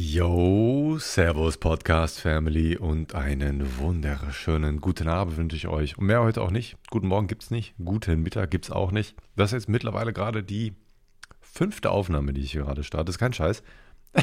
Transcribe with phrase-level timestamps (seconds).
[0.00, 5.98] Yo, Servus Podcast Family und einen wunderschönen guten Abend wünsche ich euch.
[5.98, 6.76] Und mehr heute auch nicht.
[6.88, 9.16] Guten Morgen gibt es nicht, guten Mittag gibt es auch nicht.
[9.34, 10.72] Das ist jetzt mittlerweile gerade die
[11.40, 13.06] fünfte Aufnahme, die ich hier gerade starte.
[13.06, 13.64] Das ist kein Scheiß.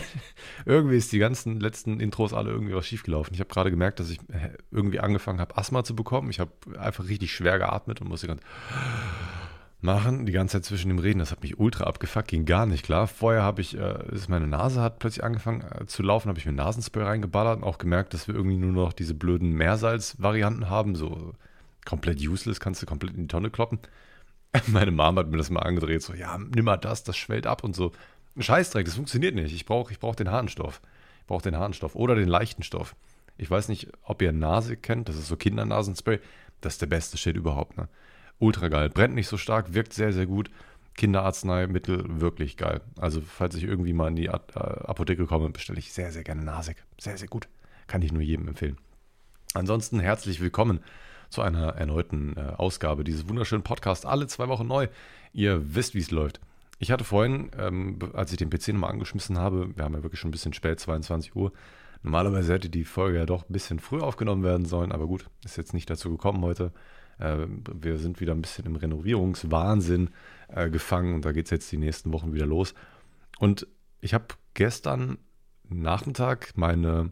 [0.66, 3.34] irgendwie ist die ganzen letzten Intros alle irgendwie was schiefgelaufen.
[3.34, 6.30] Ich habe gerade gemerkt, dass ich äh, irgendwie angefangen habe, Asthma zu bekommen.
[6.30, 8.42] Ich habe einfach richtig schwer geatmet und musste ganz
[9.82, 11.20] machen, die ganze Zeit zwischen dem Reden.
[11.20, 13.08] Das hat mich ultra abgefuckt, ging gar nicht klar.
[13.08, 16.46] Vorher habe ich, äh, ist meine Nase hat plötzlich angefangen äh, zu laufen, habe ich
[16.46, 20.96] mir Nasenspray reingeballert und auch gemerkt, dass wir irgendwie nur noch diese blöden Meersalz-Varianten haben,
[20.96, 21.34] so
[21.86, 23.80] komplett useless, kannst du komplett in die Tonne kloppen.
[24.68, 27.64] Meine Mom hat mir das mal angedreht, so, ja, nimm mal das, das schwellt ab
[27.64, 27.92] und so.
[28.38, 29.54] Scheißdreck, das funktioniert nicht.
[29.54, 30.82] Ich brauche ich brauch den Harnstoff.
[31.22, 32.96] Ich brauche den Harnstoff oder den leichten Stoff.
[33.38, 36.20] Ich weiß nicht, ob ihr Nase kennt, das ist so Kindernasenspray.
[36.62, 37.88] Das ist der beste Shit überhaupt, ne?
[38.40, 38.90] Ultra geil.
[38.90, 40.50] Brennt nicht so stark, wirkt sehr, sehr gut.
[40.96, 42.82] Kinderarzneimittel wirklich geil.
[42.98, 46.44] Also, falls ich irgendwie mal in die äh, Apotheke komme, bestelle ich sehr, sehr gerne
[46.44, 46.84] Nasik.
[47.00, 47.48] Sehr, sehr gut.
[47.88, 48.78] Kann ich nur jedem empfehlen.
[49.54, 50.80] Ansonsten herzlich willkommen
[51.30, 54.06] zu einer erneuten äh, Ausgabe dieses wunderschönen Podcasts.
[54.06, 54.88] Alle zwei Wochen neu.
[55.34, 56.40] Ihr wisst, wie es läuft.
[56.80, 60.20] Ich hatte vorhin, ähm, als ich den PC nochmal angeschmissen habe, wir haben ja wirklich
[60.20, 61.52] schon ein bisschen spät, 22 Uhr.
[62.04, 65.58] Normalerweise hätte die Folge ja doch ein bisschen früher aufgenommen werden sollen, aber gut, ist
[65.58, 66.72] jetzt nicht dazu gekommen heute.
[67.20, 70.10] Äh, wir sind wieder ein bisschen im Renovierungswahnsinn
[70.48, 72.74] äh, gefangen und da geht es jetzt die nächsten Wochen wieder los.
[73.40, 73.68] Und
[74.02, 75.18] ich habe gestern
[75.68, 77.12] Nachmittag meine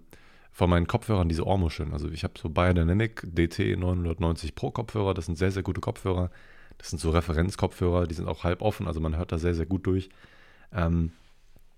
[0.51, 1.93] von meinen Kopfhörern diese Ohrmuscheln.
[1.93, 5.15] Also ich habe so Biodynamic DT 990 Pro Kopfhörer.
[5.15, 6.29] Das sind sehr, sehr gute Kopfhörer.
[6.77, 9.65] Das sind so Referenzkopfhörer, die sind auch halb offen, also man hört da sehr, sehr
[9.65, 10.09] gut durch.
[10.71, 11.11] Ähm,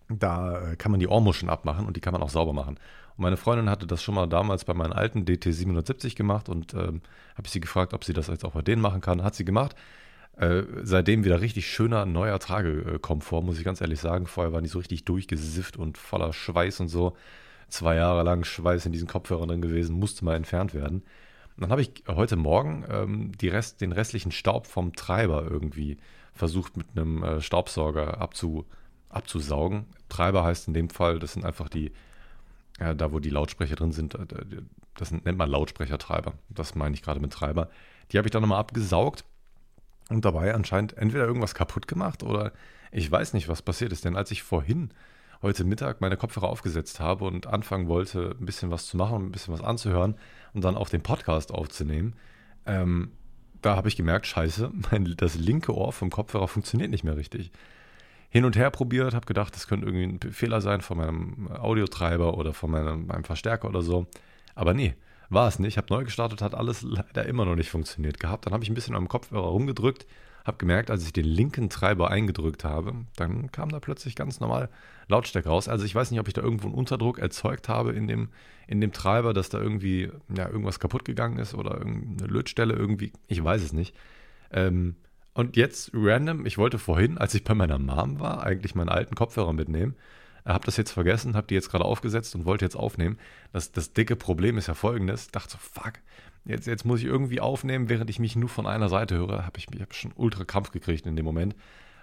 [0.09, 2.77] da äh, kann man die Ohrmuscheln abmachen und die kann man auch sauber machen.
[3.17, 6.73] Und meine Freundin hatte das schon mal damals bei meinen alten DT 770 gemacht und
[6.73, 7.01] ähm,
[7.35, 9.23] habe ich sie gefragt, ob sie das jetzt auch bei denen machen kann.
[9.23, 9.75] Hat sie gemacht.
[10.37, 14.27] Äh, seitdem wieder richtig schöner neuer Tragekomfort, muss ich ganz ehrlich sagen.
[14.27, 17.15] Vorher waren die so richtig durchgesifft und voller Schweiß und so.
[17.69, 21.03] Zwei Jahre lang Schweiß in diesen Kopfhörern drin gewesen, musste mal entfernt werden.
[21.55, 25.97] Und dann habe ich heute Morgen ähm, Rest, den restlichen Staub vom Treiber irgendwie
[26.33, 28.65] versucht mit einem äh, Staubsauger abzu,
[29.15, 29.85] abzusaugen.
[30.09, 31.91] Treiber heißt in dem Fall, das sind einfach die
[32.79, 34.25] ja, da wo die Lautsprecher drin sind, äh,
[34.95, 36.33] das nennt man Lautsprechertreiber.
[36.49, 37.69] Das meine ich gerade mit Treiber.
[38.11, 39.23] Die habe ich dann nochmal abgesaugt
[40.09, 42.51] und dabei anscheinend entweder irgendwas kaputt gemacht oder
[42.91, 44.05] ich weiß nicht, was passiert ist.
[44.05, 44.91] Denn als ich vorhin
[45.41, 49.31] heute Mittag meine Kopfhörer aufgesetzt habe und anfangen wollte, ein bisschen was zu machen, ein
[49.31, 50.15] bisschen was anzuhören
[50.53, 52.13] und dann auch den Podcast aufzunehmen,
[52.65, 53.11] ähm,
[53.61, 57.51] da habe ich gemerkt, scheiße, mein, das linke Ohr vom Kopfhörer funktioniert nicht mehr richtig
[58.35, 62.38] hin und her probiert, habe gedacht, das könnte irgendwie ein Fehler sein von meinem Audiotreiber
[62.38, 64.07] oder von meinem, meinem Verstärker oder so.
[64.56, 64.94] Aber nee,
[65.29, 65.78] war es nicht.
[65.78, 68.45] Habe neu gestartet, hat alles leider immer noch nicht funktioniert gehabt.
[68.45, 70.06] Dann habe ich ein bisschen am Kopfhörer rumgedrückt,
[70.44, 74.68] habe gemerkt, als ich den linken Treiber eingedrückt habe, dann kam da plötzlich ganz normal
[75.07, 75.69] Lautstärke raus.
[75.69, 78.28] Also ich weiß nicht, ob ich da irgendwo einen Unterdruck erzeugt habe in dem,
[78.68, 83.13] in dem Treiber, dass da irgendwie ja, irgendwas kaputt gegangen ist oder irgendeine Lötstelle irgendwie.
[83.28, 83.95] Ich weiß es nicht.
[84.51, 84.97] Ähm,
[85.35, 89.16] und jetzt random, ich wollte vorhin, als ich bei meiner Mom war, eigentlich meinen alten
[89.16, 89.96] Kopfhörer mitnehmen.
[90.46, 93.18] Habe das jetzt vergessen, habe die jetzt gerade aufgesetzt und wollte jetzt aufnehmen.
[93.51, 95.28] Das, das dicke Problem ist ja folgendes.
[95.31, 95.95] Dachte so, fuck,
[96.45, 99.45] jetzt, jetzt muss ich irgendwie aufnehmen, während ich mich nur von einer Seite höre.
[99.45, 101.53] Habe ich, ich hab schon ultra Kampf gekriegt in dem Moment.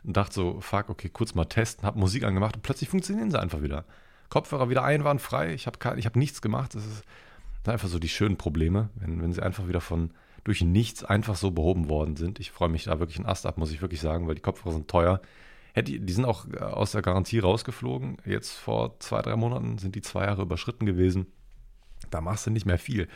[0.04, 3.40] Und dachte so, fuck, okay, kurz mal testen, habe Musik angemacht und plötzlich funktionieren sie
[3.40, 3.86] einfach wieder.
[4.28, 6.74] Kopfhörer wieder einwandfrei, ich habe hab nichts gemacht.
[6.74, 7.02] Das ist
[7.64, 10.10] einfach so die schönen Probleme, wenn, wenn sie einfach wieder von,
[10.44, 12.40] durch nichts einfach so behoben worden sind.
[12.40, 14.74] Ich freue mich da wirklich ein Ast ab, muss ich wirklich sagen, weil die Kopfhörer
[14.74, 15.20] sind teuer.
[15.76, 18.18] Die sind auch äh, aus der Garantie rausgeflogen.
[18.26, 21.26] Jetzt vor zwei, drei Monaten sind die zwei Jahre überschritten gewesen.
[22.10, 23.08] Da machst du nicht mehr viel.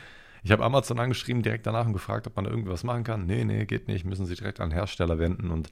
[0.42, 3.26] Ich habe Amazon angeschrieben, direkt danach und gefragt, ob man da irgendwas machen kann.
[3.26, 4.04] Nee, nee, geht nicht.
[4.04, 5.50] Müssen sie direkt an Hersteller wenden.
[5.50, 5.70] Und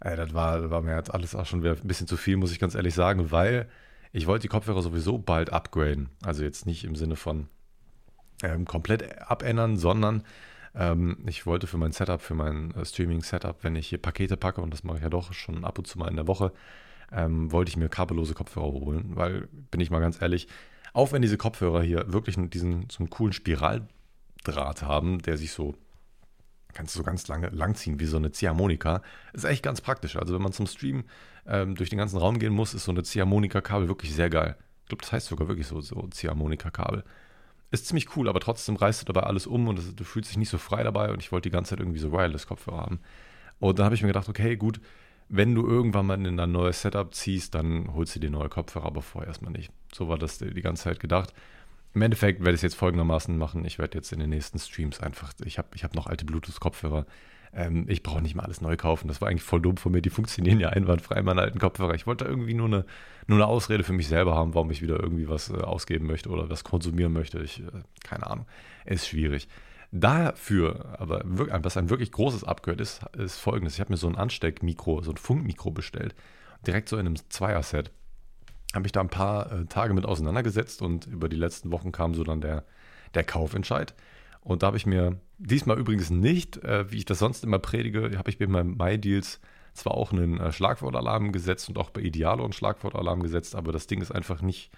[0.00, 2.52] ey, das, war, war mir jetzt alles auch schon wieder ein bisschen zu viel, muss
[2.52, 3.68] ich ganz ehrlich sagen, weil
[4.12, 6.10] ich wollte die Kopfhörer sowieso bald upgraden.
[6.22, 7.48] Also jetzt nicht im Sinne von
[8.42, 10.22] ähm, komplett abändern, sondern
[10.78, 14.60] ähm, ich wollte für mein Setup, für mein äh, Streaming-Setup, wenn ich hier Pakete packe,
[14.60, 16.52] und das mache ich ja doch schon ab und zu mal in der Woche,
[17.12, 20.46] ähm, wollte ich mir kabellose Kopfhörer holen, weil, bin ich mal ganz ehrlich,
[20.92, 25.74] auch wenn diese Kopfhörer hier wirklich diesen so einen coolen Spiraldraht haben, der sich so
[26.74, 29.02] kannst du so ganz lange langziehen wie so eine Ziehharmonika.
[29.32, 30.16] Ist echt ganz praktisch.
[30.16, 31.04] Also wenn man zum Stream
[31.46, 34.56] ähm, durch den ganzen Raum gehen muss, ist so eine Ziehharmonika-Kabel wirklich sehr geil.
[34.82, 37.04] Ich glaube, das heißt sogar wirklich so, so Ziehharmonika-Kabel
[37.70, 40.38] ist ziemlich cool, aber trotzdem reißt du dabei alles um und das, du fühlst dich
[40.38, 43.00] nicht so frei dabei und ich wollte die ganze Zeit irgendwie so Wireless-Kopfhörer haben.
[43.60, 44.80] Und dann habe ich mir gedacht, okay, gut,
[45.28, 48.86] wenn du irgendwann mal in ein neues Setup ziehst, dann holst du dir neue Kopfhörer,
[48.86, 49.70] aber vorher erstmal nicht.
[49.92, 51.34] So war das die ganze Zeit gedacht.
[51.94, 53.64] Im Endeffekt werde ich es jetzt folgendermaßen machen.
[53.64, 57.06] Ich werde jetzt in den nächsten Streams einfach, ich habe ich hab noch alte Bluetooth-Kopfhörer,
[57.52, 59.08] ähm, ich brauche nicht mal alles neu kaufen.
[59.08, 60.02] Das war eigentlich voll dumm von mir.
[60.02, 61.94] Die funktionieren ja einwandfrei, meine alten Kopfhörer.
[61.94, 62.84] Ich wollte irgendwie nur eine,
[63.26, 66.28] nur eine Ausrede für mich selber haben, warum ich wieder irgendwie was äh, ausgeben möchte
[66.28, 67.38] oder was konsumieren möchte.
[67.40, 67.70] Ich, äh,
[68.04, 68.46] keine Ahnung.
[68.84, 69.48] Ist schwierig.
[69.90, 73.74] Dafür, aber was ein wirklich großes Upgrade ist, ist folgendes.
[73.74, 76.14] Ich habe mir so ein Ansteckmikro, so ein Funkmikro bestellt.
[76.66, 77.90] Direkt so in einem Zweier-Set.
[78.74, 82.14] Habe ich da ein paar äh, Tage mit auseinandergesetzt und über die letzten Wochen kam
[82.14, 82.64] so dann der,
[83.14, 83.94] der Kaufentscheid.
[84.40, 88.16] Und da habe ich mir diesmal übrigens nicht, äh, wie ich das sonst immer predige,
[88.18, 89.40] habe ich mir bei MyDeals
[89.74, 93.86] zwar auch einen äh, Schlagwortalarm gesetzt und auch bei Idealo einen Schlagwortalarm gesetzt, aber das
[93.86, 94.70] Ding ist einfach nicht,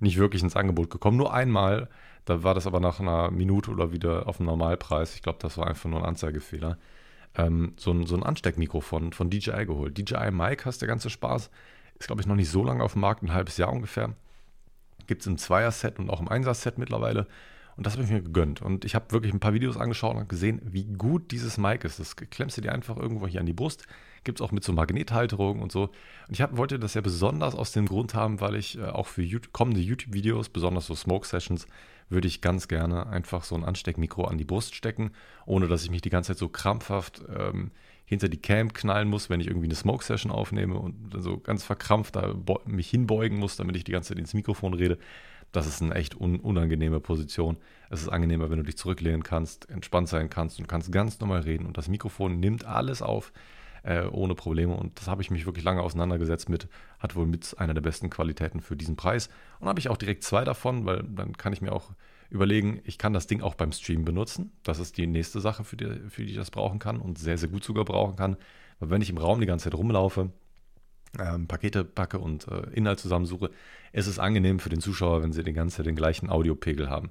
[0.00, 1.16] nicht wirklich ins Angebot gekommen.
[1.16, 1.88] Nur einmal,
[2.24, 5.14] da war das aber nach einer Minute oder wieder auf dem Normalpreis.
[5.14, 6.78] Ich glaube, das war einfach nur ein Anzeigefehler.
[7.36, 9.96] Ähm, so, ein, so ein Ansteckmikrofon von DJI geholt.
[9.98, 11.50] DJI Mic hast der ganze Spaß.
[11.98, 14.14] Ist, glaube ich, noch nicht so lange auf dem Markt, ein halbes Jahr ungefähr.
[15.06, 17.26] Gibt es im Zweier-Set und auch im Einser-Set mittlerweile.
[17.76, 18.62] Und das habe ich mir gegönnt.
[18.62, 22.00] Und ich habe wirklich ein paar Videos angeschaut und gesehen, wie gut dieses Mic ist.
[22.00, 23.86] Das klemmst du dir einfach irgendwo hier an die Brust.
[24.24, 25.82] Gibt es auch mit so Magnethalterung und so.
[25.82, 29.06] Und ich hab, wollte das ja besonders aus dem Grund haben, weil ich äh, auch
[29.06, 31.66] für YouTube, kommende YouTube-Videos, besonders so Smoke-Sessions,
[32.08, 35.10] würde ich ganz gerne einfach so ein Ansteckmikro an die Brust stecken,
[35.44, 37.72] ohne dass ich mich die ganze Zeit so krampfhaft ähm,
[38.04, 41.64] hinter die Cam knallen muss, wenn ich irgendwie eine Smoke-Session aufnehme und dann so ganz
[41.64, 42.34] verkrampft da
[42.64, 44.98] mich hinbeugen muss, damit ich die ganze Zeit ins Mikrofon rede.
[45.52, 47.56] Das ist eine echt un unangenehme Position.
[47.88, 51.40] Es ist angenehmer, wenn du dich zurücklehnen kannst, entspannt sein kannst und kannst ganz normal
[51.40, 51.66] reden.
[51.66, 53.32] Und das Mikrofon nimmt alles auf
[53.86, 54.74] äh, ohne Probleme.
[54.74, 56.68] Und das habe ich mich wirklich lange auseinandergesetzt mit.
[56.98, 59.30] Hat wohl mit einer der besten Qualitäten für diesen Preis.
[59.60, 61.92] Und habe ich auch direkt zwei davon, weil dann kann ich mir auch
[62.28, 64.52] überlegen, ich kann das Ding auch beim Stream benutzen.
[64.64, 67.38] Das ist die nächste Sache, für die, für die ich das brauchen kann und sehr,
[67.38, 68.36] sehr gut sogar brauchen kann.
[68.80, 70.30] Weil wenn ich im Raum die ganze Zeit rumlaufe,
[71.20, 73.50] ähm, Pakete packe und äh, Inhalt zusammensuche,
[73.92, 77.10] ist es angenehm für den Zuschauer, wenn sie die ganze Zeit den gleichen Audiopegel haben.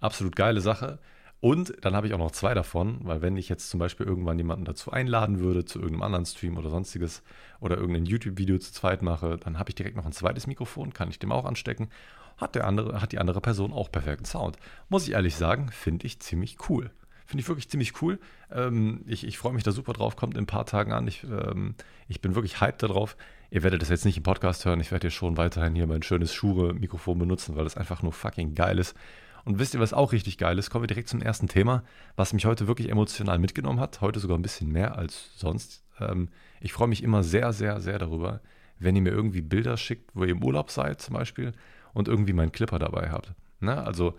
[0.00, 0.98] Absolut geile Sache.
[1.40, 4.38] Und dann habe ich auch noch zwei davon, weil wenn ich jetzt zum Beispiel irgendwann
[4.38, 7.24] jemanden dazu einladen würde, zu irgendeinem anderen Stream oder sonstiges
[7.58, 11.10] oder irgendein YouTube-Video zu zweit mache, dann habe ich direkt noch ein zweites Mikrofon, kann
[11.10, 11.88] ich dem auch anstecken.
[12.36, 14.56] Hat, der andere, hat die andere Person auch perfekten Sound.
[14.88, 16.92] Muss ich ehrlich sagen, finde ich ziemlich cool.
[17.26, 18.20] Finde ich wirklich ziemlich cool.
[18.52, 21.08] Ähm, ich, ich freue mich da super drauf, kommt in ein paar Tagen an.
[21.08, 21.74] Ich, ähm,
[22.06, 23.16] ich bin wirklich hyped darauf.
[23.52, 24.80] Ihr werdet das jetzt nicht im Podcast hören.
[24.80, 28.54] Ich werde hier schon weiterhin hier mein schönes Schure-Mikrofon benutzen, weil das einfach nur fucking
[28.54, 28.96] geil ist.
[29.44, 30.70] Und wisst ihr, was auch richtig geil ist?
[30.70, 31.84] Kommen wir direkt zum ersten Thema,
[32.16, 34.00] was mich heute wirklich emotional mitgenommen hat.
[34.00, 35.84] Heute sogar ein bisschen mehr als sonst.
[36.00, 36.30] Ähm,
[36.62, 38.40] ich freue mich immer sehr, sehr, sehr darüber,
[38.78, 41.52] wenn ihr mir irgendwie Bilder schickt, wo ihr im Urlaub seid zum Beispiel
[41.92, 43.34] und irgendwie meinen Clipper dabei habt.
[43.60, 43.82] Na, ne?
[43.84, 44.18] also,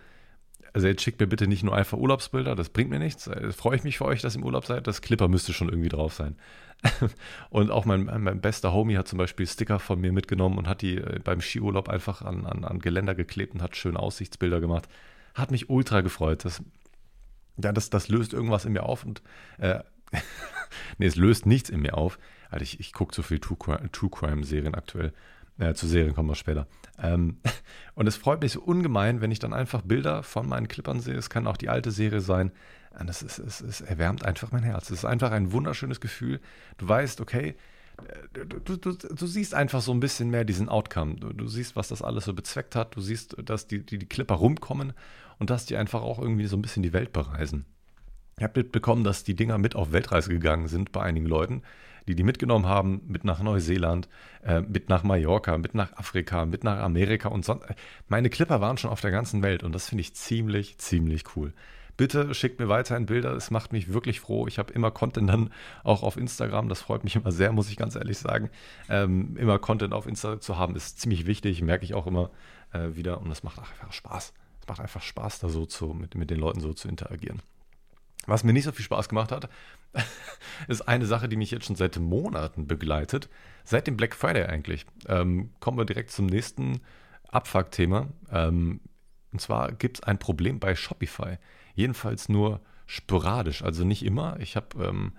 [0.74, 3.26] also jetzt schickt mir bitte nicht nur einfach Urlaubsbilder, das bringt mir nichts.
[3.26, 4.86] Da freue ich mich für euch, dass ihr im Urlaub seid.
[4.86, 6.36] Das Clipper müsste schon irgendwie drauf sein.
[7.50, 10.82] Und auch mein, mein bester Homie hat zum Beispiel Sticker von mir mitgenommen und hat
[10.82, 14.88] die äh, beim Skiurlaub einfach an, an, an Geländer geklebt und hat schöne Aussichtsbilder gemacht.
[15.34, 16.46] Hat mich ultra gefreut.
[16.46, 16.62] Das,
[17.62, 19.22] ja, das, das löst irgendwas in mir auf und
[19.60, 19.80] äh,
[20.98, 22.20] nee, es löst nichts in mir auf.
[22.50, 23.58] Also ich, ich gucke so viel True
[24.12, 25.14] Crime-Serien aktuell.
[25.60, 26.68] Äh, zu Serien kommen wir später.
[27.02, 27.38] Ähm,
[27.96, 31.16] und es freut mich so ungemein, wenn ich dann einfach Bilder von meinen Clippern sehe.
[31.16, 32.52] Es kann auch die alte Serie sein.
[33.00, 34.90] Und es, ist, es, es erwärmt einfach mein Herz.
[34.92, 36.40] Es ist einfach ein wunderschönes Gefühl.
[36.78, 37.56] Du weißt, okay,
[38.34, 41.16] du, du, du, siehst einfach so ein bisschen mehr diesen Outcome.
[41.16, 42.95] Du, du, siehst, was das alles so bezweckt hat.
[42.95, 44.94] Du siehst, dass die, die, die Clipper rumkommen
[45.40, 47.66] und dass die einfach auch irgendwie so ein bisschen die Welt bereisen.
[48.38, 51.62] Ich habe mitbekommen, dass die Dinger mit auf Weltreise gegangen sind bei einigen Leuten,
[52.07, 54.10] die die mitgenommen haben, mit nach Neuseeland,
[54.44, 57.66] äh, mit nach Mallorca, mit nach Afrika, mit nach Amerika und sonst.
[58.07, 61.53] Meine Clipper waren schon auf der ganzen Welt und das finde ich ziemlich, ziemlich cool.
[61.96, 64.48] Bitte schickt mir weiterhin Bilder, es macht mich wirklich froh.
[64.48, 65.52] Ich habe immer Content dann
[65.84, 68.50] auch auf Instagram, das freut mich immer sehr, muss ich ganz ehrlich sagen.
[68.90, 72.32] Ähm, immer Content auf Instagram zu haben, ist ziemlich wichtig, merke ich auch immer
[72.72, 74.34] äh, wieder und es macht einfach Spaß.
[74.62, 77.42] Es macht einfach Spaß, da so zu, mit, mit den Leuten so zu interagieren.
[78.26, 79.50] Was mir nicht so viel Spaß gemacht hat,
[80.68, 83.30] ist eine Sache, die mich jetzt schon seit Monaten begleitet.
[83.64, 84.86] Seit dem Black Friday eigentlich.
[85.08, 86.82] Ähm, kommen wir direkt zum nächsten
[87.30, 88.08] Abfuck-Thema.
[88.32, 88.80] Ähm,
[89.32, 91.38] und zwar gibt es ein Problem bei Shopify.
[91.74, 94.39] Jedenfalls nur sporadisch, also nicht immer.
[94.39, 95.13] Ich habe ähm,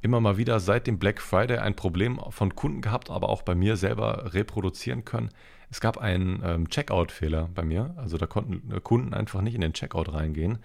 [0.00, 3.54] immer mal wieder seit dem Black Friday ein Problem von Kunden gehabt, aber auch bei
[3.54, 5.30] mir selber reproduzieren können.
[5.70, 7.94] Es gab einen ähm, Checkout-Fehler bei mir.
[7.96, 10.58] Also da konnten äh, Kunden einfach nicht in den Checkout reingehen.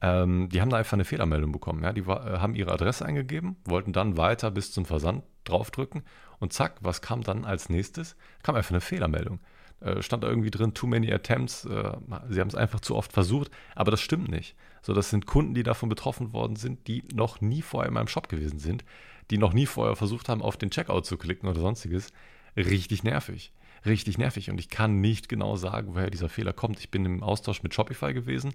[0.00, 1.82] Ähm, die haben da einfach eine Fehlermeldung bekommen.
[1.82, 1.92] Ja?
[1.92, 6.04] Die war, äh, haben ihre Adresse eingegeben, wollten dann weiter bis zum Versand draufdrücken
[6.38, 8.16] und zack, was kam dann als nächstes?
[8.42, 9.40] Kam einfach eine Fehlermeldung.
[9.80, 11.92] Äh, stand da irgendwie drin, too many attempts, äh,
[12.28, 14.54] sie haben es einfach zu oft versucht, aber das stimmt nicht.
[14.82, 18.08] So, das sind Kunden, die davon betroffen worden sind, die noch nie vorher in meinem
[18.08, 18.84] Shop gewesen sind,
[19.30, 22.12] die noch nie vorher versucht haben, auf den Checkout zu klicken oder sonstiges.
[22.56, 23.52] Richtig nervig.
[23.86, 24.50] Richtig nervig.
[24.50, 26.80] Und ich kann nicht genau sagen, woher dieser Fehler kommt.
[26.80, 28.54] Ich bin im Austausch mit Shopify gewesen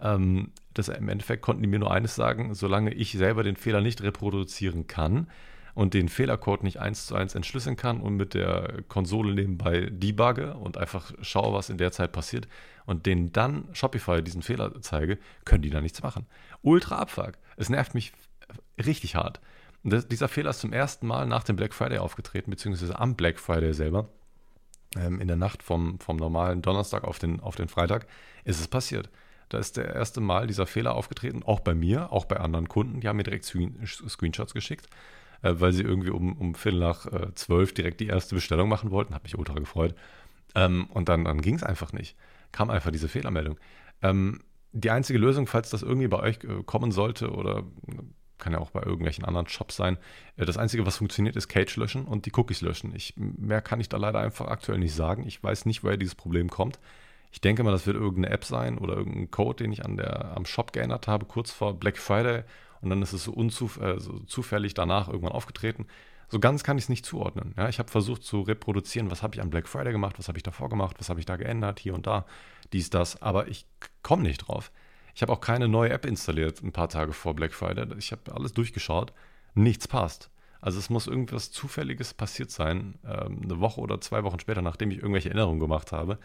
[0.00, 3.80] Ähm, das, Im Endeffekt konnten die mir nur eines sagen, solange ich selber den Fehler
[3.80, 5.26] nicht reproduzieren kann
[5.74, 10.54] und den Fehlercode nicht eins zu eins entschlüsseln kann und mit der Konsole nebenbei debugge
[10.54, 12.48] und einfach schaue, was in der Zeit passiert
[12.86, 16.26] und denen dann Shopify diesen Fehler zeige, können die da nichts machen.
[16.62, 17.32] Ultra Abfuck.
[17.56, 18.12] Es nervt mich
[18.84, 19.40] richtig hart.
[19.82, 23.38] Das, dieser Fehler ist zum ersten Mal nach dem Black Friday aufgetreten, beziehungsweise am Black
[23.38, 24.08] Friday selber.
[24.96, 28.06] Ähm, in der Nacht vom, vom normalen Donnerstag auf den, auf den Freitag
[28.44, 29.08] ist es passiert.
[29.48, 33.00] Da ist der erste Mal dieser Fehler aufgetreten, auch bei mir, auch bei anderen Kunden.
[33.00, 34.88] Die haben mir direkt Screenshots geschickt,
[35.42, 38.90] äh, weil sie irgendwie um, um Viertel nach äh, zwölf direkt die erste Bestellung machen
[38.90, 39.14] wollten.
[39.14, 39.94] Hat mich ultra gefreut.
[40.54, 42.16] Ähm, und dann, dann ging es einfach nicht.
[42.52, 43.58] Kam einfach diese Fehlermeldung.
[44.02, 44.40] Ähm,
[44.72, 47.64] die einzige Lösung, falls das irgendwie bei euch äh, kommen sollte oder
[48.40, 49.98] kann ja auch bei irgendwelchen anderen Shops sein.
[50.36, 52.94] Äh, das Einzige, was funktioniert, ist Cage löschen und die Cookies löschen.
[52.94, 55.26] Ich, mehr kann ich da leider einfach aktuell nicht sagen.
[55.26, 56.80] Ich weiß nicht, woher dieses Problem kommt.
[57.32, 60.36] Ich denke mal, das wird irgendeine App sein oder irgendein Code, den ich an der,
[60.36, 62.42] am Shop geändert habe, kurz vor Black Friday.
[62.82, 65.86] Und dann ist es so, unzuf äh, so zufällig danach irgendwann aufgetreten.
[66.28, 67.54] So ganz kann ich es nicht zuordnen.
[67.56, 70.38] Ja, ich habe versucht zu reproduzieren, was habe ich am Black Friday gemacht, was habe
[70.38, 72.24] ich davor gemacht, was habe ich da geändert, hier und da,
[72.72, 73.20] dies, das.
[73.20, 73.66] Aber ich
[74.02, 74.70] komme nicht drauf.
[75.14, 77.86] Ich habe auch keine neue App installiert ein paar Tage vor Black Friday.
[77.98, 79.12] Ich habe alles durchgeschaut.
[79.54, 80.30] Nichts passt.
[80.60, 84.90] Also es muss irgendwas Zufälliges passiert sein, ähm, eine Woche oder zwei Wochen später, nachdem
[84.90, 86.18] ich irgendwelche Erinnerungen gemacht habe.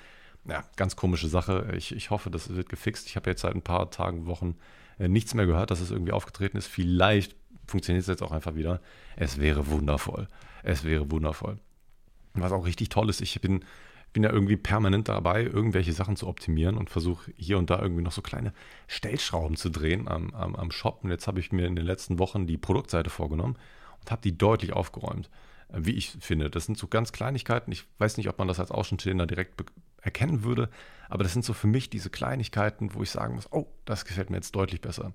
[0.48, 1.74] Ja, ganz komische Sache.
[1.76, 3.08] Ich, ich hoffe, das wird gefixt.
[3.08, 4.56] Ich habe jetzt seit ein paar Tagen, Wochen
[4.98, 6.68] nichts mehr gehört, dass es irgendwie aufgetreten ist.
[6.68, 7.36] Vielleicht
[7.68, 8.82] funktioniert es jetzt auch einfach wieder.
[9.16, 10.28] Es wäre wundervoll.
[10.64, 11.58] Es wäre wundervoll.
[12.34, 13.64] Was auch richtig toll ist, ich bin
[14.16, 18.02] bin ja irgendwie permanent dabei, irgendwelche Sachen zu optimieren und versuche hier und da irgendwie
[18.02, 18.54] noch so kleine
[18.88, 21.04] Stellschrauben zu drehen am, am, am Shop.
[21.04, 23.58] Und jetzt habe ich mir in den letzten Wochen die Produktseite vorgenommen
[24.00, 25.30] und habe die deutlich aufgeräumt,
[25.68, 26.50] äh, wie ich finde.
[26.50, 27.74] Das sind so ganz Kleinigkeiten.
[27.74, 29.62] Ich weiß nicht, ob man das als Außenstehender direkt
[30.06, 30.70] erkennen würde,
[31.10, 34.30] aber das sind so für mich diese Kleinigkeiten, wo ich sagen muss, oh, das gefällt
[34.30, 35.14] mir jetzt deutlich besser.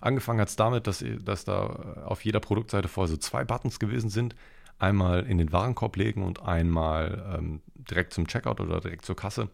[0.00, 4.10] Angefangen hat es damit, dass, dass da auf jeder Produktseite vorher so zwei Buttons gewesen
[4.10, 4.34] sind,
[4.78, 9.48] einmal in den Warenkorb legen und einmal ähm, direkt zum Checkout oder direkt zur Kasse.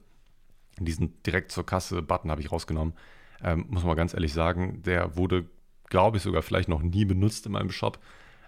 [0.78, 2.95] Diesen direkt zur Kasse-Button habe ich rausgenommen.
[3.42, 5.47] Ähm, muss man ganz ehrlich sagen, der wurde,
[5.90, 7.99] glaube ich, sogar vielleicht noch nie benutzt in meinem Shop.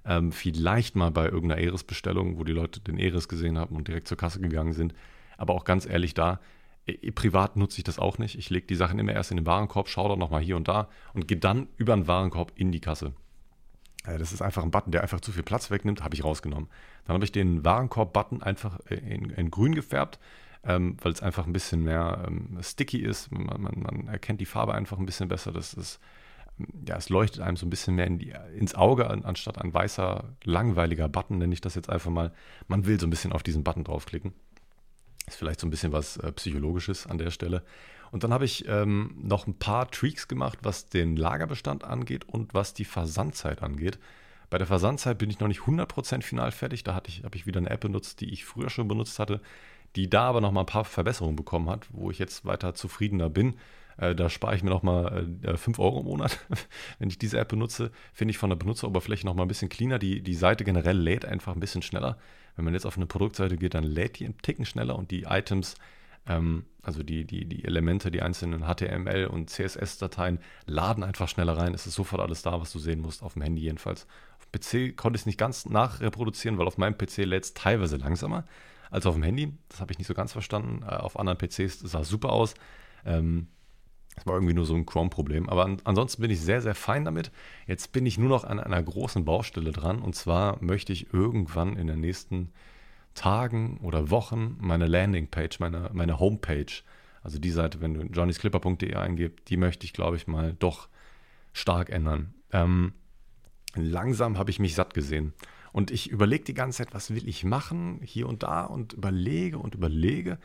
[0.05, 4.09] Ähm, vielleicht mal bei irgendeiner Eris-Bestellung, wo die Leute den Eris gesehen haben und direkt
[4.09, 4.95] zur Kasse gegangen sind.
[5.41, 6.39] Aber auch ganz ehrlich da,
[7.15, 8.39] privat nutze ich das auch nicht.
[8.39, 10.89] Ich lege die Sachen immer erst in den Warenkorb, schaue dann nochmal hier und da
[11.15, 13.15] und gehe dann über den Warenkorb in die Kasse.
[14.05, 16.69] Äh, das ist einfach ein Button, der einfach zu viel Platz wegnimmt, habe ich rausgenommen.
[17.07, 20.19] Dann habe ich den Warenkorb-Button einfach in, in, grün gefärbt,
[20.65, 23.33] ähm, weil es einfach ein bisschen mehr ähm, sticky ist.
[23.33, 25.53] Man, man, man, erkennt die Farbe einfach ein bisschen besser.
[25.53, 26.01] Das ist,
[26.87, 30.37] ja, es leuchtet einem so ein bisschen mehr in die, ins Auge, anstatt ein weißer,
[30.45, 32.33] langweiliger Button, nenne ich das jetzt einfach mal.
[32.69, 34.35] Man will so ein bisschen auf diesen Button draufklicken.
[35.31, 37.63] Ist vielleicht so ein bisschen was äh, Psychologisches an der Stelle.
[38.11, 42.53] Und dann habe ich ähm, noch ein paar Tweaks gemacht, was den Lagerbestand angeht und
[42.53, 44.01] was die Versandzeit angeht.
[44.51, 46.83] Bei der Versandzeit bin ich noch nicht 100% final fertig.
[46.83, 49.41] Da ich, habe ich wieder eine App benutzt, die ich früher schon benutzt hatte,
[49.95, 53.31] die da aber noch mal ein paar Verbesserungen bekommen hat, wo ich jetzt weiter zufriedener
[53.31, 53.55] bin.
[53.99, 56.41] Äh, da spare ich mir noch mal äh, 5 Euro im Monat,
[56.99, 57.93] wenn ich diese App benutze.
[58.13, 60.01] Finde ich von der Benutzeroberfläche noch mal ein bisschen cleaner.
[60.01, 62.19] Die, die Seite generell lädt einfach ein bisschen schneller.
[62.61, 65.23] Wenn man jetzt auf eine Produktseite geht, dann lädt die einen Ticken schneller und die
[65.23, 65.77] Items
[66.27, 71.73] ähm, also die, die, die Elemente, die einzelnen HTML- und CSS-Dateien laden einfach schneller rein.
[71.73, 74.07] Es ist sofort alles da, was du sehen musst, auf dem Handy jedenfalls.
[74.39, 77.55] Auf dem PC konnte ich es nicht ganz nachreproduzieren, weil auf meinem PC lädt es
[77.55, 78.45] teilweise langsamer
[78.91, 79.57] als auf dem Handy.
[79.71, 80.83] Das habe ich nicht so ganz verstanden.
[80.83, 82.53] Äh, auf anderen PCs sah es super aus.
[83.07, 83.49] Ähm,
[84.21, 85.49] das war irgendwie nur so ein Chrome-Problem.
[85.49, 87.33] Aber an, ansonsten bin ich sehr, sehr fein damit.
[87.67, 90.03] Jetzt bin ich nur noch an einer großen Baustelle dran.
[90.03, 92.53] Und zwar möchte ich irgendwann in der nächsten
[93.15, 96.67] Tagen oder Wochen meine Landingpage, meine, meine Homepage,
[97.23, 100.91] also die Seite, wenn du johnnysclipper.de eingibst, die möchte ich, glaube ich, mal doch
[101.55, 102.35] stark ändern.
[102.53, 102.93] Ähm,
[103.75, 105.33] langsam habe ich mich satt gesehen.
[105.73, 109.57] Und ich überlege die ganze Zeit, was will ich machen, hier und da und überlege
[109.59, 110.39] und überlege,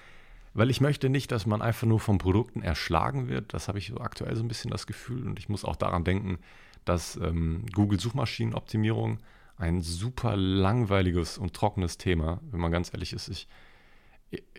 [0.55, 3.53] weil ich möchte nicht, dass man einfach nur von Produkten erschlagen wird.
[3.53, 6.05] Das habe ich so aktuell so ein bisschen das Gefühl und ich muss auch daran
[6.05, 6.39] denken,
[6.85, 9.19] dass ähm, Google Suchmaschinenoptimierung
[9.57, 13.27] ein super langweiliges und trockenes Thema, wenn man ganz ehrlich ist.
[13.27, 13.47] Ich,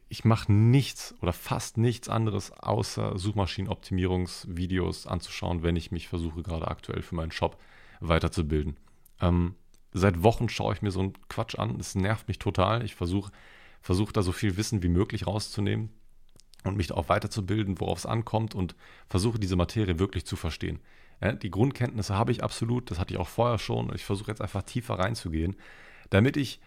[0.09, 6.69] ich mache nichts oder fast nichts anderes, außer Suchmaschinenoptimierungsvideos anzuschauen, wenn ich mich versuche, gerade
[6.69, 7.59] aktuell für meinen Shop
[8.01, 8.77] weiterzubilden.
[9.23, 9.55] Ähm,
[9.93, 11.81] seit Wochen schaue ich mir so einen Quatsch an.
[11.81, 12.85] Es nervt mich total.
[12.85, 13.33] Ich versuche
[13.87, 15.91] versuch da so viel Wissen wie möglich rauszunehmen
[16.65, 18.75] und mich auch weiterzubilden, worauf es ankommt und
[19.09, 20.81] versuche diese Materie wirklich zu verstehen.
[21.41, 23.95] Die Grundkenntnisse habe ich absolut, das hatte ich auch vorher schon.
[23.95, 25.55] Ich versuche jetzt einfach tiefer reinzugehen,
[26.11, 26.61] damit ich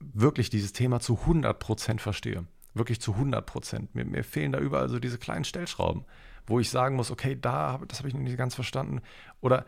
[0.00, 2.46] wirklich dieses Thema zu 100% verstehe.
[2.72, 3.94] Wirklich zu 100 Prozent.
[3.94, 6.06] Mir, mir fehlen da überall so diese kleinen Stellschrauben,
[6.46, 9.02] wo ich sagen muss, okay, da, das habe ich noch nicht ganz verstanden.
[9.42, 9.66] Oder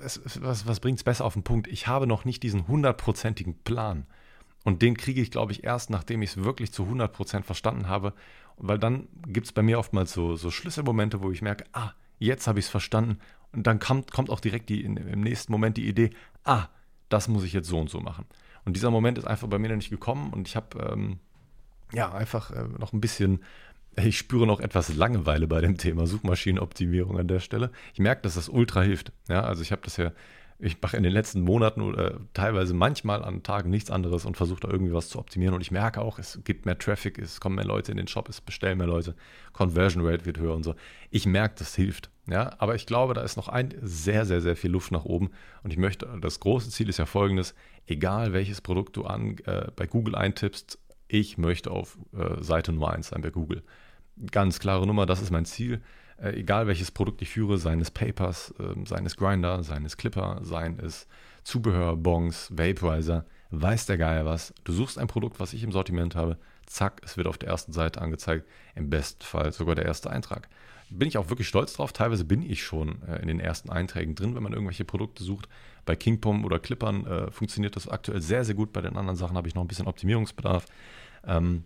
[0.00, 1.66] es, was, was bringt es besser auf den Punkt?
[1.66, 4.06] Ich habe noch nicht diesen hundertprozentigen Plan.
[4.64, 8.14] Und den kriege ich, glaube ich, erst, nachdem ich es wirklich zu 100% verstanden habe.
[8.56, 12.46] Weil dann gibt es bei mir oftmals so, so Schlüsselmomente, wo ich merke, ah, jetzt
[12.46, 13.18] habe ich es verstanden.
[13.52, 16.10] Und dann kommt, kommt auch direkt die, in, im nächsten Moment die Idee,
[16.44, 16.68] ah,
[17.08, 18.24] das muss ich jetzt so und so machen.
[18.64, 21.18] Und dieser Moment ist einfach bei mir noch nicht gekommen und ich habe ähm,
[21.92, 23.40] ja einfach äh, noch ein bisschen,
[23.96, 27.70] ich spüre noch etwas Langeweile bei dem Thema Suchmaschinenoptimierung an der Stelle.
[27.92, 29.12] Ich merke, dass das ultra hilft.
[29.28, 30.12] Ja, also ich habe das ja
[30.58, 34.60] ich mache in den letzten Monaten oder teilweise manchmal an Tagen nichts anderes und versuche
[34.60, 35.54] da irgendwie was zu optimieren.
[35.54, 38.28] Und ich merke auch, es gibt mehr Traffic, es kommen mehr Leute in den Shop,
[38.28, 39.14] es bestellen mehr Leute,
[39.52, 40.74] Conversion Rate wird höher und so.
[41.10, 42.10] Ich merke, das hilft.
[42.26, 45.30] Ja, aber ich glaube, da ist noch ein sehr, sehr, sehr viel Luft nach oben.
[45.62, 47.54] Und ich möchte, das große Ziel ist ja folgendes:
[47.86, 52.92] egal welches Produkt du an, äh, bei Google eintippst, ich möchte auf äh, Seite Nummer
[52.92, 53.62] 1 sein bei Google.
[54.30, 55.82] Ganz klare Nummer, das ist mein Ziel
[56.20, 59.96] äh, egal welches Produkt ich führe, seien es Papers, äh, seien es Grinder, seien es
[59.96, 61.06] Clipper, seien es
[61.44, 64.54] Zubehör, Bongs, Vaporizer, weiß der Geier was.
[64.64, 67.72] Du suchst ein Produkt, was ich im Sortiment habe, zack, es wird auf der ersten
[67.72, 70.48] Seite angezeigt, im besten Fall sogar der erste Eintrag.
[70.90, 71.92] Bin ich auch wirklich stolz drauf.
[71.92, 75.48] Teilweise bin ich schon äh, in den ersten Einträgen drin, wenn man irgendwelche Produkte sucht.
[75.84, 78.72] Bei Kingpom oder Clippern äh, funktioniert das aktuell sehr, sehr gut.
[78.72, 80.66] Bei den anderen Sachen habe ich noch ein bisschen Optimierungsbedarf.
[81.26, 81.64] Ähm,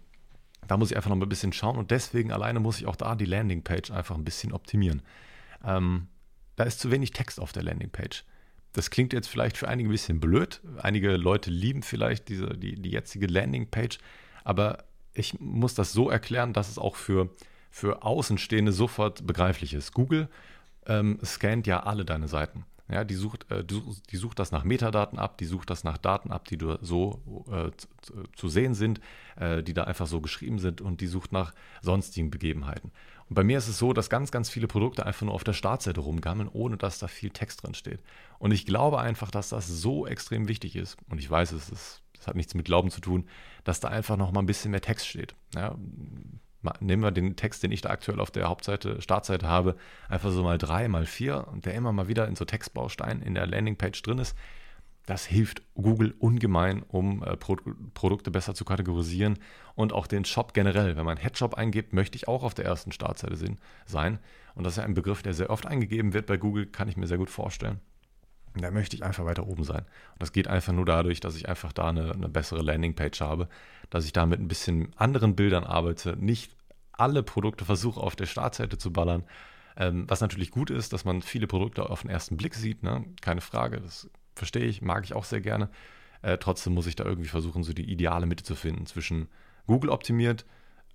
[0.67, 3.15] da muss ich einfach noch ein bisschen schauen und deswegen alleine muss ich auch da
[3.15, 5.03] die Landingpage einfach ein bisschen optimieren.
[5.65, 6.09] Ähm,
[6.57, 8.25] da ist zu wenig Text auf der Landingpage.
[8.73, 10.61] Das klingt jetzt vielleicht für einige ein bisschen blöd.
[10.79, 13.99] Einige Leute lieben vielleicht diese, die, die jetzige Landingpage,
[14.45, 14.85] aber
[15.15, 17.31] ich muss das so erklären, dass es auch für,
[17.71, 19.93] für Außenstehende sofort begreiflich ist.
[19.93, 20.29] Google
[20.87, 22.65] ähm, scannt ja alle deine Seiten.
[22.91, 26.33] Ja, die sucht, äh, die sucht das nach Metadaten ab, die sucht das nach Daten
[26.33, 29.01] ab, die so äh, zu, zu, sehen sind,
[29.37, 31.53] äh, die da einfach so geschrieben sind und die sucht nach
[31.83, 32.91] sonstigen Begebenheiten.
[33.29, 35.53] Und bei mir ist es so, dass ganz, ganz viele Produkte einfach nur auf der
[35.53, 38.01] Startseite rumgammeln, ohne dass da viel Text drin steht.
[38.39, 40.97] Und ich glaube einfach, dass das so extrem wichtig ist.
[41.11, 43.29] Und ich weiß, es ist, das hat nichts mit Glauben zu tun,
[43.65, 45.35] dass da einfach noch mal ein bisschen mehr Text steht.
[45.55, 45.77] Ja,
[46.81, 49.77] nehmen wir den Text, den ich da aktuell auf der Hauptseite, Startseite habe,
[50.09, 53.35] einfach so mal drei, mal vier und der immer mal wieder in so Textbausteinen in
[53.35, 54.37] der Landingpage drin ist.
[55.07, 57.57] Das hilft Google ungemein, um äh, Pro
[57.95, 59.39] Produkte besser zu kategorisieren
[59.75, 60.97] und auch den Shop generell.
[60.97, 63.37] Wenn man Headshop eingibt, möchte ich auch auf der ersten Startseite
[63.87, 64.19] sein.
[64.55, 66.99] Und das ist ja ein Begriff, der sehr oft eingegeben wird bei Google, kann ich
[66.99, 67.81] mir sehr gut vorstellen.
[68.59, 69.83] Da möchte ich einfach weiter oben sein.
[70.13, 73.49] Und das geht einfach nur dadurch, dass ich einfach da eine, eine bessere Landingpage habe,
[73.91, 76.57] dass ich da mit ein bisschen anderen Bildern arbeite, nicht
[76.93, 79.25] alle Produkte versuche auf der Startseite zu ballern.
[79.77, 83.05] Ähm, was natürlich gut ist, dass man viele Produkte auf den ersten Blick sieht, ne?
[83.21, 85.71] keine Frage, das verstehe ich, mag ich auch sehr gerne.
[86.23, 89.29] Äh, trotzdem muss ich da irgendwie versuchen, so die ideale Mitte zu finden zwischen
[89.67, 90.45] Google optimiert,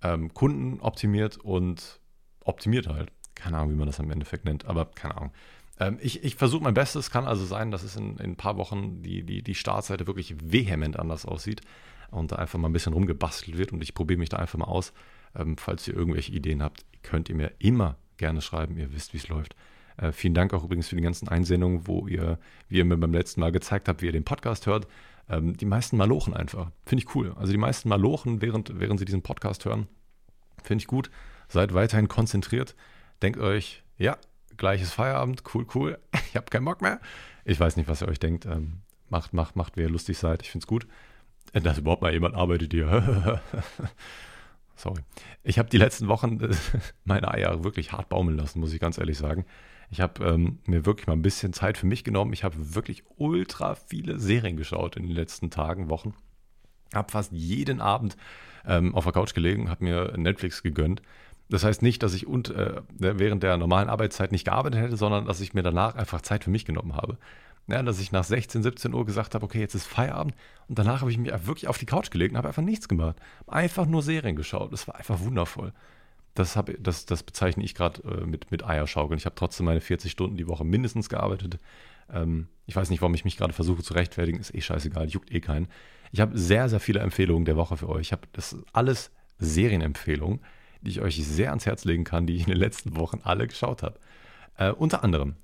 [0.02, 2.00] ähm, Kunden optimiert und
[2.40, 3.10] optimiert halt.
[3.34, 5.32] Keine Ahnung, wie man das im Endeffekt nennt, aber keine Ahnung.
[5.80, 7.10] Ähm, ich, ich versuche mein Bestes.
[7.10, 10.34] Kann also sein, dass es in, in ein paar Wochen die, die, die Startseite wirklich
[10.40, 11.62] vehement anders aussieht
[12.10, 14.66] und da einfach mal ein bisschen rumgebastelt wird und ich probiere mich da einfach mal
[14.66, 14.92] aus.
[15.36, 18.78] Ähm, falls ihr irgendwelche Ideen habt, könnt ihr mir immer gerne schreiben.
[18.78, 19.56] Ihr wisst, wie es läuft.
[19.96, 23.12] Äh, vielen Dank auch übrigens für die ganzen Einsendungen, wo ihr, wie ihr mir beim
[23.12, 24.86] letzten Mal gezeigt habt, wie ihr den Podcast hört.
[25.28, 26.70] Ähm, die meisten malochen einfach.
[26.84, 27.34] Finde ich cool.
[27.36, 29.88] Also die meisten malochen, während, während sie diesen Podcast hören.
[30.62, 31.10] Finde ich gut.
[31.48, 32.74] Seid weiterhin konzentriert.
[33.22, 34.16] Denkt euch, ja,
[34.56, 35.98] gleiches Feierabend, cool, cool.
[36.30, 37.00] Ich habe keinen Bock mehr.
[37.44, 38.44] Ich weiß nicht, was ihr euch denkt.
[38.44, 40.42] Ähm, macht, macht, macht, wie ihr lustig seid.
[40.42, 40.86] Ich finde es gut.
[41.52, 43.40] Äh, dass überhaupt mal jemand arbeitet hier.
[44.76, 45.02] Sorry.
[45.44, 46.40] Ich habe die letzten Wochen
[47.04, 49.44] meine Eier wirklich hart baumeln lassen, muss ich ganz ehrlich sagen.
[49.90, 52.32] Ich habe ähm, mir wirklich mal ein bisschen Zeit für mich genommen.
[52.32, 56.14] Ich habe wirklich ultra viele Serien geschaut in den letzten Tagen, Wochen.
[56.92, 58.16] Habe fast jeden Abend
[58.66, 61.02] ähm, auf der Couch gelegen, habe mir Netflix gegönnt.
[61.48, 65.26] Das heißt nicht, dass ich und, äh, während der normalen Arbeitszeit nicht gearbeitet hätte, sondern
[65.26, 67.18] dass ich mir danach einfach Zeit für mich genommen habe.
[67.66, 70.34] Ja, dass ich nach 16, 17 Uhr gesagt habe, okay, jetzt ist Feierabend.
[70.68, 73.16] Und danach habe ich mich wirklich auf die Couch gelegt und habe einfach nichts gemacht.
[73.46, 74.72] Einfach nur Serien geschaut.
[74.72, 75.72] Das war einfach wundervoll.
[76.34, 79.16] Das, hab, das, das bezeichne ich gerade äh, mit, mit Eierschaukeln.
[79.16, 81.58] Ich habe trotzdem meine 40 Stunden die Woche mindestens gearbeitet.
[82.12, 84.40] Ähm, ich weiß nicht, warum ich mich gerade versuche zu rechtfertigen.
[84.40, 85.68] Ist eh scheißegal, juckt eh keinen.
[86.12, 88.08] Ich habe sehr, sehr viele Empfehlungen der Woche für euch.
[88.08, 90.40] Ich habe das alles Serienempfehlungen
[90.84, 93.48] die ich euch sehr ans Herz legen kann, die ich in den letzten Wochen alle
[93.48, 93.98] geschaut habe.
[94.56, 95.36] Äh, unter anderem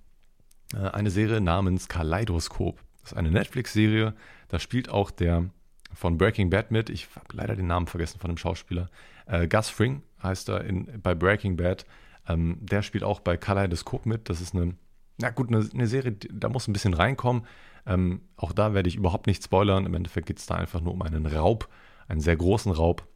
[0.74, 2.79] äh, eine Serie namens Kaleidoskop.
[3.03, 4.14] Das ist eine Netflix-Serie.
[4.48, 5.46] Da spielt auch der
[5.92, 6.90] von Breaking Bad mit.
[6.90, 8.88] Ich habe leider den Namen vergessen von dem Schauspieler.
[9.26, 11.85] Äh, Gus Fring heißt er in, bei Breaking Bad.
[12.29, 14.29] Ähm, der spielt auch bei Kaleidoskop mit.
[14.29, 14.74] Das ist eine,
[15.18, 17.46] na gut, eine, eine Serie, da muss ein bisschen reinkommen.
[17.87, 19.87] Ähm, auch da werde ich überhaupt nicht spoilern.
[19.87, 21.68] Im Endeffekt geht es da einfach nur um einen Raub,
[22.09, 23.07] einen sehr großen Raub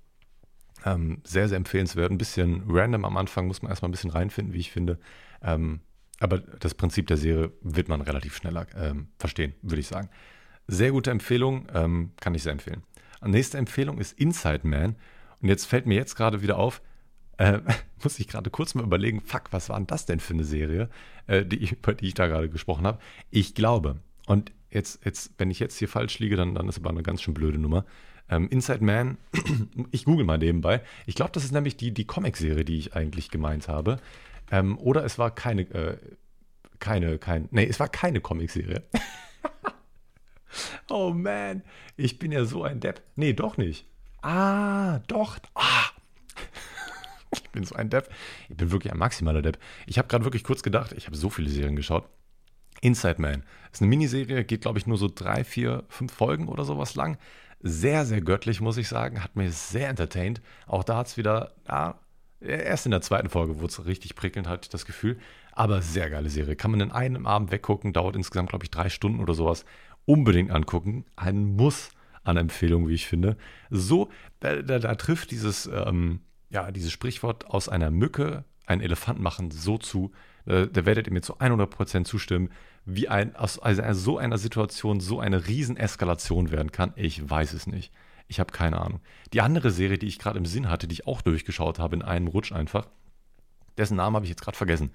[0.84, 2.10] Ähm, sehr, sehr empfehlenswert.
[2.10, 4.98] Ein bisschen random am Anfang, muss man erstmal ein bisschen reinfinden, wie ich finde.
[5.42, 5.80] Ähm,
[6.20, 10.08] aber das Prinzip der Serie wird man relativ schneller ähm, verstehen, würde ich sagen.
[10.66, 12.82] Sehr gute Empfehlung, ähm, kann ich sehr empfehlen.
[13.24, 14.96] Nächste Empfehlung ist Inside Man.
[15.40, 16.82] Und jetzt fällt mir jetzt gerade wieder auf,
[17.38, 17.60] äh,
[18.02, 20.88] muss ich gerade kurz mal überlegen, fuck, was war denn das denn für eine Serie,
[21.26, 22.98] äh, die, über die ich da gerade gesprochen habe?
[23.30, 26.90] Ich glaube, und jetzt, jetzt, wenn ich jetzt hier falsch liege, dann, dann ist aber
[26.90, 27.84] eine ganz schön blöde Nummer.
[28.28, 29.18] Ähm, Inside Man,
[29.90, 30.82] ich google mal nebenbei.
[31.06, 33.98] Ich glaube, das ist nämlich die, die Comic-Serie, die ich eigentlich gemeint habe.
[34.50, 35.98] Ähm, oder es war keine, äh,
[36.78, 38.82] keine, kein, nee, es war keine Comic-Serie.
[40.90, 41.62] oh man,
[41.96, 43.02] ich bin ja so ein Depp.
[43.16, 43.86] Nee, doch nicht.
[44.22, 45.38] Ah, doch.
[45.54, 45.90] Ah.
[47.32, 48.08] ich bin so ein Depp.
[48.48, 49.58] Ich bin wirklich ein maximaler Depp.
[49.86, 52.08] Ich habe gerade wirklich kurz gedacht, ich habe so viele Serien geschaut.
[52.80, 56.64] Inside Man ist eine Miniserie, geht glaube ich nur so drei, vier, fünf Folgen oder
[56.64, 57.18] sowas lang.
[57.66, 59.24] Sehr, sehr göttlich, muss ich sagen.
[59.24, 60.42] Hat mir sehr entertained.
[60.66, 61.98] Auch da hat es wieder, ja,
[62.38, 65.16] erst in der zweiten Folge wurde es richtig prickelnd, hatte ich das Gefühl.
[65.52, 66.56] Aber sehr geile Serie.
[66.56, 69.64] Kann man in einem Abend weggucken, dauert insgesamt, glaube ich, drei Stunden oder sowas.
[70.04, 71.06] Unbedingt angucken.
[71.16, 71.88] Ein Muss
[72.22, 73.38] an Empfehlung, wie ich finde.
[73.70, 79.20] So, da, da, da trifft dieses, ähm, ja, dieses Sprichwort aus einer Mücke einen Elefant
[79.20, 80.12] machen so zu.
[80.44, 82.50] Äh, da werdet ihr mir zu 100% zustimmen,
[82.86, 86.92] wie ein, aus also so einer Situation so eine Rieseneskalation werden kann.
[86.96, 87.92] Ich weiß es nicht.
[88.28, 89.00] Ich habe keine Ahnung.
[89.32, 92.02] Die andere Serie, die ich gerade im Sinn hatte, die ich auch durchgeschaut habe in
[92.02, 92.88] einem Rutsch einfach,
[93.76, 94.90] dessen Namen habe ich jetzt gerade vergessen.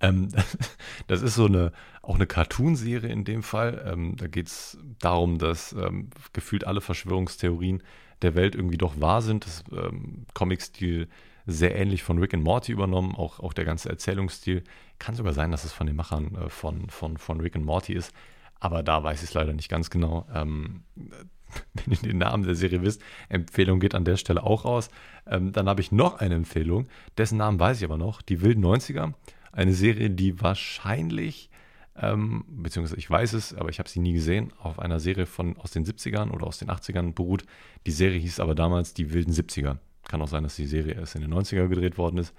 [0.00, 0.28] Ähm,
[1.06, 3.84] das ist so eine, auch eine Cartoon-Serie in dem Fall.
[3.86, 7.82] Ähm, da geht es darum, dass ähm, gefühlt alle Verschwörungstheorien
[8.22, 9.46] der Welt irgendwie doch wahr sind.
[9.46, 11.08] Das ähm, Comic-Stil
[11.46, 14.64] sehr ähnlich von Rick and Morty übernommen, auch, auch der ganze Erzählungsstil.
[14.98, 17.92] Kann sogar sein, dass es von den Machern äh, von, von, von Rick and Morty
[17.92, 18.12] ist,
[18.58, 20.26] aber da weiß ich es leider nicht ganz genau.
[20.34, 20.82] Ähm,
[21.74, 24.90] wenn ihr den Namen der Serie wisst, Empfehlung geht an der Stelle auch raus.
[25.26, 28.64] Ähm, dann habe ich noch eine Empfehlung, dessen Namen weiß ich aber noch, die Wilden
[28.64, 29.12] 90er.
[29.52, 31.50] Eine Serie, die wahrscheinlich,
[31.96, 35.56] ähm, beziehungsweise ich weiß es, aber ich habe sie nie gesehen, auf einer Serie von
[35.58, 37.44] aus den 70ern oder aus den 80ern beruht.
[37.86, 39.78] Die Serie hieß aber damals Die Wilden 70er.
[40.08, 42.34] Kann auch sein, dass die Serie erst in den 90er gedreht worden ist.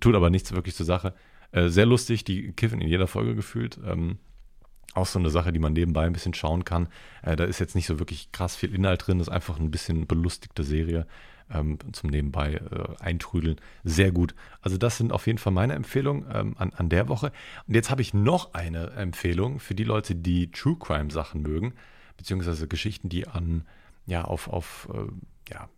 [0.00, 1.14] Tut aber nichts wirklich zur Sache.
[1.52, 3.78] Äh, sehr lustig, die kiffen in jeder Folge gefühlt.
[3.84, 4.18] Ähm,
[4.94, 6.88] auch so eine Sache, die man nebenbei ein bisschen schauen kann.
[7.22, 9.70] Äh, da ist jetzt nicht so wirklich krass viel Inhalt drin, das ist einfach ein
[9.70, 11.06] bisschen belustigte Serie
[11.52, 13.56] ähm, zum Nebenbei äh, eintrüdeln.
[13.84, 14.34] Sehr gut.
[14.60, 17.32] Also das sind auf jeden Fall meine Empfehlungen ähm, an, an der Woche.
[17.66, 21.74] Und jetzt habe ich noch eine Empfehlung für die Leute, die True Crime Sachen mögen,
[22.16, 23.64] beziehungsweise Geschichten, die an,
[24.06, 25.68] ja, auf, auf äh, ja,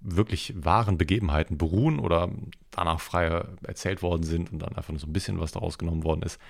[0.00, 2.30] wirklich wahren Begebenheiten beruhen oder
[2.70, 6.04] danach frei erzählt worden sind und dann einfach nur so ein bisschen was daraus genommen
[6.04, 6.40] worden ist.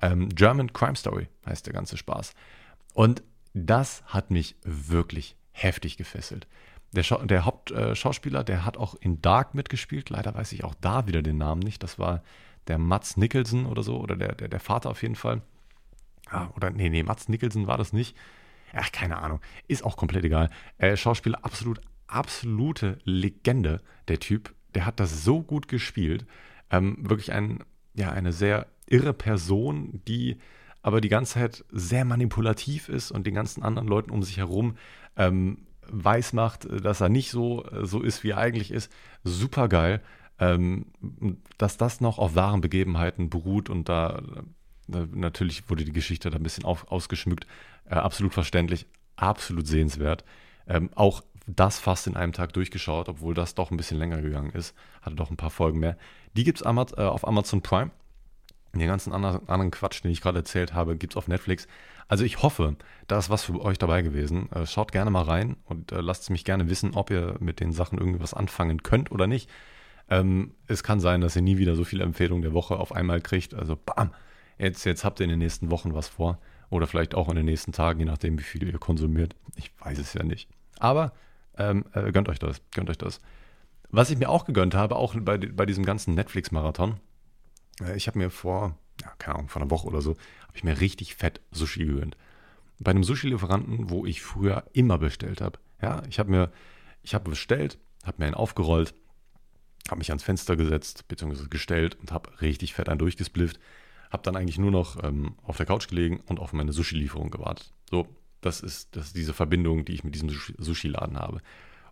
[0.00, 2.34] Ähm, German Crime Story heißt der ganze Spaß.
[2.94, 6.46] Und das hat mich wirklich heftig gefesselt.
[6.92, 10.10] Der, Scha der Hauptschauspieler, äh, der hat auch in Dark mitgespielt.
[10.10, 11.82] Leider weiß ich auch da wieder den Namen nicht.
[11.82, 12.22] Das war
[12.68, 15.42] der Mats Nicholson oder so, oder der, der, der Vater auf jeden Fall.
[16.30, 18.16] Ah, oder nee, nee, Mats Nicholson war das nicht.
[18.72, 19.40] Ach, keine Ahnung.
[19.68, 20.50] Ist auch komplett egal.
[20.78, 24.54] Äh, Schauspieler, absolut, absolute Legende, der Typ.
[24.74, 26.26] Der hat das so gut gespielt.
[26.70, 27.64] Ähm, wirklich ein,
[27.94, 30.38] ja, eine sehr irre Person, die
[30.82, 34.76] aber die ganze Zeit sehr manipulativ ist und den ganzen anderen Leuten um sich herum
[35.16, 38.92] ähm, weiß macht, dass er nicht so, so ist, wie er eigentlich ist.
[39.22, 40.02] Super geil.
[40.38, 40.86] Ähm,
[41.58, 44.20] dass das noch auf wahren Begebenheiten beruht und da
[44.92, 47.46] äh, natürlich wurde die Geschichte da ein bisschen auf, ausgeschmückt.
[47.86, 48.86] Äh, absolut verständlich,
[49.16, 50.24] absolut sehenswert.
[50.66, 54.50] Ähm, auch das fast in einem Tag durchgeschaut, obwohl das doch ein bisschen länger gegangen
[54.50, 54.74] ist.
[55.02, 55.96] Hatte doch ein paar Folgen mehr.
[56.36, 57.90] Die gibt es äh, auf Amazon Prime.
[58.72, 61.68] Den ganzen anderen, Quatsch, den ich gerade erzählt habe, gibt es auf Netflix.
[62.08, 62.76] Also ich hoffe,
[63.06, 64.50] da ist was für euch dabei gewesen.
[64.52, 67.72] Äh, schaut gerne mal rein und äh, lasst mich gerne wissen, ob ihr mit den
[67.72, 69.48] Sachen irgendwie was anfangen könnt oder nicht.
[70.10, 73.20] Ähm, es kann sein, dass ihr nie wieder so viele Empfehlungen der Woche auf einmal
[73.20, 73.54] kriegt.
[73.54, 74.12] Also bam,
[74.58, 76.38] jetzt, jetzt habt ihr in den nächsten Wochen was vor.
[76.68, 79.36] Oder vielleicht auch in den nächsten Tagen, je nachdem, wie viel ihr konsumiert.
[79.54, 80.48] Ich weiß es ja nicht.
[80.78, 81.12] Aber
[81.58, 83.20] ähm, äh, gönnt euch das, gönnt euch das.
[83.90, 86.98] Was ich mir auch gegönnt habe, auch bei, bei diesem ganzen Netflix-Marathon,
[87.80, 90.12] äh, ich habe mir vor, ja, keine Ahnung, vor einer Woche oder so,
[90.42, 92.16] habe ich mir richtig fett Sushi gegönnt.
[92.80, 95.58] Bei einem Sushi-Lieferanten, wo ich früher immer bestellt habe.
[95.80, 96.50] Ja, ich habe mir,
[97.02, 98.94] ich habe bestellt, habe mir einen aufgerollt,
[99.88, 103.60] habe mich ans Fenster gesetzt, beziehungsweise gestellt und habe richtig fett einen durchgesplifft.
[104.10, 107.72] Habe dann eigentlich nur noch ähm, auf der Couch gelegen und auf meine Sushi-Lieferung gewartet.
[107.90, 108.08] So,
[108.44, 111.40] das ist, das ist diese Verbindung, die ich mit diesem Sushi-Laden habe.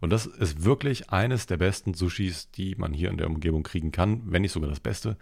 [0.01, 3.93] Und das ist wirklich eines der besten Sushis, die man hier in der Umgebung kriegen
[3.93, 5.17] kann, wenn nicht sogar das Beste.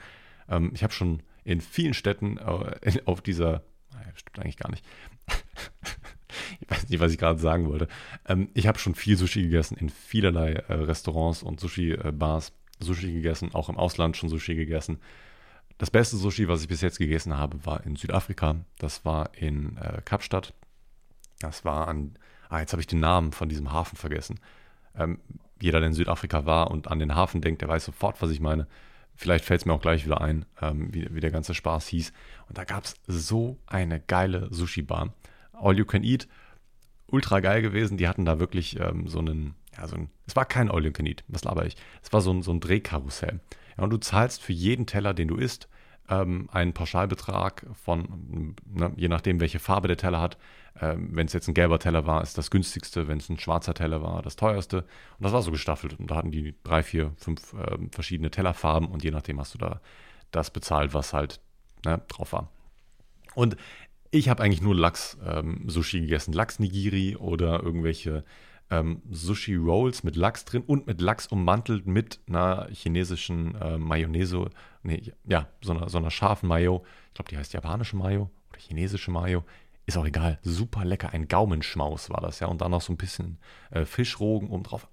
[0.48, 3.62] Ähm, ich habe schon in vielen Städten äh, auf dieser,
[3.92, 4.84] naja, stimmt eigentlich gar nicht.
[6.60, 7.88] ich weiß nicht, was ich gerade sagen wollte.
[8.26, 12.52] Ähm, ich habe schon viel Sushi gegessen in vielerlei äh, Restaurants und Sushi-Bars.
[12.82, 15.00] Sushi gegessen, auch im Ausland schon Sushi gegessen.
[15.76, 18.56] Das beste Sushi, was ich bis jetzt gegessen habe, war in Südafrika.
[18.78, 20.54] Das war in äh, Kapstadt.
[21.40, 22.14] Das war an,
[22.48, 24.38] ah, jetzt habe ich den Namen von diesem Hafen vergessen.
[24.96, 25.18] Ähm,
[25.60, 28.40] jeder, der in Südafrika war und an den Hafen denkt, der weiß sofort, was ich
[28.40, 28.66] meine.
[29.14, 32.12] Vielleicht fällt es mir auch gleich wieder ein, ähm, wie, wie, der ganze Spaß hieß.
[32.48, 35.12] Und da gab es so eine geile Sushi-Bar.
[35.52, 36.26] All You Can Eat,
[37.06, 37.98] ultra geil gewesen.
[37.98, 40.92] Die hatten da wirklich ähm, so einen, ja, so ein, es war kein All You
[40.92, 41.76] Can Eat, was laber ich.
[42.02, 43.40] Es war so ein, so ein Drehkarussell.
[43.76, 45.68] Ja, und du zahlst für jeden Teller, den du isst,
[46.08, 50.38] ähm, einen Pauschalbetrag von, ne, je nachdem, welche Farbe der Teller hat.
[50.80, 53.06] Ähm, wenn es jetzt ein gelber Teller war, ist das günstigste.
[53.06, 54.78] Wenn es ein schwarzer Teller war, das teuerste.
[55.18, 55.98] Und das war so gestaffelt.
[55.98, 59.58] Und da hatten die drei, vier, fünf äh, verschiedene Tellerfarben und je nachdem hast du
[59.58, 59.80] da
[60.30, 61.40] das bezahlt, was halt
[61.84, 62.48] ne, drauf war.
[63.34, 63.56] Und
[64.10, 66.32] ich habe eigentlich nur Lachs-Sushi ähm, gegessen.
[66.32, 68.24] Lachs-Nigiri oder irgendwelche
[68.70, 74.50] ähm, Sushi-Rolls mit Lachs drin und mit Lachs ummantelt mit einer chinesischen äh, Mayonnaise.
[74.82, 76.84] Nee, ja, so einer, so einer scharfen Mayo.
[77.08, 79.44] Ich glaube, die heißt japanische Mayo oder chinesische Mayo.
[79.86, 80.38] Ist auch egal.
[80.42, 81.12] Super lecker.
[81.12, 82.46] Ein Gaumenschmaus war das, ja.
[82.46, 83.38] Und dann noch so ein bisschen
[83.70, 84.88] äh, Fischrogen oben drauf.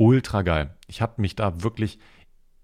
[0.00, 0.74] Ultra geil.
[0.86, 1.98] Ich habe mich da wirklich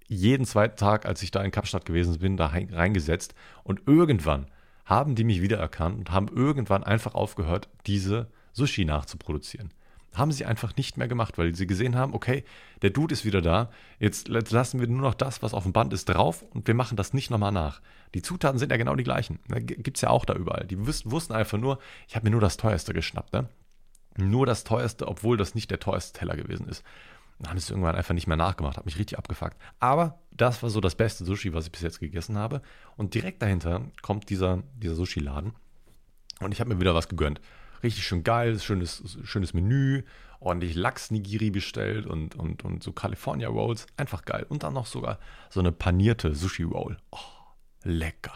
[0.07, 3.35] jeden zweiten Tag, als ich da in Kapstadt gewesen bin, da reingesetzt.
[3.63, 4.47] Und irgendwann
[4.87, 9.75] haben die mich wiedererkannt und haben irgendwann einfach aufgehört, diese Sushi nachzuproduzieren.
[10.17, 12.45] Haben sie einfach nicht mehr gemacht, weil sie gesehen haben, okay,
[12.83, 15.93] der Dude ist wieder da, jetzt lassen wir nur noch das, was auf dem Band
[15.93, 17.81] ist, drauf und wir machen das nicht nochmal nach.
[18.15, 19.41] Die Zutaten sind ja genau die gleichen.
[19.49, 20.67] Gibt es ja auch da überall.
[20.67, 23.33] Die wussten einfach nur, ich habe mir nur das teuerste geschnappt.
[23.33, 23.49] Ne?
[24.17, 26.83] Nur das teuerste, obwohl das nicht der teuerste Teller gewesen ist.
[27.39, 29.59] Dann haben sie es irgendwann einfach nicht mehr nachgemacht, hat mich richtig abgefuckt.
[29.79, 32.63] Aber das war so das beste Sushi, was ich bis jetzt gegessen habe.
[32.97, 35.53] Und direkt dahinter kommt dieser, dieser Sushi-Laden.
[36.41, 37.41] Und ich habe mir wieder was gegönnt.
[37.87, 40.03] Richtig schön geil, schönes, schönes Menü,
[40.41, 43.87] ordentlich Lachs-Nigiri bestellt und, und, und so California Rolls.
[43.97, 44.45] Einfach geil.
[44.49, 45.21] Und dann noch sogar
[45.51, 46.97] so eine panierte Sushi-Roll.
[47.13, 47.19] Oh,
[47.85, 48.33] lecker.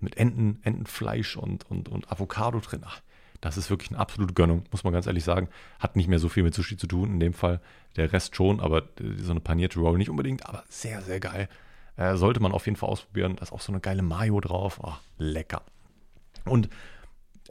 [0.00, 2.80] Mit Enten, Entenfleisch und, und, und Avocado drin.
[2.86, 3.02] Ach,
[3.42, 5.50] das ist wirklich eine absolute Gönnung, muss man ganz ehrlich sagen.
[5.80, 7.60] Hat nicht mehr so viel mit Sushi zu tun, in dem Fall.
[7.96, 8.84] Der Rest schon, aber
[9.18, 11.50] so eine panierte Roll nicht unbedingt, aber sehr, sehr geil.
[11.96, 13.36] Äh, sollte man auf jeden Fall ausprobieren.
[13.36, 14.80] Da ist auch so eine geile Mayo drauf.
[14.82, 15.60] Oh, lecker.
[16.46, 16.70] Und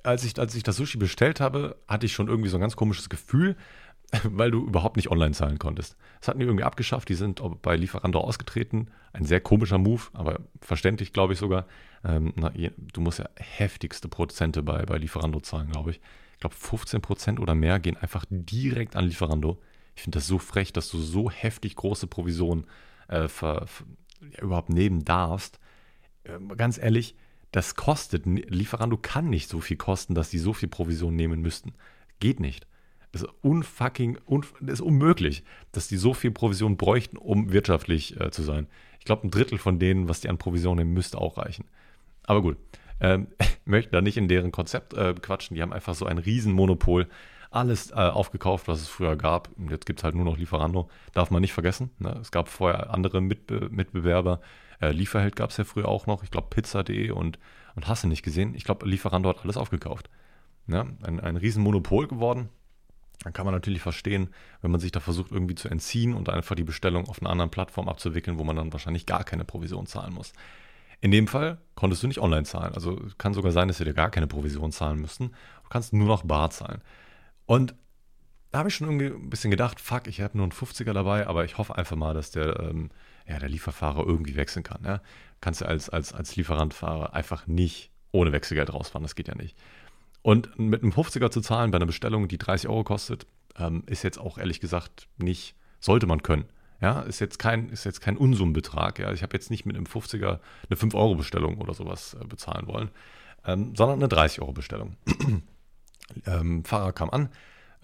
[0.03, 2.75] als ich, als ich das Sushi bestellt habe, hatte ich schon irgendwie so ein ganz
[2.75, 3.55] komisches Gefühl,
[4.23, 5.95] weil du überhaupt nicht online zahlen konntest.
[6.19, 8.89] Das hatten die irgendwie abgeschafft, die sind bei Lieferando ausgetreten.
[9.13, 11.65] Ein sehr komischer Move, aber verständlich, glaube ich sogar.
[12.03, 16.01] Ähm, na, du musst ja heftigste Prozente bei, bei Lieferando zahlen, glaube ich.
[16.33, 19.61] Ich glaube, 15 Prozent oder mehr gehen einfach direkt an Lieferando.
[19.95, 22.65] Ich finde das so frech, dass du so heftig große Provisionen
[23.07, 23.85] äh, ver, ver,
[24.31, 25.59] ja, überhaupt nehmen darfst.
[26.23, 27.15] Äh, ganz ehrlich,
[27.53, 31.73] das kostet, Lieferando kann nicht so viel kosten, dass die so viel Provision nehmen müssten.
[32.19, 32.65] Geht nicht.
[33.11, 38.31] Es ist unfucking, un, ist unmöglich, dass die so viel Provision bräuchten, um wirtschaftlich äh,
[38.31, 38.65] zu sein.
[38.97, 41.65] Ich glaube, ein Drittel von denen, was die an Provision nehmen, müsste auch reichen.
[42.23, 42.57] Aber gut,
[42.99, 43.27] ähm,
[43.65, 45.53] möchte da nicht in deren Konzept äh, quatschen.
[45.55, 47.07] Die haben einfach so ein Riesenmonopol.
[47.51, 49.49] Alles äh, aufgekauft, was es früher gab.
[49.69, 50.89] Jetzt gibt es halt nur noch Lieferando.
[51.13, 51.91] Darf man nicht vergessen.
[51.99, 52.17] Ne?
[52.19, 54.41] Es gab vorher andere Mitbe Mitbewerber,
[54.81, 56.23] äh, Lieferheld gab es ja früher auch noch.
[56.23, 57.39] Ich glaube, pizza.de und,
[57.75, 58.55] und hast du nicht gesehen.
[58.55, 60.09] Ich glaube, Lieferando hat alles aufgekauft.
[60.67, 62.49] Ja, ein, ein Riesenmonopol geworden.
[63.23, 64.29] Dann kann man natürlich verstehen,
[64.61, 67.51] wenn man sich da versucht, irgendwie zu entziehen und einfach die Bestellung auf einer anderen
[67.51, 70.33] Plattform abzuwickeln, wo man dann wahrscheinlich gar keine Provision zahlen muss.
[70.99, 72.73] In dem Fall konntest du nicht online zahlen.
[72.73, 75.31] Also kann sogar sein, dass sie dir gar keine Provision zahlen müssten.
[75.63, 76.81] Du kannst nur noch bar zahlen.
[77.45, 77.75] Und
[78.53, 81.25] da habe ich schon irgendwie ein bisschen gedacht, fuck, ich habe nur einen 50er dabei,
[81.25, 82.91] aber ich hoffe einfach mal, dass der ähm,
[83.27, 84.83] ja, der Lieferfahrer irgendwie wechseln kann.
[84.85, 85.01] Ja?
[85.41, 89.57] Kannst du als, als, als Lieferantfahrer einfach nicht ohne Wechselgeld rausfahren, das geht ja nicht.
[90.21, 93.25] Und mit einem 50er zu zahlen bei einer Bestellung, die 30 Euro kostet,
[93.57, 96.45] ähm, ist jetzt auch ehrlich gesagt nicht, sollte man können.
[96.79, 98.99] Ja, ist jetzt kein, ist jetzt kein Unsummenbetrag.
[98.99, 99.11] Ja.
[99.13, 100.39] Ich habe jetzt nicht mit einem 50er
[100.69, 102.91] eine 5-Euro-Bestellung oder sowas äh, bezahlen wollen,
[103.47, 104.95] ähm, sondern eine 30-Euro-Bestellung.
[106.27, 107.29] ähm, Fahrer kam an,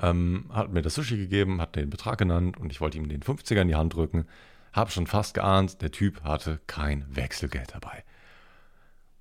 [0.01, 3.21] ähm, hat mir das Sushi gegeben, hat den Betrag genannt und ich wollte ihm den
[3.21, 4.25] 50er in die Hand drücken.
[4.73, 8.03] Habe schon fast geahnt, der Typ hatte kein Wechselgeld dabei.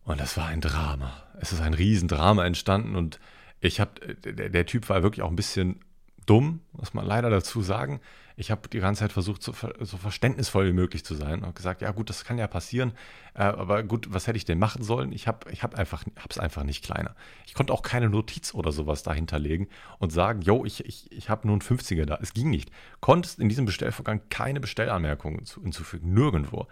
[0.04, 1.22] Und das war ein Drama.
[1.40, 3.18] Es ist ein Riesendrama entstanden und
[3.60, 5.80] ich habe, der, der, Typ war wirklich auch ein bisschen
[6.28, 8.00] dumm, muss man leider dazu sagen.
[8.36, 11.82] Ich habe die ganze Zeit versucht, so, so, verständnisvoll wie möglich zu sein und gesagt,
[11.82, 12.92] ja gut, das kann ja passieren,
[13.34, 15.10] äh, aber gut, was hätte ich denn machen sollen?
[15.10, 16.04] Ich habe ich hab einfach,
[16.38, 17.16] einfach nicht kleiner.
[17.46, 19.66] Ich konnte auch keine Notiz oder sowas dahinter legen
[19.98, 22.18] und sagen, yo, ich, ich, ich habe nur einen 50er da.
[22.22, 22.70] Es ging nicht.
[23.00, 26.68] Konntest in diesem Bestellvorgang keine Bestellanmerkungen hinzufügen, nirgendwo.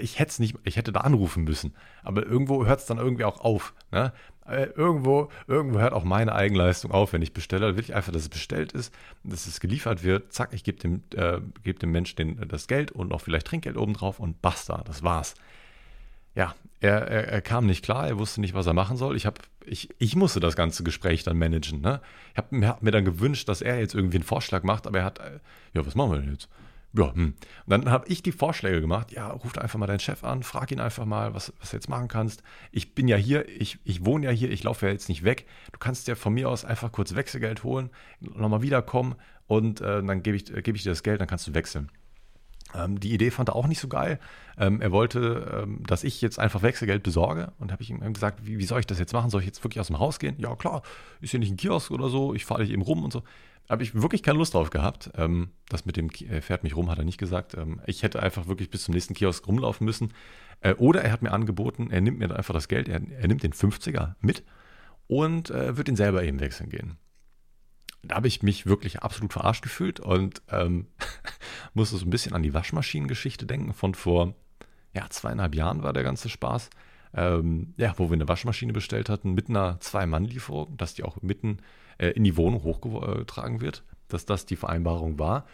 [0.00, 1.74] ich hätte nicht, ich hätte da anrufen müssen.
[2.02, 3.74] Aber irgendwo hört es dann irgendwie auch auf.
[3.92, 4.14] Ne?
[4.50, 7.68] Äh, irgendwo, irgendwo hört auch meine Eigenleistung auf, wenn ich bestelle.
[7.68, 8.92] Da will ich einfach, dass es bestellt ist,
[9.24, 10.32] dass es geliefert wird.
[10.32, 13.76] Zack, ich gebe dem, äh, geb dem Menschen den, das Geld und noch vielleicht Trinkgeld
[13.76, 15.34] obendrauf und basta, das war's.
[16.34, 19.16] Ja, er, er, er, kam nicht klar, er wusste nicht, was er machen soll.
[19.16, 21.80] Ich, hab, ich, ich musste das ganze Gespräch dann managen.
[21.80, 22.00] Ne?
[22.32, 25.04] Ich habe hab mir dann gewünscht, dass er jetzt irgendwie einen Vorschlag macht, aber er
[25.04, 25.40] hat, äh,
[25.74, 26.48] ja, was machen wir denn jetzt?
[26.92, 27.34] Ja, hm.
[27.34, 29.12] Und dann habe ich die Vorschläge gemacht.
[29.12, 31.88] Ja, ruf einfach mal deinen Chef an, frag ihn einfach mal, was, was du jetzt
[31.88, 32.42] machen kannst.
[32.72, 35.46] Ich bin ja hier, ich, ich wohne ja hier, ich laufe ja jetzt nicht weg.
[35.72, 39.14] Du kannst ja von mir aus einfach kurz Wechselgeld holen, nochmal wiederkommen
[39.46, 41.90] und äh, dann gebe ich, äh, geb ich dir das Geld, dann kannst du wechseln.
[42.74, 44.18] Ähm, die Idee fand er auch nicht so geil.
[44.58, 48.46] Ähm, er wollte, ähm, dass ich jetzt einfach Wechselgeld besorge und habe ich ihm gesagt,
[48.46, 49.30] wie, wie, soll ich das jetzt machen?
[49.30, 50.36] Soll ich jetzt wirklich aus dem Haus gehen?
[50.38, 50.82] Ja, klar,
[51.20, 53.22] ist hier nicht ein Kiosk oder so, ich fahre dich eben rum und so
[53.68, 55.12] habe ich wirklich keine Lust drauf gehabt.
[55.68, 57.56] Das mit dem er fährt mich rum, hat er nicht gesagt.
[57.86, 60.12] Ich hätte einfach wirklich bis zum nächsten Kiosk rumlaufen müssen.
[60.60, 63.42] Äh, oder er hat mir angeboten, er nimmt mir einfach das Geld, er, er nimmt
[63.42, 64.44] den 50er mit
[65.06, 66.96] und äh, wird ihn selber eben wechseln gehen.
[68.02, 70.86] Da habe ich mich wirklich absolut verarscht gefühlt und ähm,
[71.74, 74.34] musste so ein bisschen an die Waschmaschinengeschichte denken von vor
[74.94, 76.70] ja, zweieinhalb Jahren war der ganze Spaß.
[77.12, 81.58] Ähm, ja, wo wir eine Waschmaschine bestellt hatten mit einer Zwei-Mann-Lieferung, dass die auch mitten
[81.98, 85.44] äh, in die Wohnung hochgetragen wird, dass das die Vereinbarung war.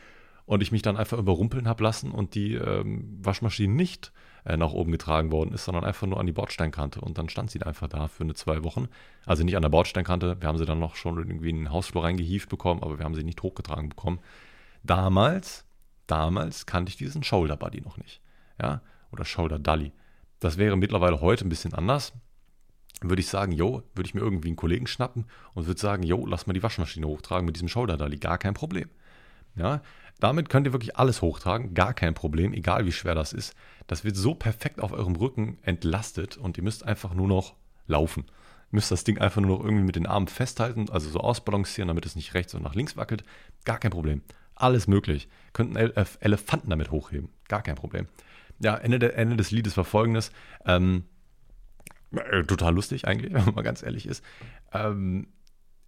[0.45, 4.13] Und ich mich dann einfach überrumpeln habe lassen und die ähm, Waschmaschine nicht
[4.47, 7.01] äh, nach oben getragen worden ist, sondern einfach nur an die Bordsteinkante.
[7.01, 8.89] Und dann stand sie einfach da für eine zwei Wochen.
[9.25, 12.05] Also nicht an der Bordsteinkante, wir haben sie dann noch schon irgendwie in den Hausflur
[12.05, 14.21] reingehievt bekommen, aber wir haben sie nicht hochgetragen bekommen.
[14.83, 15.65] Damals,
[16.07, 18.21] damals kannte ich diesen Shoulder Buddy noch nicht.
[18.61, 18.83] Ja,
[19.13, 19.93] oder Shoulder Dolly.
[20.39, 22.13] Das wäre mittlerweile heute ein bisschen anders
[23.03, 26.25] würde ich sagen, jo, würde ich mir irgendwie einen Kollegen schnappen und würde sagen, jo,
[26.27, 28.89] lass mal die Waschmaschine hochtragen mit diesem Shoulder Dolly, gar kein Problem.
[29.55, 29.83] Ja,
[30.21, 33.55] damit könnt ihr wirklich alles hochtragen, gar kein Problem, egal wie schwer das ist.
[33.87, 37.55] Das wird so perfekt auf eurem Rücken entlastet und ihr müsst einfach nur noch
[37.87, 38.25] laufen.
[38.73, 41.89] Ihr müsst das Ding einfach nur noch irgendwie mit den Armen festhalten, also so ausbalancieren,
[41.89, 43.25] damit es nicht rechts und nach links wackelt.
[43.65, 44.23] Gar kein Problem.
[44.55, 45.29] Alles möglich.
[45.53, 47.29] Könnten Elefanten damit hochheben.
[47.49, 48.09] Gar kein Problem.
[48.59, 50.33] Ja, Ende, der, Ende des Liedes war folgendes.
[50.65, 51.05] Ähm,
[52.13, 54.25] äh, total lustig eigentlich, wenn man mal ganz ehrlich ist.
[54.73, 55.29] Ähm,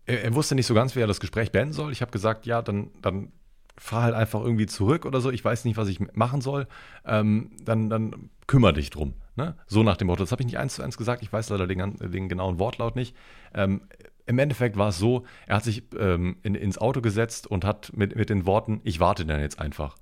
[0.04, 1.92] er, er, wusste nicht so ganz, wie er das Gespräch beenden soll.
[1.92, 3.32] Ich habe gesagt, ja, dann, dann
[3.78, 5.30] fahr halt einfach irgendwie zurück oder so.
[5.30, 6.66] Ich weiß nicht, was ich machen soll.
[7.04, 9.14] Ähm, dann, dann kümmere dich drum.
[9.36, 9.54] Ne?
[9.66, 10.22] So nach dem Motto.
[10.22, 11.22] Das habe ich nicht eins zu eins gesagt.
[11.22, 13.16] Ich weiß leider den, den genauen Wortlaut nicht.
[13.54, 13.82] Ähm,
[14.26, 17.92] Im Endeffekt war es so, er hat sich ähm, in, ins Auto gesetzt und hat
[17.96, 19.96] mit, mit den Worten, ich warte dann jetzt einfach.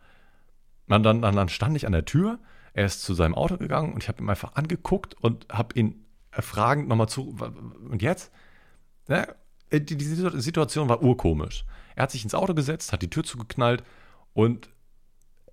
[0.89, 2.39] Dann, dann, dann stand ich an der Tür,
[2.73, 6.05] er ist zu seinem Auto gegangen und ich habe ihn einfach angeguckt und habe ihn
[6.31, 7.37] fragend nochmal zu,
[7.91, 8.33] und jetzt?
[9.09, 9.27] Äh,
[9.73, 11.65] die, die Situation war urkomisch.
[11.95, 13.83] Er hat sich ins Auto gesetzt, hat die Tür zugeknallt
[14.33, 14.69] und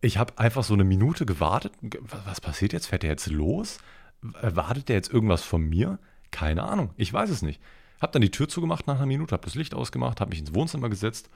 [0.02, 1.74] ich habe einfach so eine Minute gewartet.
[2.26, 2.88] Was passiert jetzt?
[2.88, 3.78] Fährt er jetzt los?
[4.42, 6.00] Erwartet er jetzt irgendwas von mir?
[6.32, 6.92] Keine Ahnung.
[6.98, 7.62] Ich weiß es nicht.
[8.02, 10.54] Hab dann die Tür zugemacht nach einer Minute, habe das Licht ausgemacht, habe mich ins
[10.54, 11.30] Wohnzimmer gesetzt,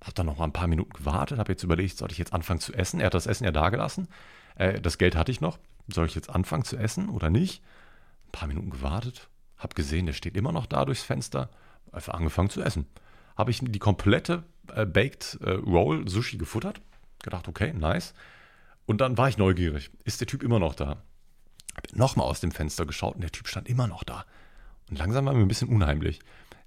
[0.00, 2.60] habe dann noch mal ein paar Minuten gewartet, habe jetzt überlegt, soll ich jetzt anfangen
[2.60, 3.00] zu essen?
[3.00, 4.06] Er hat das Essen ja da gelassen.
[4.54, 5.58] Äh, das Geld hatte ich noch.
[5.88, 7.62] Soll ich jetzt anfangen zu essen oder nicht?
[8.32, 11.50] ein paar Minuten gewartet, habe gesehen, der steht immer noch da durchs Fenster,
[11.90, 12.86] einfach angefangen zu essen.
[13.36, 16.80] Habe ich die komplette äh, Baked äh, Roll Sushi gefuttert,
[17.22, 18.14] gedacht, okay, nice.
[18.86, 19.90] Und dann war ich neugierig.
[20.04, 21.02] Ist der Typ immer noch da?
[21.74, 24.24] Habe nochmal aus dem Fenster geschaut und der Typ stand immer noch da.
[24.90, 26.20] Und langsam war mir ein bisschen unheimlich.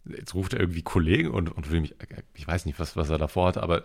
[0.06, 3.10] Jetzt ruft er irgendwie Kollegen und, und will mich, äh, ich weiß nicht, was, was
[3.10, 3.84] er davor hatte, aber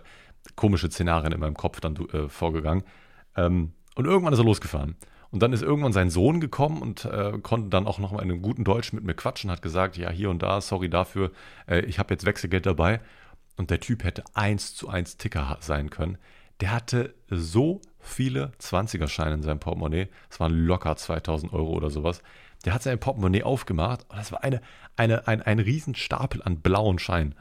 [0.55, 2.83] komische Szenarien in meinem Kopf dann äh, vorgegangen.
[3.35, 4.95] Ähm, und irgendwann ist er losgefahren.
[5.31, 8.29] Und dann ist irgendwann sein Sohn gekommen und äh, konnte dann auch noch mal in
[8.29, 11.31] einem guten Deutsch mit mir quatschen, hat gesagt, ja, hier und da, sorry dafür,
[11.67, 12.99] äh, ich habe jetzt Wechselgeld dabei.
[13.55, 16.17] Und der Typ hätte eins zu eins Ticker sein können.
[16.59, 20.09] Der hatte so viele 20er-Scheine in seinem Portemonnaie.
[20.29, 22.21] Das waren locker 2000 Euro oder sowas.
[22.65, 24.61] Der hat sein Portemonnaie aufgemacht und das war eine,
[24.95, 27.35] eine, ein, ein Riesenstapel an blauen Scheinen.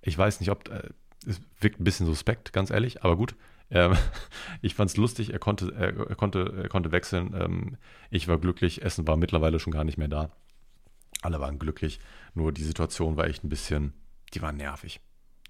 [0.00, 0.68] Ich weiß nicht, ob.
[0.68, 0.90] Äh,
[1.24, 3.36] es wirkt ein bisschen suspekt, ganz ehrlich, aber gut.
[3.72, 3.96] Ähm,
[4.62, 7.34] ich fand es lustig, er konnte, er, er, konnte, er konnte wechseln.
[7.34, 7.76] Ähm,
[8.10, 10.30] ich war glücklich, Essen war mittlerweile schon gar nicht mehr da.
[11.22, 12.00] Alle waren glücklich,
[12.34, 13.94] nur die Situation war echt ein bisschen,
[14.34, 15.00] die war nervig.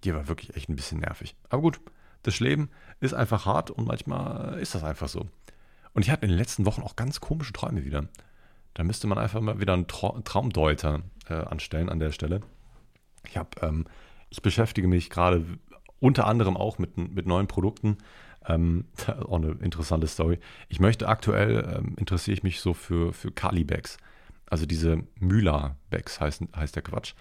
[0.04, 1.36] Die war wirklich echt ein bisschen nervig.
[1.48, 1.80] Aber gut,
[2.22, 5.28] das Leben ist einfach hart und manchmal ist das einfach so.
[5.94, 8.08] Und ich hatte in den letzten Wochen auch ganz komische Träume wieder.
[8.74, 12.40] Da müsste man einfach mal wieder einen Tra Traumdeuter äh, anstellen an der Stelle.
[13.28, 13.86] Ich habe, ähm,
[14.30, 15.44] ich beschäftige mich gerade
[16.02, 17.98] unter anderem auch mit, mit neuen Produkten.
[18.46, 20.38] Ähm, auch eine interessante Story.
[20.68, 23.96] Ich möchte aktuell, ähm, interessiere ich mich so für, für Kali-Bags.
[24.46, 27.14] Also diese Müller-Bags heißt, heißt der Quatsch.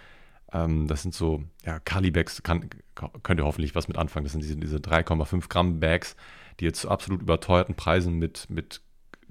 [0.52, 4.26] Ähm, das sind so, ja, Kali-Bags, könnt ihr hoffentlich was mit anfangen.
[4.26, 6.16] Das sind diese, diese 3,5 Gramm Bags,
[6.60, 8.82] die jetzt zu absolut überteuerten Preisen mit, mit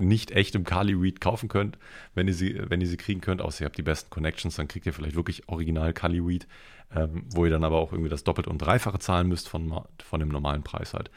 [0.01, 1.79] nicht echtem Kali Weed kaufen könnt,
[2.15, 4.69] wenn ihr sie, wenn ihr sie kriegen könnt, außer ihr habt die besten Connections, dann
[4.69, 6.47] kriegt ihr vielleicht wirklich original Kali Weed,
[6.95, 10.21] ähm, wo ihr dann aber auch irgendwie das Doppelte und Dreifache zahlen müsst von, von
[10.21, 11.11] dem normalen Preis halt.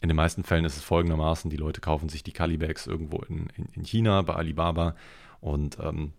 [0.00, 3.48] In den meisten Fällen ist es folgendermaßen, die Leute kaufen sich die Kali-Bags irgendwo in,
[3.56, 4.96] in, in, China bei Alibaba
[5.40, 6.12] und ähm,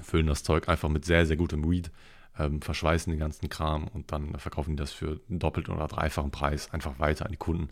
[0.00, 1.90] füllen das Zeug einfach mit sehr, sehr gutem Weed,
[2.38, 6.30] ähm, verschweißen den ganzen Kram und dann verkaufen die das für einen doppelten oder dreifachen
[6.30, 7.70] Preis einfach weiter an die Kunden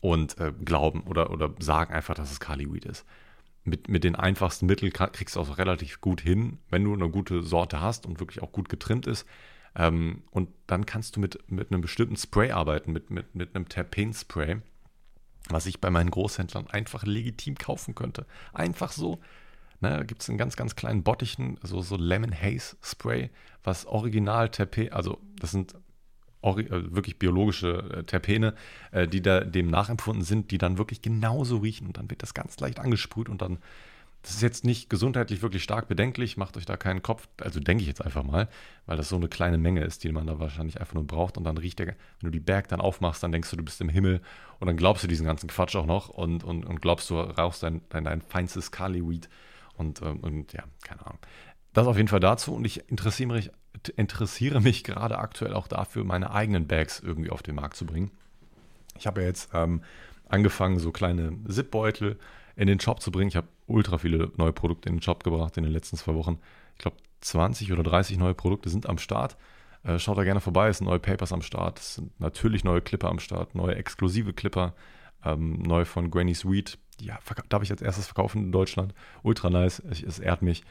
[0.00, 3.04] und äh, glauben oder, oder sagen einfach, dass es Kali-Weed ist.
[3.64, 7.42] Mit, mit den einfachsten Mitteln kriegst du auch relativ gut hin, wenn du eine gute
[7.42, 9.26] Sorte hast und wirklich auch gut getrimmt ist.
[9.74, 13.68] Ähm, und dann kannst du mit, mit einem bestimmten Spray arbeiten, mit, mit, mit einem
[13.68, 14.60] Terpen-Spray
[15.48, 18.26] was ich bei meinen Großhändlern einfach legitim kaufen könnte.
[18.52, 19.20] Einfach so.
[19.80, 23.30] Ne, da gibt es einen ganz, ganz kleinen Bottichen, so, so Lemon Haze Spray,
[23.62, 25.74] was original Terpen, also das sind
[26.42, 28.54] wirklich biologische äh, Terpene,
[28.92, 32.34] äh, die da dem nachempfunden sind, die dann wirklich genauso riechen und dann wird das
[32.34, 33.58] ganz leicht angesprüht und dann
[34.26, 37.82] das ist jetzt nicht gesundheitlich wirklich stark bedenklich, macht euch da keinen Kopf, also denke
[37.82, 38.48] ich jetzt einfach mal,
[38.84, 41.44] weil das so eine kleine Menge ist, die man da wahrscheinlich einfach nur braucht und
[41.44, 43.88] dann riecht der, wenn du die Berg dann aufmachst, dann denkst du, du bist im
[43.88, 44.20] Himmel
[44.58, 47.62] und dann glaubst du diesen ganzen Quatsch auch noch und, und, und glaubst, du rauchst
[47.62, 49.28] dein, dein, dein feinstes Kali-Weed
[49.74, 51.20] und, ähm, und ja, keine Ahnung.
[51.72, 53.52] Das auf jeden Fall dazu und ich interessiere mich,
[53.92, 58.10] interessiere mich gerade aktuell auch dafür, meine eigenen Bags irgendwie auf den Markt zu bringen.
[58.98, 59.82] Ich habe ja jetzt ähm,
[60.28, 62.18] angefangen, so kleine Zipbeutel
[62.56, 63.28] in den Shop zu bringen.
[63.28, 66.38] Ich habe ultra viele neue Produkte in den Shop gebracht in den letzten zwei Wochen.
[66.74, 69.36] Ich glaube, 20 oder 30 neue Produkte sind am Start.
[69.82, 72.80] Äh, schaut da gerne vorbei, es sind neue Papers am Start, es sind natürlich neue
[72.80, 74.74] Clipper am Start, neue exklusive Clipper,
[75.24, 76.78] ähm, neu von Granny Sweet.
[77.00, 77.18] Ja,
[77.48, 78.94] darf ich als erstes verkaufen in Deutschland.
[79.22, 80.64] Ultra nice, es, es ehrt mich.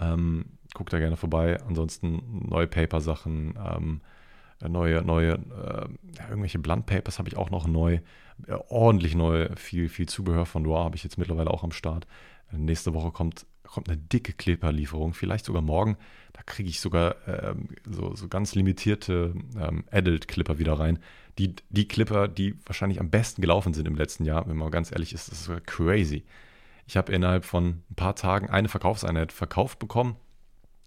[0.00, 1.60] Ähm, guckt da gerne vorbei.
[1.66, 4.00] Ansonsten neue Paper-Sachen, ähm,
[4.68, 5.88] neue, neue, äh,
[6.28, 8.00] irgendwelche Blunt Papers habe ich auch noch neu.
[8.46, 12.06] Äh, ordentlich neu, viel, viel Zubehör von Raw habe ich jetzt mittlerweile auch am Start.
[12.52, 15.96] Äh, nächste Woche kommt, kommt eine dicke Clipper-Lieferung, vielleicht sogar morgen.
[16.32, 20.98] Da kriege ich sogar ähm, so, so ganz limitierte ähm, Adult-Clipper wieder rein.
[21.38, 24.92] Die, die Clipper, die wahrscheinlich am besten gelaufen sind im letzten Jahr, wenn man ganz
[24.92, 26.24] ehrlich ist, das ist crazy.
[26.86, 30.16] Ich habe innerhalb von ein paar Tagen eine Verkaufseinheit verkauft bekommen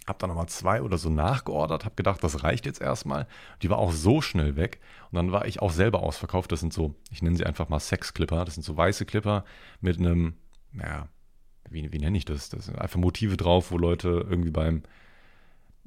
[0.08, 3.28] habe dann nochmal zwei oder so nachgeordert, habe gedacht, das reicht jetzt erstmal.
[3.62, 4.80] Die war auch so schnell weg.
[5.12, 6.52] Und dann war ich auch selber ausverkauft.
[6.52, 8.46] Das sind so, ich nenne sie einfach mal Sex-Clipper.
[8.46, 9.46] Das sind so weiße Clipper
[9.82, 10.36] mit einem,
[10.72, 11.08] naja,
[11.70, 12.50] wie, wie nenne ich das?
[12.50, 14.84] Das sind einfach Motive drauf, wo Leute irgendwie beim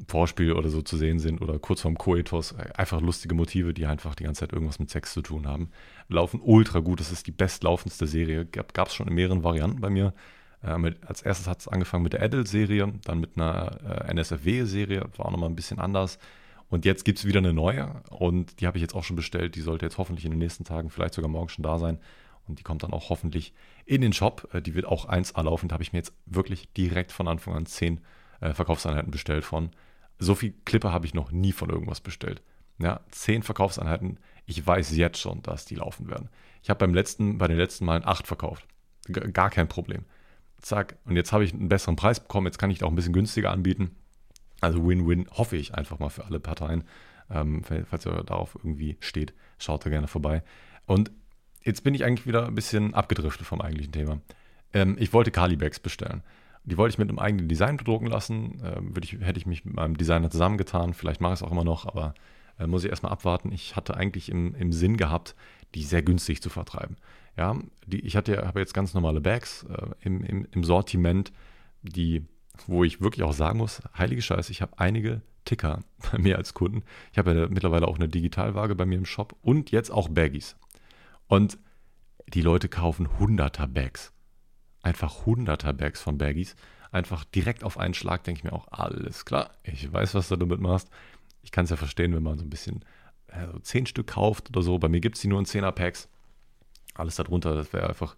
[0.06, 2.54] Vorspiel oder so zu sehen sind oder kurz vorm Koitos.
[2.54, 5.70] Einfach lustige Motive, die einfach die ganze Zeit irgendwas mit Sex zu tun haben.
[6.08, 7.00] Laufen ultra gut.
[7.00, 8.46] Das ist die bestlaufendste Serie.
[8.46, 10.14] Gab es schon in mehreren Varianten bei mir.
[10.62, 15.26] Äh, als erstes hat es angefangen mit der Adult-Serie, dann mit einer äh, NSFW-Serie, war
[15.26, 16.18] auch nochmal ein bisschen anders.
[16.68, 19.54] Und jetzt gibt es wieder eine neue und die habe ich jetzt auch schon bestellt.
[19.54, 21.98] Die sollte jetzt hoffentlich in den nächsten Tagen, vielleicht sogar morgen schon da sein.
[22.46, 23.52] Und die kommt dann auch hoffentlich
[23.84, 24.48] in den Shop.
[24.52, 25.68] Äh, die wird auch 1A laufen.
[25.68, 28.00] Da habe ich mir jetzt wirklich direkt von Anfang an 10
[28.40, 29.70] äh, Verkaufseinheiten bestellt von.
[30.18, 32.42] So viel Clipper habe ich noch nie von irgendwas bestellt.
[32.78, 34.18] Ja, 10 Verkaufseinheiten.
[34.46, 36.28] Ich weiß jetzt schon, dass die laufen werden.
[36.62, 38.66] Ich habe beim letzten, bei den letzten Malen 8 verkauft.
[39.32, 40.04] Gar kein Problem
[40.60, 43.12] zack, und jetzt habe ich einen besseren Preis bekommen, jetzt kann ich auch ein bisschen
[43.12, 43.94] günstiger anbieten.
[44.60, 46.84] Also Win-Win, hoffe ich einfach mal für alle Parteien.
[47.30, 50.42] Ähm, falls ihr darauf irgendwie steht, schaut da gerne vorbei.
[50.86, 51.10] Und
[51.62, 54.20] jetzt bin ich eigentlich wieder ein bisschen abgedriftet vom eigentlichen Thema.
[54.72, 56.22] Ähm, ich wollte Kali-Bags bestellen.
[56.64, 58.60] Die wollte ich mit einem eigenen Design bedrucken lassen.
[58.64, 60.94] Ähm, ich, hätte ich mich mit meinem Designer zusammengetan.
[60.94, 62.14] Vielleicht mache ich es auch immer noch, aber
[62.58, 63.52] äh, muss ich erstmal abwarten.
[63.52, 65.34] Ich hatte eigentlich im, im Sinn gehabt,
[65.74, 66.96] die sehr günstig zu vertreiben.
[67.36, 67.56] Ja,
[67.86, 71.32] die, ich hatte, habe jetzt ganz normale Bags äh, im, im, im Sortiment,
[71.82, 72.26] die,
[72.66, 75.80] wo ich wirklich auch sagen muss, heilige Scheiße, ich habe einige Ticker
[76.12, 76.82] bei mir als Kunden.
[77.12, 80.56] Ich habe ja mittlerweile auch eine Digitalwaage bei mir im Shop und jetzt auch Baggies.
[81.26, 81.58] Und
[82.26, 84.12] die Leute kaufen hunderter Bags.
[84.82, 86.56] Einfach hunderter Bags von Baggies.
[86.90, 90.36] Einfach direkt auf einen Schlag denke ich mir auch, alles klar, ich weiß, was du
[90.36, 90.88] damit machst.
[91.42, 92.84] Ich kann es ja verstehen, wenn man so ein bisschen
[93.28, 94.78] also zehn Stück kauft oder so.
[94.78, 96.08] Bei mir gibt es die nur in 10er Packs
[96.98, 98.16] alles darunter, das wäre einfach,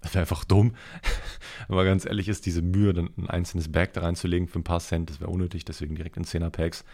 [0.00, 0.74] das einfach dumm.
[1.68, 4.80] Aber ganz ehrlich ist diese Mühe, dann ein einzelnes Bag da reinzulegen für ein paar
[4.80, 6.84] Cent, das wäre unnötig, deswegen direkt in 10er Packs.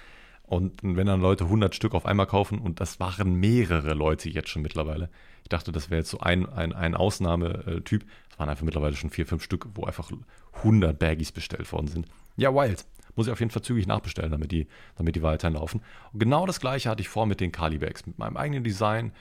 [0.43, 4.49] Und wenn dann Leute 100 Stück auf einmal kaufen, und das waren mehrere Leute jetzt
[4.49, 5.11] schon mittlerweile,
[5.43, 9.11] ich dachte, das wäre jetzt so ein, ein, ein Ausnahmetyp, es waren einfach mittlerweile schon
[9.11, 10.11] vier, fünf Stück, wo einfach
[10.59, 12.07] 100 Baggies bestellt worden sind.
[12.37, 12.85] Ja, wild.
[13.17, 15.81] Muss ich auf jeden Fall zügig nachbestellen, damit die, damit die weiterhin laufen.
[16.12, 19.12] Und genau das gleiche hatte ich vor mit den Kali Bags, mit meinem eigenen Design,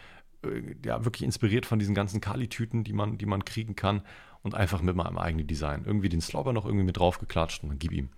[0.46, 4.02] äh, ja, wirklich inspiriert von diesen ganzen Kali-Tüten, die man, die man kriegen kann
[4.44, 5.84] und einfach mit meinem eigenen Design.
[5.86, 8.10] Irgendwie den Slobber noch irgendwie mit drauf geklatscht und dann gib ihm.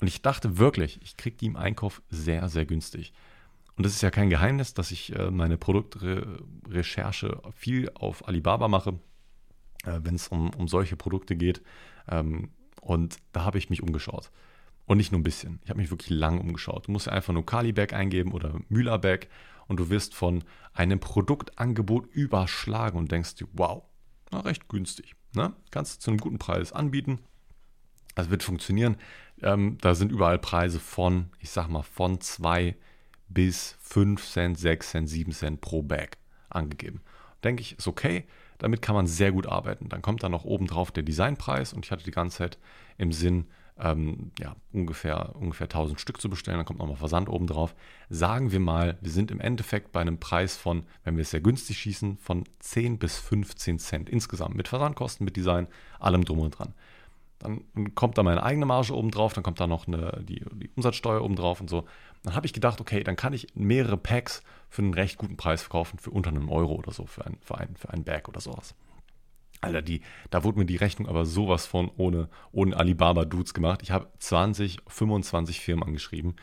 [0.00, 3.12] Und ich dachte wirklich, ich kriege die im Einkauf sehr, sehr günstig.
[3.76, 8.98] Und das ist ja kein Geheimnis, dass ich äh, meine Produktrecherche viel auf Alibaba mache.
[9.84, 11.62] äh, wenn es um, um solche Produkte geht.
[12.08, 12.50] Ähm,
[12.80, 14.30] und da habe ich mich umgeschaut.
[14.86, 15.60] Und nicht nur ein bisschen.
[15.64, 16.86] Ich habe mich wirklich lang umgeschaut.
[16.86, 19.26] Du musst einfach nur Kaliberg eingeben oder Mühlerberg
[19.66, 23.82] und du wirst von einem Produktangebot überschlagen und denkst dir, wow,
[24.30, 25.16] na, recht günstig.
[25.34, 25.52] Ne?
[25.70, 27.18] Kannst du zu einem guten Preis anbieten.
[28.14, 28.96] Das wird funktionieren.
[29.42, 32.76] Ähm, da sind überall Preise von, ich sag mal, von 2
[33.28, 36.16] bis 5 Cent, 6 Cent, 7 Cent pro Bag
[36.48, 37.00] angegeben.
[37.44, 38.24] Denke ich, ist okay.
[38.58, 39.88] Damit kann man sehr gut arbeiten.
[39.88, 42.58] Dann kommt da noch oben drauf der Designpreis und ich hatte die ganze Zeit
[42.96, 43.46] im Sinn,
[43.78, 46.58] ähm, ja, ungefähr, ungefähr 1000 Stück zu bestellen.
[46.58, 47.74] Dann kommt nochmal Versand oben drauf.
[48.08, 51.40] Sagen wir mal, wir sind im Endeffekt bei einem Preis von, wenn wir es sehr
[51.40, 54.54] günstig schießen, von 10 bis 15 Cent insgesamt.
[54.54, 55.68] Mit Versandkosten, mit Design,
[55.98, 56.74] allem drum und dran.
[57.38, 60.70] Dann kommt da meine eigene Marge oben drauf, dann kommt da noch eine, die, die
[60.74, 61.84] Umsatzsteuer oben drauf und so.
[62.22, 65.60] Dann habe ich gedacht, okay, dann kann ich mehrere Packs für einen recht guten Preis
[65.60, 68.40] verkaufen, für unter einem Euro oder so, für ein, für ein, für ein Bag oder
[68.40, 68.74] sowas.
[69.60, 73.80] Alter, die, da wurde mir die Rechnung aber sowas von ohne, ohne Alibaba-Dudes gemacht.
[73.82, 76.36] Ich habe 20, 25 Firmen angeschrieben,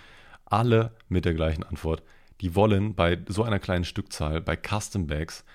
[0.45, 2.03] alle mit der gleichen Antwort.
[2.41, 5.45] Die wollen bei so einer kleinen Stückzahl, bei Custom Bags,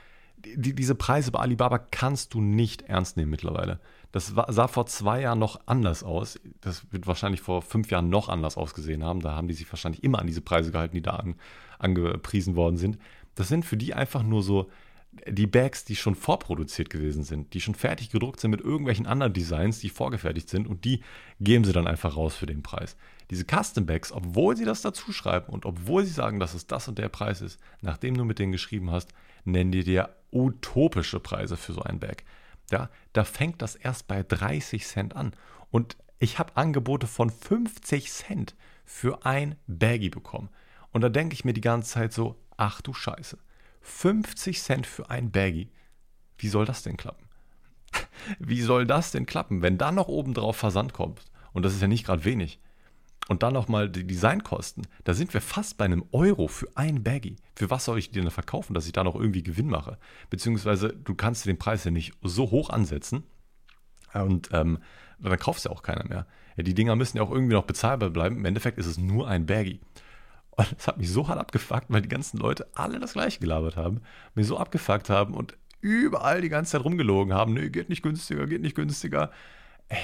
[0.45, 3.81] die, diese Preise bei Alibaba kannst du nicht ernst nehmen mittlerweile.
[4.13, 6.39] Das war, sah vor zwei Jahren noch anders aus.
[6.61, 9.21] Das wird wahrscheinlich vor fünf Jahren noch anders ausgesehen haben.
[9.21, 11.35] Da haben die sich wahrscheinlich immer an diese Preise gehalten, die da an,
[11.79, 12.99] angepriesen worden sind.
[13.35, 14.71] Das sind für die einfach nur so
[15.27, 19.33] die Bags, die schon vorproduziert gewesen sind, die schon fertig gedruckt sind mit irgendwelchen anderen
[19.33, 21.03] Designs, die vorgefertigt sind und die
[21.41, 22.97] geben sie dann einfach raus für den Preis.
[23.31, 26.89] Diese Custom Bags, obwohl sie das dazu schreiben und obwohl sie sagen, dass es das
[26.89, 29.13] und der Preis ist, nachdem du mit denen geschrieben hast,
[29.45, 32.25] nennen die dir utopische Preise für so ein Bag.
[32.71, 35.33] Ja, da fängt das erst bei 30 Cent an.
[35.71, 38.55] Und ich habe Angebote von 50 Cent
[38.85, 40.51] für ein Baggy bekommen.
[40.93, 43.39] Und da denke ich mir die ganze Zeit so, ach du Scheiße.
[43.81, 45.71] 50 Cent für ein Baggy.
[46.37, 47.27] Wie soll das denn klappen?
[48.39, 51.25] Wie soll das denn klappen, wenn da noch obendrauf Versand kommt?
[51.53, 52.61] Und das ist ja nicht gerade wenig.
[53.29, 54.87] Und dann nochmal die Designkosten.
[55.05, 57.37] Da sind wir fast bei einem Euro für ein Baggy.
[57.55, 59.99] Für was soll ich die denn verkaufen, dass ich da noch irgendwie Gewinn mache?
[60.31, 63.25] Beziehungsweise du kannst den Preis ja nicht so hoch ansetzen.
[64.15, 64.79] Und ähm,
[65.19, 66.27] dann kaufst ja auch keiner mehr.
[66.57, 68.37] Ja, die Dinger müssen ja auch irgendwie noch bezahlbar bleiben.
[68.37, 69.81] Im Endeffekt ist es nur ein Baggy.
[70.59, 73.77] Und das hat mich so hart abgefuckt, weil die ganzen Leute alle das gleiche gelabert
[73.77, 74.01] haben,
[74.35, 77.55] mir so abgefuckt haben und überall die ganze Zeit rumgelogen haben.
[77.55, 79.31] Nee, geht nicht günstiger, geht nicht günstiger.
[79.89, 79.99] Ey,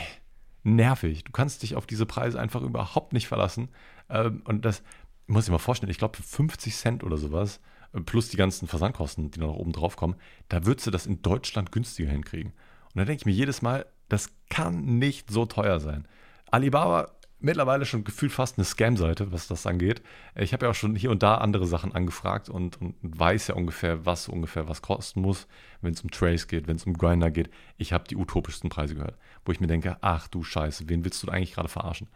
[0.62, 1.24] nervig.
[1.24, 3.68] Du kannst dich auf diese Preise einfach überhaupt nicht verlassen.
[4.08, 4.84] Ähm, und das
[5.26, 7.60] muss ich mir vorstellen, ich glaube, für 50 Cent oder sowas,
[7.92, 10.14] äh, plus die ganzen Versandkosten, die noch oben drauf kommen,
[10.48, 12.52] da würdest du das in Deutschland günstiger hinkriegen.
[12.52, 16.06] Und da denke ich mir jedes Mal, das kann nicht so teuer sein.
[16.52, 17.13] Alibaba
[17.44, 20.02] mittlerweile schon gefühlt fast eine Scam-Seite, was das angeht.
[20.34, 23.54] Ich habe ja auch schon hier und da andere Sachen angefragt und, und weiß ja
[23.54, 25.46] ungefähr, was ungefähr was kosten muss,
[25.82, 27.50] wenn es um Trace geht, wenn es um Grinder geht.
[27.76, 31.22] Ich habe die utopischsten Preise gehört, wo ich mir denke, ach du Scheiße, wen willst
[31.22, 32.08] du eigentlich gerade verarschen?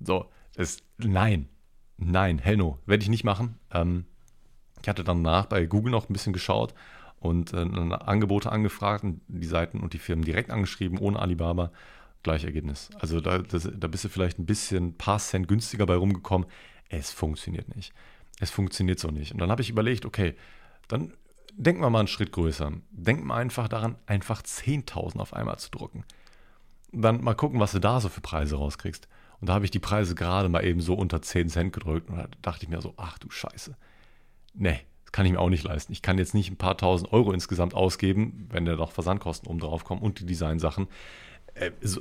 [0.00, 1.48] So, es, nein,
[1.96, 3.58] nein, hell no, werde ich nicht machen.
[3.72, 4.04] Ähm,
[4.80, 6.72] ich hatte danach bei Google noch ein bisschen geschaut
[7.18, 11.72] und äh, Angebote angefragt und die Seiten und die Firmen direkt angeschrieben, ohne Alibaba.
[12.22, 12.90] Gleich Ergebnis.
[12.98, 16.48] Also da, das, da bist du vielleicht ein bisschen, ein paar Cent günstiger bei rumgekommen.
[16.88, 17.92] Es funktioniert nicht.
[18.40, 19.32] Es funktioniert so nicht.
[19.32, 20.34] Und dann habe ich überlegt, okay,
[20.88, 21.12] dann
[21.56, 22.72] denken wir mal einen Schritt größer.
[22.90, 26.04] Denken wir einfach daran, einfach 10.000 auf einmal zu drucken.
[26.92, 29.08] Dann mal gucken, was du da so für Preise rauskriegst.
[29.40, 32.16] Und da habe ich die Preise gerade mal eben so unter 10 Cent gedrückt und
[32.16, 33.76] da dachte ich mir so, ach du Scheiße.
[34.54, 35.92] Nee, das kann ich mir auch nicht leisten.
[35.92, 39.60] Ich kann jetzt nicht ein paar tausend Euro insgesamt ausgeben, wenn da noch Versandkosten oben
[39.60, 40.88] drauf kommen und die Designsachen.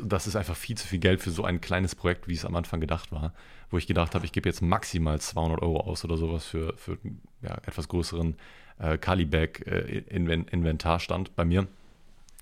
[0.04, 2.56] Das ist einfach viel zu viel Geld für so ein kleines Projekt, wie es am
[2.56, 3.34] Anfang gedacht war,
[3.70, 6.98] wo ich gedacht habe, ich gebe jetzt maximal 200 Euro aus oder sowas für, für
[7.42, 8.36] ja, etwas größeren
[8.80, 10.04] äh, Calibag äh,
[11.36, 11.68] bei mir.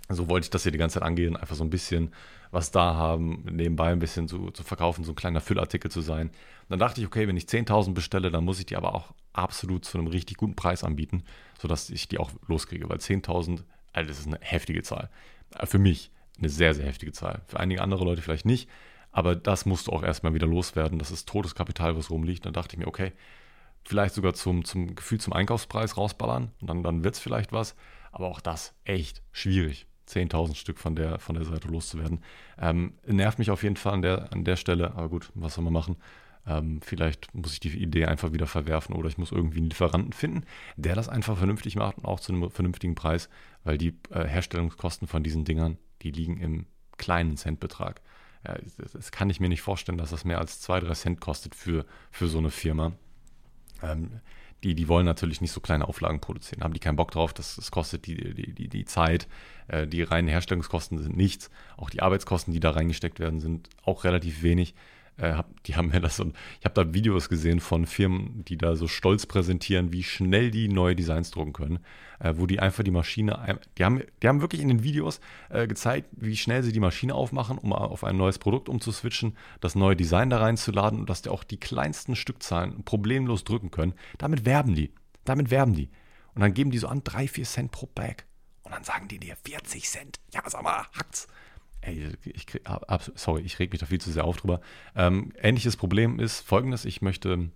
[0.09, 2.11] So wollte ich das hier die ganze Zeit angehen, einfach so ein bisschen
[2.55, 6.28] was da haben, nebenbei ein bisschen zu, zu verkaufen, so ein kleiner Füllartikel zu sein.
[6.28, 9.13] Und dann dachte ich, okay, wenn ich 10.000 bestelle, dann muss ich die aber auch
[9.34, 11.24] absolut zu einem richtig guten Preis anbieten,
[11.59, 15.09] sodass ich die auch loskriege, weil 10.000, also das ist eine heftige Zahl.
[15.57, 17.41] Äh, für mich eine sehr, sehr heftige Zahl.
[17.47, 18.69] Für einige andere Leute vielleicht nicht,
[19.11, 20.99] aber das musst du auch erstmal wieder loswerden.
[20.99, 22.45] Das ist Todeskapital, was rumliegt.
[22.45, 23.13] Dann dachte ich mir, okay,
[23.83, 27.75] vielleicht sogar zum, zum Gefühl zum Einkaufspreis rausballern und dann, dann wird es vielleicht was.
[28.11, 29.88] Aber auch das echt schwierig.
[30.07, 32.23] 10.000 Stück von der, von der Seite loszuwerden.
[32.59, 35.63] Ähm, nervt mich auf jeden Fall an der, an der Stelle, aber gut, was soll
[35.63, 35.97] man machen?
[36.47, 40.13] Ähm, vielleicht muss ich die Idee einfach wieder verwerfen oder ich muss irgendwie einen Lieferanten
[40.13, 40.43] finden,
[40.75, 43.29] der das einfach vernünftig macht und auch zu einem vernünftigen Preis,
[43.63, 46.66] weil die äh, Herstellungskosten von diesen Dingern die liegen im
[46.98, 48.02] kleinen Centbetrag.
[48.93, 51.86] Das, kann ich mir nicht vorstellen, dass das mehr als 2, 3 Cent kostet für,
[52.12, 52.91] für so eine Firma.
[53.82, 54.22] Ähm,
[54.64, 56.64] die, die wollen natürlich nicht so kleine Auflagen produzieren.
[56.64, 59.28] Haben die keinen Bock drauf, das, das kostet die, die, die, die Zeit.
[59.68, 61.50] Äh, die reinen Herstellungskosten sind nichts.
[61.78, 64.76] Auch die Arbeitskosten, die da reingesteckt werden, sind auch relativ wenig.
[65.18, 68.76] Äh, die haben mir das und ich habe da Videos gesehen von Firmen, die da
[68.76, 71.80] so stolz präsentieren, wie schnell die neue Designs drucken können,
[72.20, 75.68] äh, wo die einfach die Maschine, die haben, die haben wirklich in den Videos äh,
[75.68, 79.95] gezeigt, wie schnell sie die Maschine aufmachen, um auf ein neues Produkt umzuswitchen, das neue
[79.95, 83.93] Design da reinzuladen und dass die auch die kleinsten Stückzahlen problemlos drücken können.
[84.18, 84.91] Damit werben die,
[85.24, 85.89] damit werben die.
[86.34, 88.26] Und dann geben die so an 3, 4 Cent pro Bag.
[88.63, 90.20] Und dann sagen die dir 40 Cent.
[90.34, 91.28] Ja, sag mal, hackt's.
[91.86, 92.45] Ey, ich,
[93.15, 94.59] sorry, ich reg mich da viel zu sehr auf drüber.
[94.95, 97.49] Ähm, ähnliches Problem ist folgendes: Ich möchte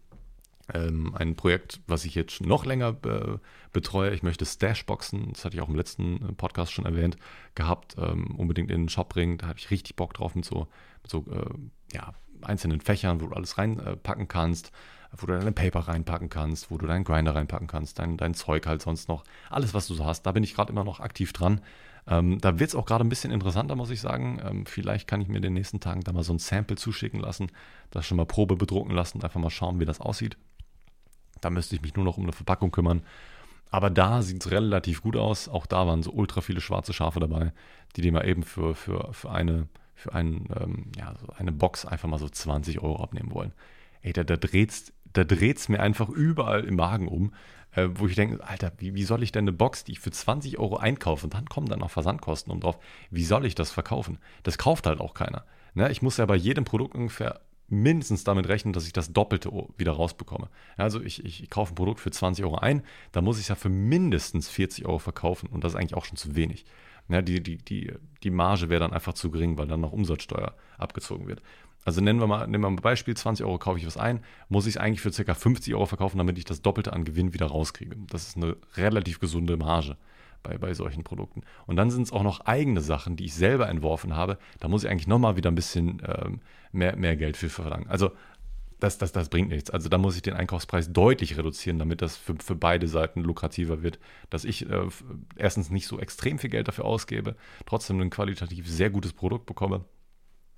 [0.74, 3.38] ähm, ein Projekt, was ich jetzt noch länger äh,
[3.74, 4.14] betreue.
[4.14, 7.18] Ich möchte Stashboxen, das hatte ich auch im letzten Podcast schon erwähnt,
[7.56, 9.38] gehabt, ähm, unbedingt in den Shop bringen.
[9.38, 10.68] Da habe ich richtig Bock drauf mit so,
[11.02, 14.72] mit so äh, ja, einzelnen Fächern, wo du alles reinpacken äh, kannst,
[15.18, 18.68] wo du deine Paper reinpacken kannst, wo du deinen Grinder reinpacken kannst, dein, dein Zeug
[18.68, 19.24] halt sonst noch.
[19.50, 20.24] Alles, was du so hast.
[20.24, 21.62] Da bin ich gerade immer noch aktiv dran.
[22.08, 24.42] Ähm, da wird es auch gerade ein bisschen interessanter, muss ich sagen.
[24.44, 27.20] Ähm, vielleicht kann ich mir in den nächsten Tagen da mal so ein Sample zuschicken
[27.20, 27.52] lassen,
[27.92, 30.38] das schon mal Probe bedrucken lassen einfach mal schauen, wie das aussieht.
[31.42, 33.04] Da müsste ich mich nur noch um eine Verpackung kümmern.
[33.72, 35.48] Aber da sieht es relativ gut aus.
[35.48, 37.54] Auch da waren so ultra viele schwarze Schafe dabei,
[37.96, 41.86] die dir mal eben für, für, für eine, für ein, ähm, ja, so eine Box
[41.86, 43.54] einfach mal so 20 Euro abnehmen wollen.
[44.02, 47.34] Ey, da, da dreht's, da dreht's mir einfach überall im Magen um
[47.72, 50.12] äh, wo ich denke, Alter, wie, wie soll ich denn eine Box, die ich für
[50.12, 52.80] 20 Euro einkaufe und dann kommen dann noch Versandkosten um drauf,
[53.12, 54.20] wie soll ich das verkaufen?
[54.44, 55.46] Das kauft halt auch keiner.
[55.74, 55.92] Ne?
[55.92, 59.92] Ich muss ja bei jedem Produkt ungefähr mindestens damit rechnen, dass ich das Doppelte wieder
[59.92, 60.50] rausbekomme.
[60.76, 63.50] Also ich, ich, ich kaufe ein Produkt für 20 Euro ein, da muss ich es
[63.50, 66.66] ja für mindestens 40 Euro verkaufen und das ist eigentlich auch schon zu wenig.
[67.10, 67.94] Ja, die, die, die,
[68.24, 71.42] die Marge wäre dann einfach zu gering, weil dann noch Umsatzsteuer abgezogen wird.
[71.86, 74.20] Also nennen wir mal, nehmen wir mal ein Beispiel, 20 Euro kaufe ich was ein,
[74.50, 75.34] muss ich es eigentlich für ca.
[75.34, 77.96] 50 Euro verkaufen, damit ich das Doppelte an Gewinn wieder rauskriege.
[78.08, 79.98] Das ist eine relativ gesunde Marge
[80.44, 81.42] bei, bei solchen Produkten.
[81.66, 84.38] Und dann sind es auch noch eigene Sachen, die ich selber entworfen habe.
[84.60, 87.88] Da muss ich eigentlich nochmal wieder ein bisschen ähm, mehr, mehr Geld für verlangen.
[87.88, 88.12] Also
[88.80, 89.70] das, das, das bringt nichts.
[89.70, 93.84] Also da muss ich den Einkaufspreis deutlich reduzieren, damit das für, für beide Seiten lukrativer
[93.84, 94.00] wird.
[94.30, 94.88] Dass ich äh,
[95.36, 99.86] erstens nicht so extrem viel Geld dafür ausgebe, trotzdem ein qualitativ sehr gutes Produkt bekomme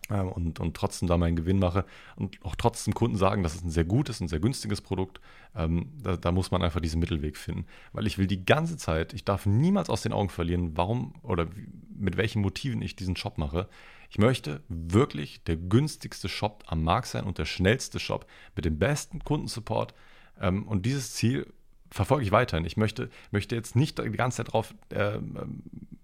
[0.09, 1.85] und, und trotzdem da meinen Gewinn mache
[2.15, 5.21] und auch trotzdem Kunden sagen, das ist ein sehr gutes, ein sehr günstiges Produkt,
[5.55, 7.65] ähm, da, da, muss man einfach diesen Mittelweg finden.
[7.93, 11.47] Weil ich will die ganze Zeit, ich darf niemals aus den Augen verlieren, warum oder
[11.95, 13.67] mit welchen Motiven ich diesen Shop mache.
[14.09, 18.25] Ich möchte wirklich der günstigste Shop am Markt sein und der schnellste Shop
[18.55, 19.93] mit dem besten Kundensupport.
[20.39, 21.47] Ähm, und dieses Ziel
[21.89, 22.65] verfolge ich weiterhin.
[22.65, 25.19] Ich möchte, möchte jetzt nicht die ganze Zeit darauf äh,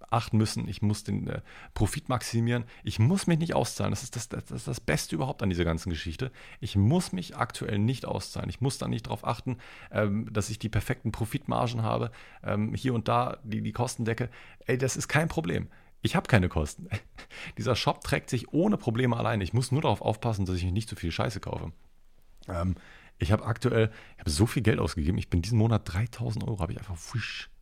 [0.09, 1.41] achten müssen, ich muss den äh,
[1.73, 3.91] Profit maximieren, ich muss mich nicht auszahlen.
[3.91, 6.31] Das ist das, das, ist das Beste überhaupt an dieser ganzen Geschichte.
[6.59, 8.49] Ich muss mich aktuell nicht auszahlen.
[8.49, 9.57] Ich muss da nicht darauf achten,
[9.91, 12.11] ähm, dass ich die perfekten Profitmargen habe,
[12.43, 14.29] ähm, hier und da die, die Kosten decke.
[14.65, 15.67] Ey, das ist kein Problem.
[16.01, 16.87] Ich habe keine Kosten.
[17.57, 19.43] Dieser Shop trägt sich ohne Probleme alleine.
[19.43, 21.71] Ich muss nur darauf aufpassen, dass ich nicht zu viel Scheiße kaufe.
[22.47, 22.75] Ähm,
[23.19, 25.17] ich habe aktuell, ich habe so viel Geld ausgegeben.
[25.17, 26.97] Ich bin diesen Monat 3000 Euro, habe ich einfach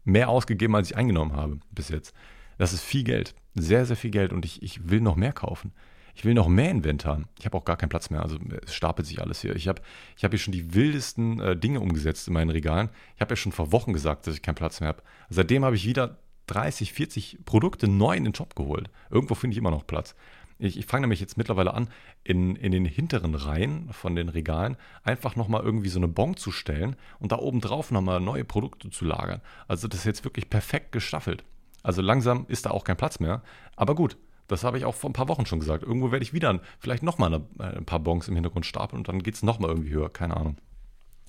[0.04, 2.14] mehr ausgegeben, als ich eingenommen habe bis jetzt.
[2.58, 5.72] Das ist viel Geld, sehr, sehr viel Geld und ich, ich will noch mehr kaufen.
[6.16, 7.22] Ich will noch mehr Inventar.
[7.38, 8.22] Ich habe auch gar keinen Platz mehr.
[8.22, 9.54] Also es stapelt sich alles hier.
[9.56, 9.82] Ich habe
[10.16, 12.90] ich hab hier schon die wildesten äh, Dinge umgesetzt in meinen Regalen.
[13.16, 15.04] Ich habe ja schon vor Wochen gesagt, dass ich keinen Platz mehr habe.
[15.30, 18.90] Seitdem habe ich wieder 30, 40 Produkte neu in den Shop geholt.
[19.10, 20.16] Irgendwo finde ich immer noch Platz.
[20.58, 21.90] Ich, ich fange nämlich jetzt mittlerweile an,
[22.24, 26.52] in, in den hinteren Reihen von den Regalen einfach nochmal irgendwie so eine Bon zu
[26.52, 29.42] stellen und da oben drauf nochmal neue Produkte zu lagern.
[29.68, 31.44] Also das ist jetzt wirklich perfekt gestaffelt.
[31.86, 33.44] Also langsam ist da auch kein Platz mehr.
[33.76, 34.18] Aber gut,
[34.48, 35.84] das habe ich auch vor ein paar Wochen schon gesagt.
[35.84, 39.22] Irgendwo werde ich wieder vielleicht nochmal äh, ein paar Bons im Hintergrund stapeln und dann
[39.22, 40.10] geht es nochmal irgendwie höher.
[40.10, 40.58] Keine Ahnung.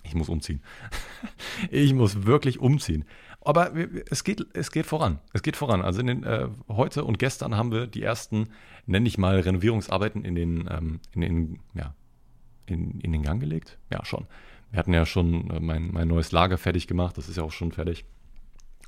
[0.02, 0.62] Ich muss umziehen.
[1.70, 3.04] ich muss wirklich umziehen.
[3.42, 3.72] Aber
[4.10, 5.18] es geht, es geht voran.
[5.34, 5.82] Es geht voran.
[5.82, 8.48] Also den, äh, heute und gestern haben wir die ersten,
[8.86, 11.94] nenne ich mal, Renovierungsarbeiten in den, ähm, in den, ja,
[12.64, 13.78] in, in den Gang gelegt.
[13.92, 14.26] Ja, schon.
[14.70, 17.18] Wir hatten ja schon äh, mein, mein neues Lager fertig gemacht.
[17.18, 18.06] Das ist ja auch schon fertig.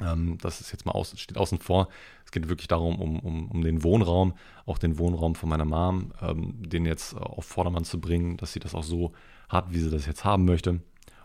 [0.00, 1.88] Ähm, das ist jetzt mal aus, steht außen vor.
[2.24, 4.34] Es geht wirklich darum, um, um, um den Wohnraum,
[4.66, 8.60] auch den Wohnraum von meiner Mom, ähm, den jetzt auf Vordermann zu bringen, dass sie
[8.60, 9.12] das auch so
[9.48, 10.80] hat, wie sie das jetzt haben möchte.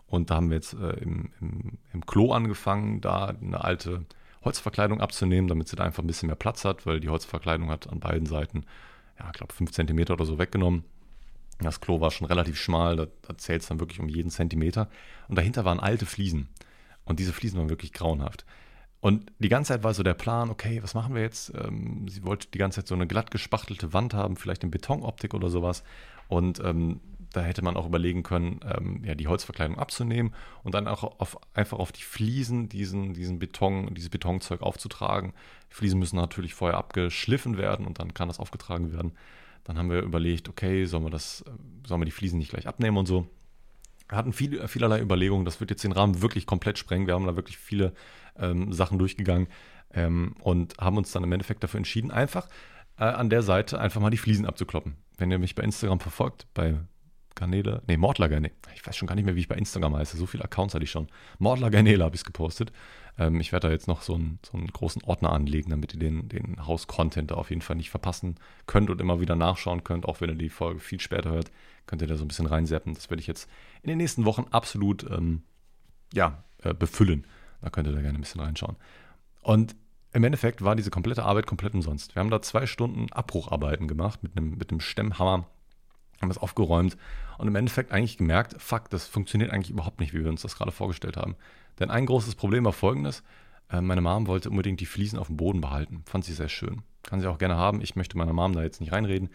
[0.08, 4.06] Und da haben wir jetzt äh, im, im, im Klo angefangen, da eine alte
[4.44, 7.90] Holzverkleidung abzunehmen, damit sie da einfach ein bisschen mehr Platz hat, weil die Holzverkleidung hat
[7.90, 8.66] an beiden Seiten,
[9.20, 10.84] ja, ich glaube, 5 cm oder so weggenommen.
[11.60, 14.90] Das Klo war schon relativ schmal, da, da zählt es dann wirklich um jeden Zentimeter.
[15.28, 16.50] Und dahinter waren alte Fliesen.
[17.06, 18.46] Und diese Fliesen waren wirklich grauenhaft.
[19.04, 21.52] Und die ganze Zeit war so der Plan, okay, was machen wir jetzt?
[21.56, 25.34] Ähm, sie wollte die ganze Zeit so eine glatt gespachtelte Wand haben, vielleicht in Betonoptik
[25.34, 25.84] oder sowas.
[26.30, 27.02] Und ähm,
[27.34, 30.34] Da hätte man auch überlegen können, ähm, ja, die Holzverkleidung abzunehmen
[30.64, 35.34] und dann auch auf, einfach auf die Fliesen diesen, diesen Beton, dieses Betonzeug aufzutragen.
[35.72, 39.14] Die Fliesen müssen natürlich vorher abgeschliffen werden und dann kann das aufgetragen werden.
[39.64, 41.44] Dann haben wir überlegt, okay, sollen wir das,
[41.88, 43.28] sollen wir die Fliesen nicht gleich abnehmen und so.
[44.10, 45.44] Wir hatten viel, vielerlei Überlegungen.
[45.44, 47.08] Das wird jetzt den Rahmen wirklich komplett sprengen.
[47.08, 47.94] Wir haben da wirklich viele
[48.38, 49.48] ähm, Sachen durchgegangen
[49.94, 52.48] ähm, und haben uns dann im Endeffekt dafür entschieden, einfach
[52.98, 54.96] äh, an der Seite einfach mal die Fliesen abzukloppen.
[55.18, 56.76] Wenn ihr mich bei Instagram verfolgt, bei
[57.36, 60.18] Garnele, nee, Mordler Garnele, ich weiß schon gar nicht mehr, wie ich bei Instagram heiße,
[60.18, 61.08] so viele Accounts hatte ich schon.
[61.40, 62.72] Mordler Garnele habe ich es gepostet.
[63.18, 66.00] Ähm, ich werde da jetzt noch so einen, so einen großen Ordner anlegen, damit ihr
[66.00, 68.36] den, den Haus-Content da auf jeden Fall nicht verpassen
[68.68, 71.52] könnt und immer wieder nachschauen könnt, auch wenn ihr die Folge viel später hört,
[71.86, 72.94] könnt ihr da so ein bisschen reinseppen.
[72.94, 73.50] Das werde ich jetzt
[73.82, 75.44] in den nächsten Wochen absolut ähm,
[76.14, 77.26] ja, äh, befüllen.
[77.64, 78.76] Da könnt ihr da gerne ein bisschen reinschauen.
[79.42, 79.76] Und
[80.12, 82.14] im Endeffekt war diese komplette Arbeit komplett umsonst.
[82.14, 85.48] Wir haben da zwei Stunden Abbrucharbeiten gemacht mit einem, mit einem Stemmhammer,
[86.22, 86.98] haben das aufgeräumt
[87.38, 90.56] und im Endeffekt eigentlich gemerkt, fuck, das funktioniert eigentlich überhaupt nicht, wie wir uns das
[90.56, 91.36] gerade vorgestellt haben.
[91.80, 93.24] Denn ein großes Problem war folgendes,
[93.72, 96.04] äh, meine Mom wollte unbedingt die Fliesen auf dem Boden behalten.
[96.06, 96.84] Fand sie sehr schön.
[97.02, 97.82] Kann sie auch gerne haben.
[97.82, 99.30] Ich möchte meiner Mom da jetzt nicht reinreden.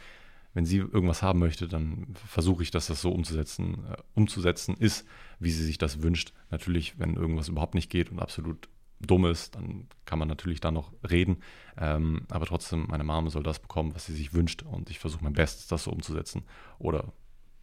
[0.54, 5.06] Wenn sie irgendwas haben möchte, dann versuche ich, dass das so umzusetzen, äh, umzusetzen ist,
[5.38, 6.32] wie sie sich das wünscht.
[6.50, 8.68] Natürlich, wenn irgendwas überhaupt nicht geht und absolut
[9.00, 11.38] dumm ist, dann kann man natürlich da noch reden.
[11.76, 14.62] Ähm, aber trotzdem, meine Mama soll das bekommen, was sie sich wünscht.
[14.62, 16.42] Und ich versuche mein Bestes, das so umzusetzen.
[16.78, 17.12] Oder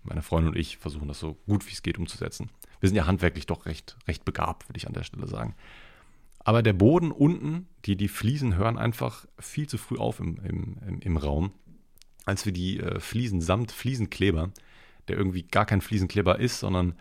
[0.04, 2.50] meine Freundin und ich versuchen das so gut wie es geht umzusetzen.
[2.80, 5.56] Wir sind ja handwerklich doch recht, recht begabt, würde ich an der Stelle sagen.
[6.40, 11.00] Aber der Boden unten, die, die Fliesen hören einfach viel zu früh auf im, im,
[11.00, 11.52] im Raum,
[12.26, 14.52] als wir die äh, Fliesen samt Fliesenkleber,
[15.08, 16.96] der irgendwie gar kein Fliesenkleber ist, sondern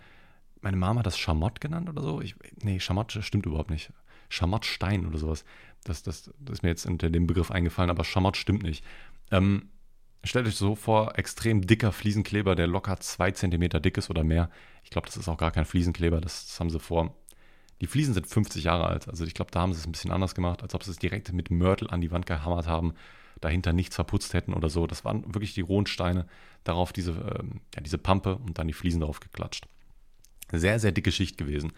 [0.60, 2.20] meine Mama hat das Schamott genannt oder so.
[2.20, 3.92] Ich, nee, Schamott stimmt überhaupt nicht.
[4.28, 5.44] Schamottstein oder sowas.
[5.84, 8.84] Das, das, das ist mir jetzt unter dem Begriff eingefallen, aber Schamott stimmt nicht.
[9.30, 9.68] Ähm,
[10.24, 14.50] stellt euch so vor, extrem dicker Fliesenkleber, der locker zwei Zentimeter dick ist oder mehr.
[14.82, 17.14] Ich glaube, das ist auch gar kein Fliesenkleber, das, das haben sie vor.
[17.80, 20.12] Die Fliesen sind 50 Jahre alt, also ich glaube, da haben sie es ein bisschen
[20.12, 22.94] anders gemacht, als ob sie es direkt mit Mörtel an die Wand gehammert haben,
[23.40, 24.86] dahinter nichts verputzt hätten oder so.
[24.86, 26.26] Das waren wirklich die rohen Steine,
[26.64, 29.66] darauf diese, ähm, ja, diese Pampe und dann die Fliesen drauf geklatscht.
[30.52, 31.72] Sehr, sehr dicke Schicht gewesen.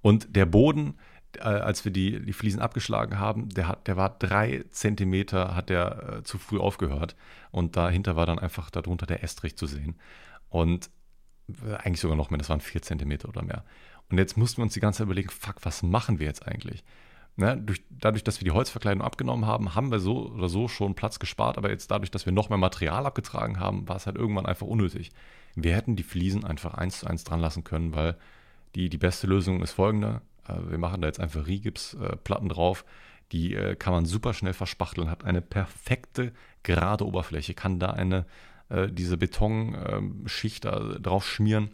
[0.00, 0.98] Und der Boden,
[1.36, 5.70] äh, als wir die, die Fliesen abgeschlagen haben, der, hat, der war drei Zentimeter, hat
[5.70, 7.16] der äh, zu früh aufgehört.
[7.50, 9.96] Und dahinter war dann einfach darunter der Estrich zu sehen.
[10.48, 10.90] Und
[11.66, 13.64] äh, eigentlich sogar noch mehr, das waren vier Zentimeter oder mehr.
[14.10, 16.84] Und jetzt mussten wir uns die ganze Zeit überlegen, fuck, was machen wir jetzt eigentlich?
[17.40, 20.96] Ne, durch, dadurch, dass wir die Holzverkleidung abgenommen haben, haben wir so oder so schon
[20.96, 24.16] Platz gespart, aber jetzt dadurch, dass wir noch mehr Material abgetragen haben, war es halt
[24.16, 25.12] irgendwann einfach unnötig.
[25.54, 28.16] Wir hätten die Fliesen einfach eins zu eins dran lassen können, weil
[28.74, 30.20] die, die beste Lösung ist folgende.
[30.48, 32.84] Äh, wir machen da jetzt einfach Rigipsplatten drauf.
[33.30, 36.32] Die äh, kann man super schnell verspachteln, hat eine perfekte
[36.64, 38.26] gerade Oberfläche, kann da eine,
[38.68, 41.70] äh, diese Betonschicht da drauf schmieren,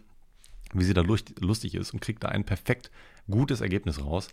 [0.75, 2.91] wie sie da lustig ist und kriegt da ein perfekt
[3.27, 4.27] gutes Ergebnis raus.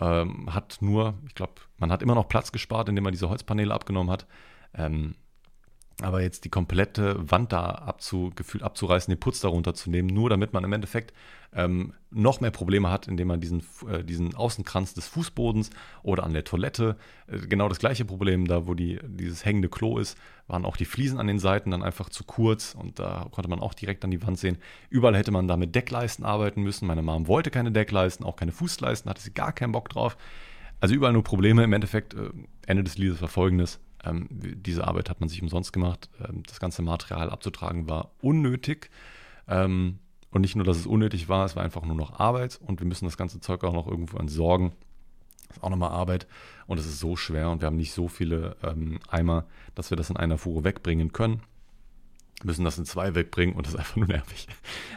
[0.00, 3.72] Ähm, hat nur, ich glaube, man hat immer noch Platz gespart, indem man diese Holzpaneele
[3.72, 4.26] abgenommen hat.
[4.74, 5.14] Ähm,
[6.00, 10.30] aber jetzt die komplette Wand da abzu, gefühlt abzureißen, den Putz darunter zu nehmen, nur
[10.30, 11.12] damit man im Endeffekt
[11.54, 15.70] ähm, noch mehr Probleme hat, indem man diesen, äh, diesen Außenkranz des Fußbodens
[16.02, 19.98] oder an der Toilette, äh, genau das gleiche Problem, da wo die, dieses hängende Klo
[19.98, 20.16] ist,
[20.46, 23.60] waren auch die Fliesen an den Seiten dann einfach zu kurz und da konnte man
[23.60, 24.58] auch direkt an die Wand sehen.
[24.88, 26.86] Überall hätte man da mit Deckleisten arbeiten müssen.
[26.86, 30.16] Meine Mom wollte keine Deckleisten, auch keine Fußleisten, hatte sie gar keinen Bock drauf.
[30.82, 31.62] Also überall nur Probleme.
[31.62, 32.30] Im Endeffekt, äh,
[32.66, 33.78] Ende des Liedes war folgendes.
[34.04, 36.10] Ähm, diese Arbeit hat man sich umsonst gemacht.
[36.20, 38.90] Ähm, das ganze Material abzutragen war unnötig.
[39.48, 39.98] Ähm,
[40.30, 42.86] und nicht nur, dass es unnötig war, es war einfach nur noch Arbeit und wir
[42.86, 44.72] müssen das ganze Zeug auch noch irgendwo entsorgen.
[45.48, 46.26] Das ist auch nochmal Arbeit
[46.66, 49.44] und es ist so schwer und wir haben nicht so viele ähm, Eimer,
[49.74, 51.42] dass wir das in einer Fuhre wegbringen können.
[52.44, 54.46] Müssen das in zwei wegbringen und das ist einfach nur nervig.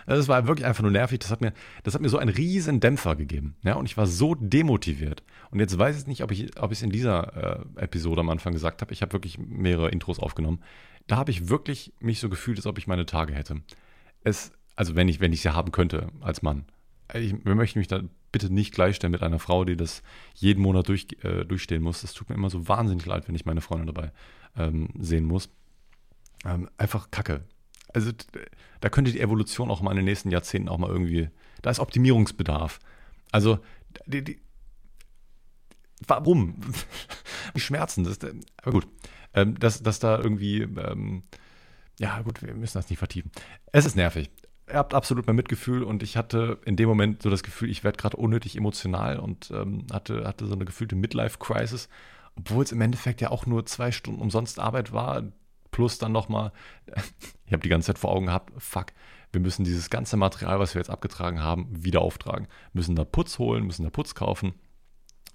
[0.06, 1.20] Das also war wirklich einfach nur nervig.
[1.20, 3.56] Das hat mir, das hat mir so einen riesen Dämpfer gegeben.
[3.64, 5.24] Ja, und ich war so demotiviert.
[5.52, 8.54] Und jetzt weiß ich nicht, ob ich ob es in dieser äh, Episode am Anfang
[8.54, 8.94] gesagt habe.
[8.94, 10.62] Ich habe wirklich mehrere Intros aufgenommen.
[11.08, 13.62] Da habe ich wirklich mich so gefühlt, als ob ich meine Tage hätte.
[14.24, 16.66] Es also wenn ich, wenn ich sie haben könnte als Mann.
[17.14, 20.90] Ich, wir möchten mich da bitte nicht gleichstellen mit einer Frau, die das jeden Monat
[20.90, 22.02] durch, äh, durchstehen muss.
[22.02, 24.12] Das tut mir immer so wahnsinnig leid, wenn ich meine Freundin dabei
[24.58, 25.50] ähm, sehen muss.
[26.46, 27.44] Ähm, einfach Kacke.
[27.94, 28.12] Also
[28.82, 31.30] da könnte die Evolution auch mal in den nächsten Jahrzehnten auch mal irgendwie,
[31.62, 32.80] da ist Optimierungsbedarf.
[33.32, 33.60] Also
[34.06, 34.42] die, die,
[36.08, 36.62] warum?
[37.56, 38.20] die Schmerzen, das,
[38.62, 38.88] aber gut,
[39.34, 41.24] ähm, dass, dass da irgendwie, ähm,
[42.00, 43.32] ja gut, wir müssen das nicht vertiefen.
[43.72, 44.30] Es ist nervig
[44.68, 47.84] ihr habt absolut mein Mitgefühl und ich hatte in dem Moment so das Gefühl, ich
[47.84, 51.90] werde gerade unnötig emotional und ähm, hatte, hatte so eine gefühlte Midlife-Crisis,
[52.36, 55.24] obwohl es im Endeffekt ja auch nur zwei Stunden umsonst Arbeit war,
[55.76, 56.54] plus dann nochmal,
[57.46, 58.94] ich habe die ganze Zeit vor Augen gehabt, fuck,
[59.34, 62.48] wir müssen dieses ganze Material, was wir jetzt abgetragen haben, wieder auftragen.
[62.72, 64.54] Müssen da Putz holen, müssen da Putz kaufen,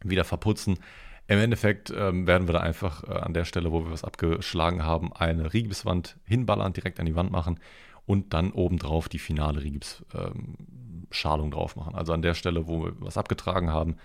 [0.02, 0.78] wieder verputzen.
[1.26, 4.82] Im Endeffekt ähm, werden wir da einfach äh, an der Stelle, wo wir was abgeschlagen
[4.82, 7.60] haben, eine Rigipswand hinballern, direkt an die Wand machen
[8.06, 11.94] und dann obendrauf die finale Rigipsschalung ähm, drauf machen.
[11.94, 13.96] Also an der Stelle, wo wir was abgetragen haben,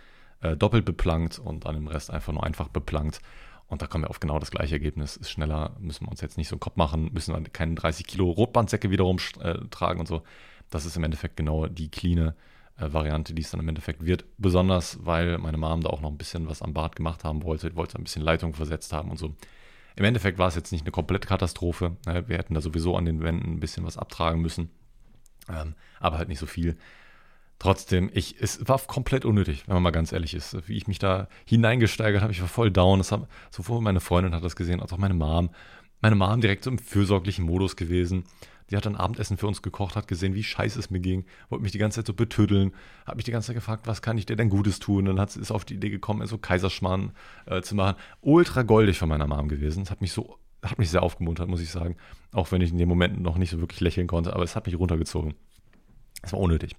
[0.41, 3.21] äh, doppelt beplankt und an dem Rest einfach nur einfach beplankt.
[3.68, 5.18] Und da kommen wir auf genau das gleiche Ergebnis.
[5.18, 8.05] Ist schneller, müssen wir uns jetzt nicht so einen Kopf machen, müssen wir keine 30
[8.05, 10.24] Kilo Rotbandsäcke wiederum äh, tragen und so.
[10.70, 12.36] Das ist im Endeffekt genau die cleane
[12.78, 14.26] äh, Variante, die es dann im Endeffekt wird.
[14.38, 17.76] Besonders, weil meine Mom da auch noch ein bisschen was am Bad gemacht haben wollte,
[17.76, 19.36] wollte ein bisschen Leitung versetzt haben und so.
[19.95, 21.95] Im Endeffekt war es jetzt nicht eine komplette Katastrophe.
[22.05, 22.28] Ne?
[22.28, 24.70] Wir hätten da sowieso an den Wänden ein bisschen was abtragen müssen,
[25.49, 26.78] ähm, aber halt nicht so viel.
[27.60, 30.68] Trotzdem, ich, es war komplett unnötig, wenn man mal ganz ehrlich ist.
[30.68, 32.99] Wie ich mich da hineingesteigert habe, ich war voll down.
[32.99, 35.49] Das haben, sowohl meine Freundin hat das gesehen, als auch meine Mom.
[36.01, 38.26] Meine Mom direkt so im fürsorglichen Modus gewesen.
[38.70, 41.62] Die hat dann Abendessen für uns gekocht, hat gesehen, wie scheiße es mir ging, wollte
[41.62, 42.74] mich die ganze Zeit so betüddeln,
[43.06, 45.08] hat mich die ganze Zeit gefragt, was kann ich dir denn Gutes tun?
[45.08, 47.12] Und dann hat, ist auf die Idee gekommen, so Kaiserschmarrn
[47.45, 47.95] äh, zu machen.
[48.22, 49.84] Ultra goldig von meiner Mom gewesen.
[49.84, 51.95] Das hat mich so, hat mich sehr aufgemuntert, muss ich sagen.
[52.32, 54.66] Auch wenn ich in dem Moment noch nicht so wirklich lächeln konnte, aber es hat
[54.66, 55.36] mich runtergezogen.
[56.24, 56.76] Es war unnötig.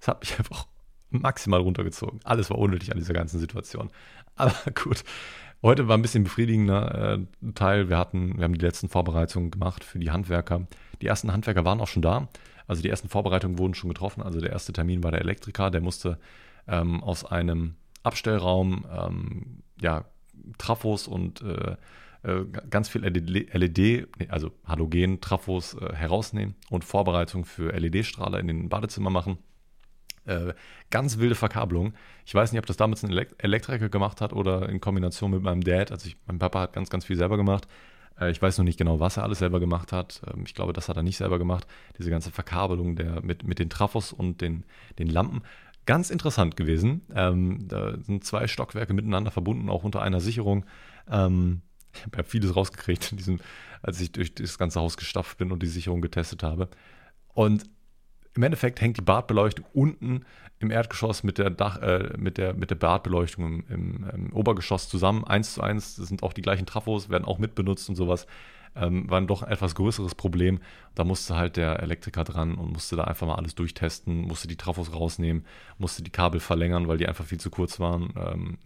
[0.00, 0.66] Es hat mich einfach
[1.10, 2.20] maximal runtergezogen.
[2.24, 3.90] Alles war unnötig an dieser ganzen Situation.
[4.36, 5.04] Aber gut,
[5.64, 7.88] Heute war ein bisschen befriedigender äh, Teil.
[7.88, 10.66] Wir hatten, wir haben die letzten Vorbereitungen gemacht für die Handwerker.
[11.00, 12.28] Die ersten Handwerker waren auch schon da.
[12.66, 14.22] Also die ersten Vorbereitungen wurden schon getroffen.
[14.22, 16.18] Also der erste Termin war der Elektriker, der musste
[16.68, 20.04] ähm, aus einem Abstellraum ähm, ja,
[20.58, 21.76] Trafos und äh,
[22.24, 29.08] äh ganz viel LED, also Halogen-Trafos äh, herausnehmen und Vorbereitung für LED-Strahler in den Badezimmer
[29.08, 29.38] machen.
[30.26, 30.54] Äh,
[30.90, 31.94] ganz wilde Verkabelung.
[32.24, 35.62] Ich weiß nicht, ob das damals ein Elektriker gemacht hat oder in Kombination mit meinem
[35.62, 35.92] Dad.
[35.92, 37.68] Also ich, mein Papa hat ganz, ganz viel selber gemacht.
[38.18, 40.22] Äh, ich weiß noch nicht genau, was er alles selber gemacht hat.
[40.32, 41.66] Ähm, ich glaube, das hat er nicht selber gemacht.
[41.98, 44.64] Diese ganze Verkabelung der, mit, mit den Trafos und den,
[44.98, 45.42] den Lampen.
[45.86, 47.02] Ganz interessant gewesen.
[47.14, 50.64] Ähm, da sind zwei Stockwerke miteinander verbunden, auch unter einer Sicherung.
[51.10, 51.60] Ähm,
[51.92, 53.40] ich habe ja vieles rausgekriegt, diesem,
[53.82, 56.68] als ich durch das ganze Haus gestapft bin und die Sicherung getestet habe.
[57.34, 57.64] Und
[58.34, 60.24] im Endeffekt hängt die Badbeleuchtung unten
[60.58, 64.88] im Erdgeschoss mit der, Dach, äh, mit der, mit der Badbeleuchtung im, im, im, Obergeschoss
[64.88, 65.96] zusammen, eins zu eins.
[65.96, 68.26] Das sind auch die gleichen Trafos, werden auch mitbenutzt und sowas.
[68.76, 70.58] Ähm, war ein doch etwas größeres Problem.
[70.96, 74.56] Da musste halt der Elektriker dran und musste da einfach mal alles durchtesten, musste die
[74.56, 75.44] Trafos rausnehmen,
[75.78, 78.12] musste die Kabel verlängern, weil die einfach viel zu kurz waren.
[78.16, 78.58] Ähm,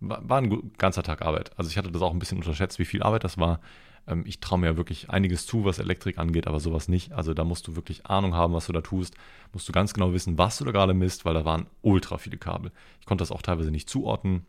[0.00, 1.52] war, war ein ganzer Tag Arbeit.
[1.56, 3.60] Also ich hatte das auch ein bisschen unterschätzt, wie viel Arbeit das war.
[4.06, 7.12] Ähm, ich traue mir ja wirklich einiges zu, was Elektrik angeht, aber sowas nicht.
[7.12, 9.14] Also da musst du wirklich Ahnung haben, was du da tust.
[9.52, 12.38] Musst du ganz genau wissen, was du da gerade misst, weil da waren ultra viele
[12.38, 12.72] Kabel.
[13.00, 14.46] Ich konnte das auch teilweise nicht zuordnen.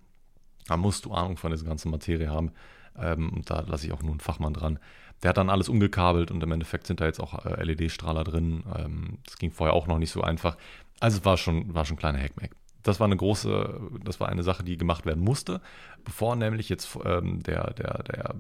[0.67, 2.51] Da musst du Ahnung von dieser ganzen Materie haben.
[2.97, 4.79] Ähm, und da lasse ich auch nur einen Fachmann dran.
[5.21, 8.63] Der hat dann alles umgekabelt und im Endeffekt sind da jetzt auch äh, LED-Strahler drin.
[8.77, 10.57] Ähm, das ging vorher auch noch nicht so einfach.
[10.99, 12.51] Also war schon, war schon ein kleiner Hackmack
[12.83, 15.61] das war eine große, das war eine Sache, die gemacht werden musste,
[16.03, 18.35] bevor nämlich jetzt ähm, der, der, der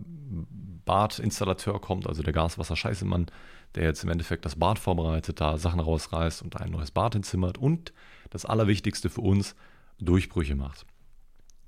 [0.85, 3.27] Badinstallateur kommt, also der Gaswasser-Scheißemann,
[3.75, 7.57] der jetzt im Endeffekt das Bad vorbereitet, da Sachen rausreißt und ein neues Bad hinzimmert
[7.57, 7.93] und
[8.29, 9.55] das Allerwichtigste für uns,
[9.99, 10.85] Durchbrüche macht.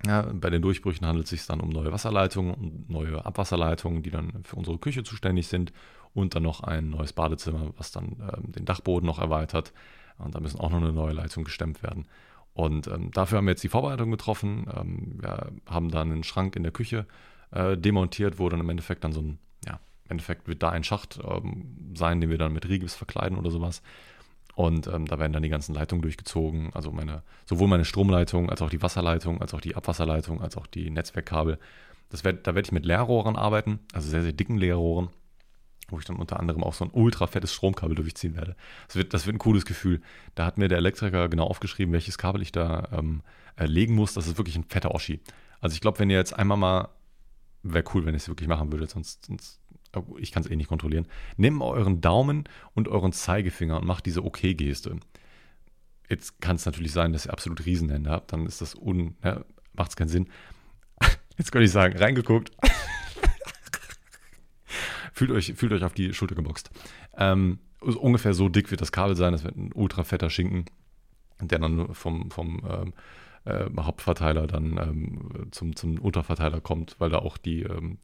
[0.06, 4.12] Ja, bei den Durchbrüchen handelt es sich dann um neue Wasserleitungen und neue Abwasserleitungen, die
[4.12, 5.72] dann für unsere Küche zuständig sind
[6.14, 9.74] und dann noch ein neues Badezimmer, was dann ähm, den Dachboden noch erweitert.
[10.18, 12.08] Und da müssen auch noch eine neue Leitung gestemmt werden.
[12.56, 14.66] Und ähm, dafür haben wir jetzt die Vorbereitung getroffen.
[14.76, 17.06] Ähm, wir haben dann einen Schrank in der Küche
[17.52, 19.74] äh, demontiert, wo dann im Endeffekt dann so ein, ja,
[20.06, 23.52] im Endeffekt wird da ein Schacht ähm, sein, den wir dann mit Rigips verkleiden oder
[23.52, 23.82] sowas.
[24.56, 28.62] Und ähm, da werden dann die ganzen Leitungen durchgezogen, also meine, sowohl meine Stromleitung, als
[28.62, 31.60] auch die Wasserleitung, als auch die Abwasserleitung, als auch die Netzwerkkabel.
[32.10, 35.10] Das werd, da werde ich mit Leerrohren arbeiten, also sehr, sehr dicken Leerrohren
[35.88, 38.56] wo ich dann unter anderem auch so ein ultra fettes Stromkabel durchziehen werde.
[38.88, 40.02] Das wird, das wird ein cooles Gefühl.
[40.34, 43.22] Da hat mir der Elektriker genau aufgeschrieben, welches Kabel ich da ähm,
[43.56, 44.14] äh, legen muss.
[44.14, 45.22] Das ist wirklich ein fetter Oschi.
[45.62, 46.90] Also ich glaube, wenn ihr jetzt einmal mal,
[47.64, 49.60] wäre cool, wenn ich es wirklich machen würde, sonst, sonst
[49.96, 51.08] oh, ich kann es eh nicht kontrollieren.
[51.38, 54.98] Nehmt euren Daumen und euren Zeigefinger und macht diese OK-Geste.
[56.10, 59.44] Jetzt kann es natürlich sein, dass ihr absolut Riesenhände habt, dann ist das un, ja,
[59.74, 60.30] macht es keinen Sinn.
[61.38, 62.52] Jetzt könnte ich sagen, reingeguckt.
[65.16, 66.70] Fühlt euch, fühlt euch auf die Schulter geboxt.
[67.18, 69.32] Ähm, ungefähr so dick wird das Kabel sein.
[69.32, 70.66] Das wird ein ultra fetter Schinken,
[71.40, 72.94] der dann vom, vom ähm,
[73.46, 77.98] äh, Hauptverteiler dann ähm, zum, zum Unterverteiler kommt, weil da auch die, ähm,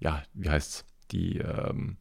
[0.00, 1.98] ja, wie heißt's, die, ähm,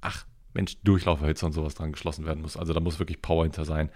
[0.00, 2.56] ach, Mensch, Durchlauferhitze und sowas dran geschlossen werden muss.
[2.56, 3.90] Also da muss wirklich Power hinter sein.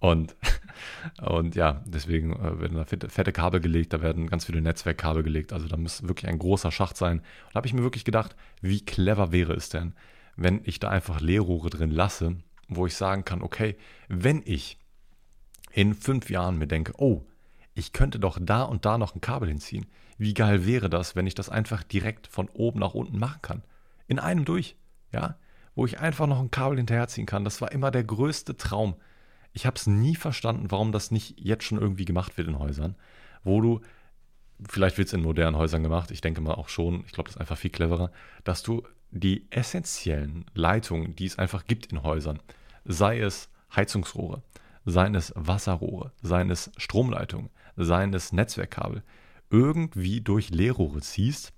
[0.00, 0.34] Und,
[1.22, 5.52] und ja, deswegen äh, werden da fette, Kabel gelegt, da werden ganz viele Netzwerkkabel gelegt.
[5.52, 7.18] Also da muss wirklich ein großer Schacht sein.
[7.18, 9.94] Und da habe ich mir wirklich gedacht, wie clever wäre es denn,
[10.36, 12.36] wenn ich da einfach Leerrohre drin lasse
[12.70, 13.76] wo ich sagen kann, okay,
[14.08, 14.78] wenn ich
[15.72, 17.26] in fünf Jahren mir denke, oh,
[17.74, 19.86] ich könnte doch da und da noch ein Kabel hinziehen.
[20.18, 23.62] Wie geil wäre das, wenn ich das einfach direkt von oben nach unten machen kann?
[24.06, 24.76] In einem durch,
[25.12, 25.36] ja?
[25.74, 27.44] Wo ich einfach noch ein Kabel hinterherziehen kann.
[27.44, 28.96] Das war immer der größte Traum.
[29.52, 32.94] Ich habe es nie verstanden, warum das nicht jetzt schon irgendwie gemacht wird in Häusern,
[33.42, 33.80] wo du,
[34.68, 37.36] vielleicht wird es in modernen Häusern gemacht, ich denke mal auch schon, ich glaube, das
[37.36, 38.12] ist einfach viel cleverer,
[38.44, 42.40] dass du die essentiellen Leitungen, die es einfach gibt in Häusern,
[42.84, 44.42] sei es Heizungsrohre,
[44.84, 49.02] seien es Wasserrohre, seien es Stromleitungen, seien es Netzwerkkabel,
[49.50, 51.52] irgendwie durch Leerrohre ziehst,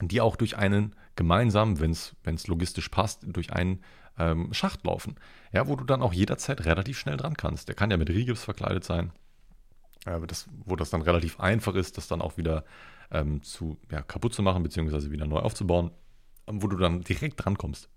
[0.00, 3.82] die auch durch einen gemeinsamen, wenn es logistisch passt, durch einen
[4.20, 5.16] ähm, Schacht laufen.
[5.52, 7.68] Ja, wo du dann auch jederzeit relativ schnell dran kannst.
[7.68, 9.12] Der kann ja mit Rigips verkleidet sein,
[10.06, 12.64] äh, das, wo das dann relativ einfach ist, das dann auch wieder
[13.10, 15.90] ähm, zu, ja, kaputt zu machen, beziehungsweise wieder neu aufzubauen,
[16.46, 17.88] wo du dann direkt drankommst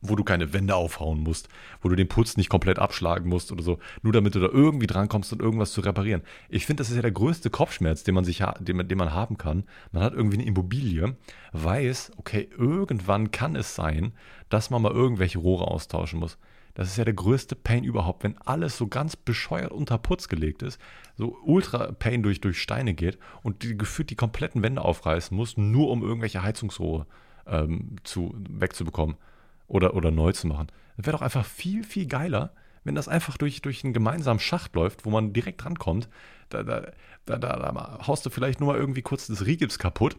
[0.00, 1.48] wo du keine Wände aufhauen musst,
[1.82, 4.86] wo du den Putz nicht komplett abschlagen musst oder so, nur damit du da irgendwie
[4.86, 6.22] drankommst und irgendwas zu reparieren.
[6.48, 9.38] Ich finde, das ist ja der größte Kopfschmerz, den man sich den, den man haben
[9.38, 9.64] kann.
[9.92, 11.16] Man hat irgendwie eine Immobilie,
[11.52, 14.12] weiß, okay, irgendwann kann es sein,
[14.48, 16.38] dass man mal irgendwelche Rohre austauschen muss.
[16.74, 20.62] Das ist ja der größte Pain überhaupt, wenn alles so ganz bescheuert unter Putz gelegt
[20.62, 20.80] ist,
[21.16, 25.56] so ultra Pain durch, durch Steine geht und die, gefühlt die kompletten Wände aufreißen muss,
[25.56, 27.06] nur um irgendwelche Heizungsrohre
[27.48, 29.16] ähm, zu, wegzubekommen
[29.68, 30.68] oder, oder neu zu machen.
[30.96, 32.52] Das wäre doch einfach viel, viel geiler,
[32.84, 36.08] wenn das einfach durch, durch einen gemeinsamen Schacht läuft, wo man direkt rankommt.
[36.48, 36.90] Da, da,
[37.26, 40.16] da, da, haust du vielleicht nur mal irgendwie kurz das Rigips kaputt.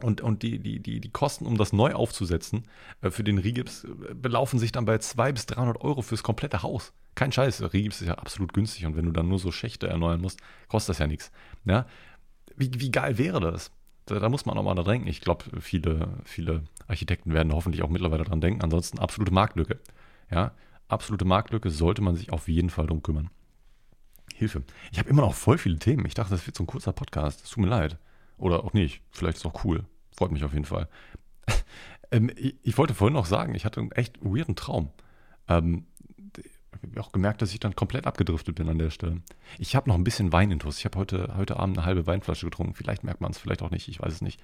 [0.00, 2.64] Und, und die, die, die, die Kosten, um das neu aufzusetzen,
[3.00, 6.64] äh, für den Rigips äh, belaufen sich dann bei 200 bis 300 Euro fürs komplette
[6.64, 6.92] Haus.
[7.14, 10.20] Kein Scheiß, Rigips ist ja absolut günstig und wenn du dann nur so Schächte erneuern
[10.20, 11.30] musst, kostet das ja nichts.
[11.64, 11.86] Ja?
[12.56, 13.70] Wie, wie geil wäre das?
[14.06, 15.06] Da, da muss man auch mal dran denken.
[15.06, 18.62] Ich glaube, viele, viele Architekten werden hoffentlich auch mittlerweile dran denken.
[18.62, 19.80] Ansonsten absolute Marktlücke.
[20.30, 20.52] Ja,
[20.88, 23.30] absolute Marktlücke sollte man sich auf jeden Fall drum kümmern.
[24.34, 24.62] Hilfe.
[24.90, 26.06] Ich habe immer noch voll viele Themen.
[26.06, 27.44] Ich dachte, das wird so ein kurzer Podcast.
[27.44, 27.98] Es tut mir leid.
[28.36, 29.02] Oder auch nicht.
[29.10, 29.84] Vielleicht ist es auch cool.
[30.16, 30.88] Freut mich auf jeden Fall.
[32.10, 34.90] ähm, ich, ich, wollte vorhin noch sagen, ich hatte einen echt weirden Traum.
[35.48, 35.86] Ähm,
[36.36, 39.22] ich habe auch gemerkt, dass ich dann komplett abgedriftet bin an der Stelle.
[39.58, 40.78] Ich habe noch ein bisschen Wein intus.
[40.78, 42.74] Ich habe heute, heute Abend eine halbe Weinflasche getrunken.
[42.74, 43.88] Vielleicht merkt man es, vielleicht auch nicht.
[43.88, 44.42] Ich weiß es nicht.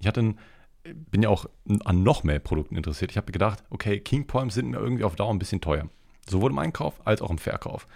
[0.00, 0.38] Ich hatte einen
[0.94, 1.46] bin ja auch
[1.84, 3.10] an noch mehr Produkten interessiert.
[3.10, 5.88] Ich habe gedacht, okay, King Poems sind mir irgendwie auf Dauer ein bisschen teuer.
[6.26, 7.86] Sowohl im Einkauf als auch im Verkauf.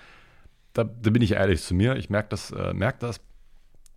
[0.72, 1.96] Da, da bin ich ehrlich zu mir.
[1.96, 3.20] Ich merke das, äh, merk das,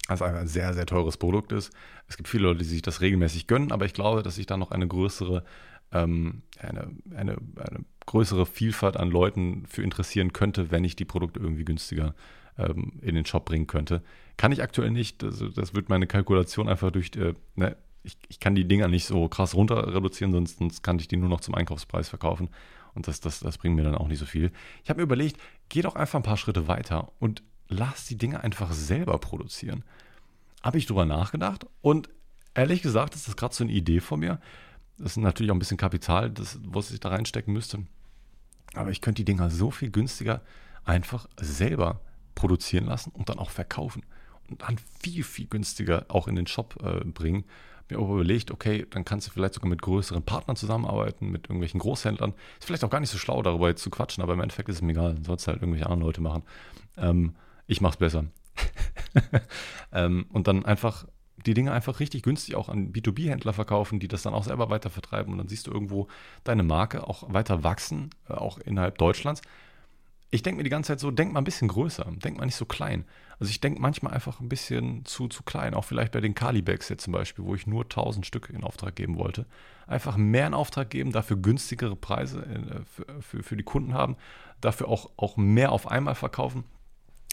[0.08, 1.72] dass es ein sehr, sehr teures Produkt ist.
[2.08, 4.58] Es gibt viele Leute, die sich das regelmäßig gönnen, aber ich glaube, dass ich da
[4.58, 5.44] noch eine größere,
[5.92, 11.40] ähm, eine, eine, eine größere Vielfalt an Leuten für interessieren könnte, wenn ich die Produkte
[11.40, 12.14] irgendwie günstiger
[12.58, 14.04] ähm, in den Shop bringen könnte.
[14.38, 15.24] Kann ich aktuell nicht.
[15.24, 17.76] Also das wird meine Kalkulation einfach durch, äh, ne,
[18.06, 21.18] ich, ich kann die Dinger nicht so krass runter reduzieren, sonst, sonst kann ich die
[21.18, 22.50] nur noch zum Einkaufspreis verkaufen.
[22.94, 24.52] Und das, das, das bringt mir dann auch nicht so viel.
[24.84, 25.38] Ich habe mir überlegt,
[25.70, 29.84] geh doch einfach ein paar Schritte weiter und lass die Dinge einfach selber produzieren.
[30.64, 32.10] Habe ich drüber nachgedacht und
[32.54, 34.40] ehrlich gesagt ist das gerade so eine Idee von mir.
[34.98, 37.80] Das ist natürlich auch ein bisschen Kapital, das, was ich da reinstecken müsste.
[38.76, 40.42] Aber ich könnte die Dinger so viel günstiger
[40.86, 42.02] einfach selber
[42.34, 44.04] produzieren lassen und dann auch verkaufen.
[44.50, 47.46] Und dann viel, viel günstiger auch in den Shop äh, bringen
[47.90, 52.34] mir überlegt, okay, dann kannst du vielleicht sogar mit größeren Partnern zusammenarbeiten, mit irgendwelchen Großhändlern.
[52.60, 54.78] Ist vielleicht auch gar nicht so schlau, darüber jetzt zu quatschen, aber im Endeffekt ist
[54.78, 56.44] es mir egal, sollst halt irgendwelche anderen Leute machen.
[56.98, 57.36] Ähm,
[57.68, 58.26] ich mach's besser.
[59.92, 61.06] ähm, und dann einfach
[61.46, 64.90] die Dinge einfach richtig günstig auch an B2B-Händler verkaufen, die das dann auch selber weiter
[64.90, 65.32] vertreiben.
[65.32, 66.08] Und dann siehst du irgendwo
[66.44, 69.42] deine Marke auch weiter wachsen, äh, auch innerhalb Deutschlands
[70.36, 72.56] ich denke mir die ganze Zeit so, denk mal ein bisschen größer, denk mal nicht
[72.56, 73.06] so klein.
[73.40, 76.90] Also ich denke manchmal einfach ein bisschen zu, zu klein, auch vielleicht bei den Kali-Bags
[76.90, 79.46] jetzt zum Beispiel, wo ich nur 1000 Stück in Auftrag geben wollte.
[79.88, 84.16] Einfach mehr in Auftrag geben, dafür günstigere Preise äh, für, für, für die Kunden haben,
[84.62, 86.64] dafür auch, auch mehr auf einmal verkaufen.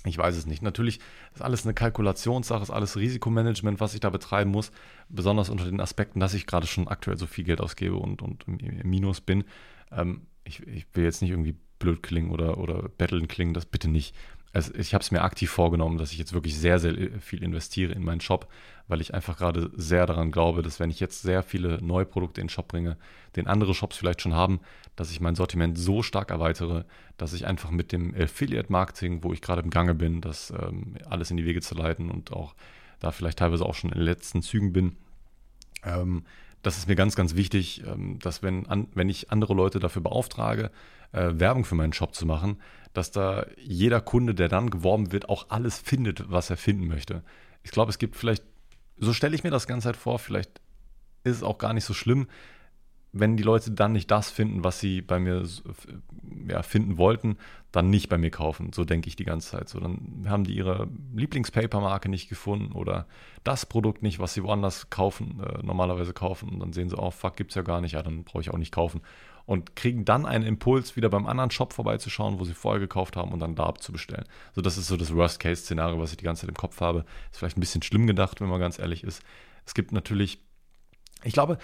[0.05, 0.63] Ich weiß es nicht.
[0.63, 0.99] Natürlich
[1.33, 4.73] ist alles eine Kalkulationssache, ist alles Risikomanagement, was ich da betreiben muss.
[5.09, 8.45] Besonders unter den Aspekten, dass ich gerade schon aktuell so viel Geld ausgebe und, und
[8.49, 9.45] im Minus bin.
[9.93, 13.89] Ähm, ich, ich will jetzt nicht irgendwie blöd klingen oder, oder betteln klingen, das bitte
[13.89, 14.17] nicht.
[14.53, 17.93] Also ich habe es mir aktiv vorgenommen, dass ich jetzt wirklich sehr, sehr viel investiere
[17.93, 18.49] in meinen Shop,
[18.87, 22.41] weil ich einfach gerade sehr daran glaube, dass wenn ich jetzt sehr viele neue Produkte
[22.41, 22.99] in den Shop bringe,
[23.37, 24.61] den andere Shops vielleicht schon haben,
[24.95, 26.85] dass ich mein Sortiment so stark erweitere,
[27.17, 31.31] dass ich einfach mit dem Affiliate-Marketing, wo ich gerade im Gange bin, das ähm, alles
[31.31, 32.55] in die Wege zu leiten und auch
[33.01, 34.97] da vielleicht teilweise auch schon in den letzten Zügen bin,
[35.85, 36.25] ähm,
[36.63, 40.03] das ist mir ganz, ganz wichtig, ähm, dass wenn, an, wenn ich andere Leute dafür
[40.03, 40.71] beauftrage,
[41.13, 42.61] äh, Werbung für meinen Shop zu machen,
[42.93, 47.23] dass da jeder Kunde, der dann geworben wird, auch alles findet, was er finden möchte.
[47.63, 48.45] Ich glaube, es gibt vielleicht,
[48.99, 50.61] so stelle ich mir das ganze Zeit vor, vielleicht
[51.25, 52.27] ist es auch gar nicht so schlimm.
[53.13, 55.47] wenn die Leute dann nicht das finden, was sie bei mir
[56.49, 57.37] ja, finden wollten,
[57.71, 58.73] dann nicht bei mir kaufen.
[58.73, 59.69] So denke ich die ganze Zeit.
[59.69, 63.07] So, dann haben die ihre Lieblingspapermarke nicht gefunden oder
[63.45, 66.49] das Produkt nicht, was sie woanders kaufen, äh, normalerweise kaufen.
[66.49, 68.51] Und dann sehen sie, oh fuck, gibt es ja gar nicht, ja, dann brauche ich
[68.51, 69.03] auch nicht kaufen.
[69.45, 73.33] Und kriegen dann einen Impuls, wieder beim anderen Shop vorbeizuschauen, wo sie vorher gekauft haben
[73.33, 74.25] und dann da abzubestellen.
[74.55, 77.05] So, das ist so das Worst-Case-Szenario, was ich die ganze Zeit im Kopf habe.
[77.31, 79.23] Ist vielleicht ein bisschen schlimm gedacht, wenn man ganz ehrlich ist.
[79.67, 80.39] Es gibt natürlich,
[81.25, 81.59] ich glaube,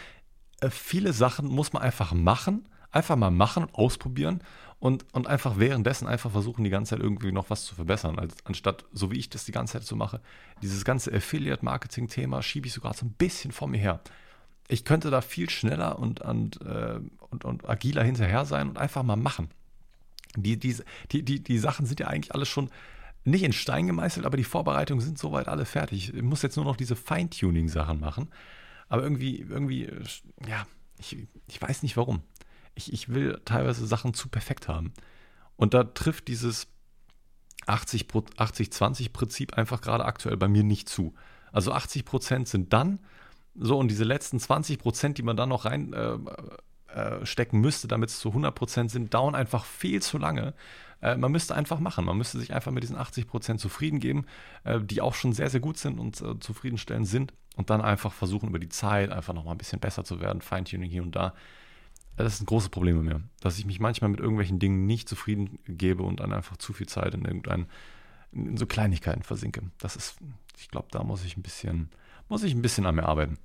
[0.60, 4.40] äh, viele Sachen muss man einfach machen, einfach mal machen und ausprobieren
[4.80, 8.18] und, und einfach währenddessen einfach versuchen, die ganze Zeit irgendwie noch was zu verbessern.
[8.18, 10.20] Also anstatt, so wie ich das die ganze Zeit so mache,
[10.62, 14.00] dieses ganze Affiliate-Marketing-Thema schiebe ich sogar so ein bisschen vor mir her.
[14.68, 17.00] Ich könnte da viel schneller und, und, äh,
[17.30, 19.48] und, und agiler hinterher sein und einfach mal machen.
[20.36, 20.76] Die, die,
[21.10, 22.70] die, die, die Sachen sind ja eigentlich alles schon
[23.24, 26.14] nicht in Stein gemeißelt, aber die Vorbereitungen sind soweit alle fertig.
[26.14, 28.28] Ich muss jetzt nur noch diese Feintuning-Sachen machen.
[28.88, 29.90] Aber irgendwie, irgendwie,
[30.46, 30.66] ja,
[30.98, 31.16] ich,
[31.46, 32.22] ich weiß nicht warum.
[32.74, 34.92] Ich, ich will teilweise Sachen zu perfekt haben.
[35.56, 36.68] Und da trifft dieses
[37.66, 41.14] 80-20-Prinzip einfach gerade aktuell bei mir nicht zu.
[41.52, 43.00] Also 80% sind dann
[43.58, 46.18] so und diese letzten 20% die man dann noch rein äh,
[46.88, 50.54] äh, stecken müsste, damit es zu 100% sind, dauern einfach viel zu lange.
[51.00, 52.04] Äh, man müsste einfach machen.
[52.04, 54.26] Man müsste sich einfach mit diesen 80% zufrieden geben,
[54.64, 58.12] äh, die auch schon sehr, sehr gut sind und äh, zufriedenstellend sind und dann einfach
[58.12, 61.34] versuchen, über die Zeit einfach nochmal ein bisschen besser zu werden, Feintuning hier und da.
[62.16, 65.08] Das ist ein großes Problem bei mir, dass ich mich manchmal mit irgendwelchen Dingen nicht
[65.08, 67.66] zufrieden gebe und dann einfach zu viel Zeit in irgendein,
[68.32, 69.62] in so Kleinigkeiten versinke.
[69.78, 70.16] Das ist,
[70.56, 71.90] ich glaube, da muss ich ein bisschen,
[72.28, 73.38] muss ich ein bisschen an mir arbeiten.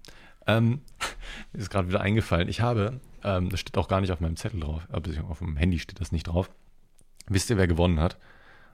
[0.45, 0.81] Ähm,
[1.53, 4.59] ist gerade wieder eingefallen, ich habe, ähm, das steht auch gar nicht auf meinem Zettel
[4.59, 6.49] drauf, aber auf dem Handy steht das nicht drauf.
[7.27, 8.17] Wisst ihr, wer gewonnen hat?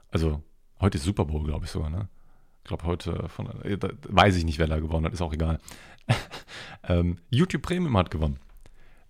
[0.09, 0.41] Also,
[0.79, 2.09] heute ist Super Bowl, glaube ich sogar, ne?
[2.69, 5.59] glaube heute von, äh, weiß ich nicht, wer da gewonnen hat, ist auch egal.
[6.87, 8.39] ähm, YouTube Premium hat gewonnen.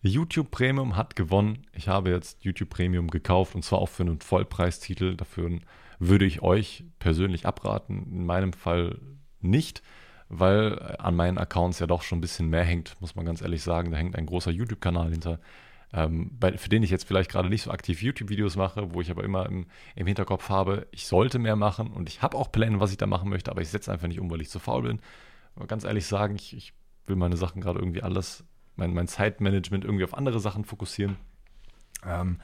[0.02, 1.68] YouTube Premium hat gewonnen.
[1.74, 5.16] Ich habe jetzt YouTube Premium gekauft und zwar auch für einen Vollpreistitel.
[5.16, 5.60] Dafür
[6.00, 8.08] würde ich euch persönlich abraten.
[8.10, 8.98] In meinem Fall
[9.42, 9.84] nicht,
[10.30, 13.64] weil an meinen Accounts ja doch schon ein bisschen mehr hängt, muss man ganz ehrlich
[13.64, 13.92] sagen.
[13.92, 15.40] Da hängt ein großer YouTube-Kanal hinter
[15.92, 19.10] ähm, bei, für den ich jetzt vielleicht gerade nicht so aktiv YouTube-Videos mache, wo ich
[19.10, 19.66] aber immer im,
[19.96, 23.08] im, Hinterkopf habe, ich sollte mehr machen und ich habe auch Pläne, was ich da
[23.08, 25.02] machen möchte, aber ich setze einfach nicht um, weil ich zu faul bin.
[25.56, 26.74] Aber ganz ehrlich sagen, ich, ich
[27.08, 28.44] will meine Sachen gerade irgendwie alles,
[28.76, 31.18] mein, mein Zeitmanagement irgendwie auf andere Sachen fokussieren.
[32.06, 32.40] Ähm,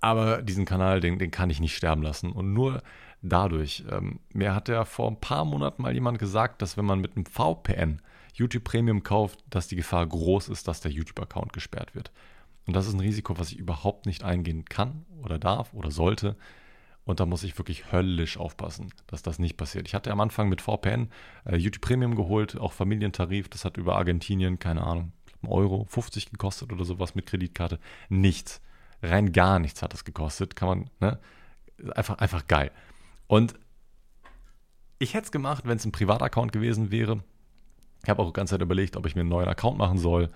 [0.00, 2.32] aber diesen Kanal, den, den kann ich nicht sterben lassen.
[2.32, 2.82] Und nur
[3.22, 3.84] dadurch.
[3.90, 7.16] Ähm, mir hat ja vor ein paar Monaten mal jemand gesagt, dass wenn man mit
[7.16, 8.00] einem VPN
[8.34, 12.10] YouTube Premium kauft, dass die Gefahr groß ist, dass der YouTube-Account gesperrt wird.
[12.66, 16.36] Und das ist ein Risiko, was ich überhaupt nicht eingehen kann oder darf oder sollte.
[17.04, 19.88] Und da muss ich wirklich höllisch aufpassen, dass das nicht passiert.
[19.88, 21.08] Ich hatte am Anfang mit VPN
[21.44, 23.48] äh, YouTube Premium geholt, auch Familientarif.
[23.48, 25.12] Das hat über Argentinien, keine Ahnung,
[25.42, 27.80] einen Euro, 50 gekostet oder sowas mit Kreditkarte.
[28.08, 28.60] Nichts.
[29.02, 30.54] Rein gar nichts hat das gekostet.
[30.56, 31.18] Kann man, ne?
[31.96, 32.70] Einfach, einfach geil.
[33.30, 33.54] Und
[34.98, 37.22] ich hätte es gemacht, wenn es ein Privataccount gewesen wäre.
[38.02, 40.30] Ich habe auch die ganze Zeit überlegt, ob ich mir einen neuen Account machen soll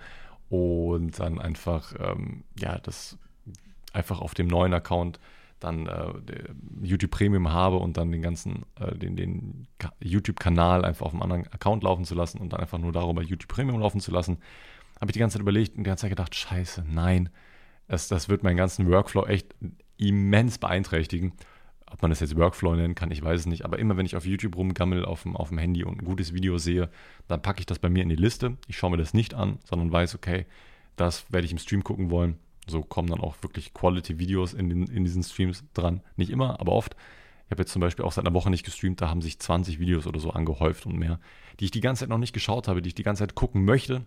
[0.47, 3.17] und dann einfach, ähm, ja, das
[3.91, 5.19] einfach auf dem neuen Account
[5.59, 6.13] dann äh,
[6.81, 9.67] YouTube Premium habe und dann den ganzen, äh, den, den
[9.99, 13.49] YouTube-Kanal einfach auf einem anderen Account laufen zu lassen und dann einfach nur darüber YouTube
[13.49, 14.37] Premium laufen zu lassen,
[15.01, 17.27] habe ich die ganze Zeit überlegt und die ganze Zeit gedacht, scheiße, nein,
[17.89, 19.53] das, das wird meinen ganzen Workflow echt
[19.97, 21.33] immens beeinträchtigen.
[21.95, 23.63] Ob man das jetzt Workflow nennen kann, ich weiß es nicht.
[23.63, 26.33] Aber immer wenn ich auf YouTube rumgammel auf dem, auf dem Handy und ein gutes
[26.33, 26.89] Video sehe,
[27.29, 28.57] dann packe ich das bei mir in die Liste.
[28.67, 30.45] Ich schaue mir das nicht an, sondern weiß, okay,
[30.97, 32.35] das werde ich im Stream gucken wollen.
[32.67, 36.01] So kommen dann auch wirklich Quality-Videos in, in diesen Streams dran.
[36.17, 36.97] Nicht immer, aber oft.
[37.45, 39.79] Ich habe jetzt zum Beispiel auch seit einer Woche nicht gestreamt, da haben sich 20
[39.79, 41.21] Videos oder so angehäuft und mehr,
[41.61, 43.63] die ich die ganze Zeit noch nicht geschaut habe, die ich die ganze Zeit gucken
[43.63, 44.01] möchte,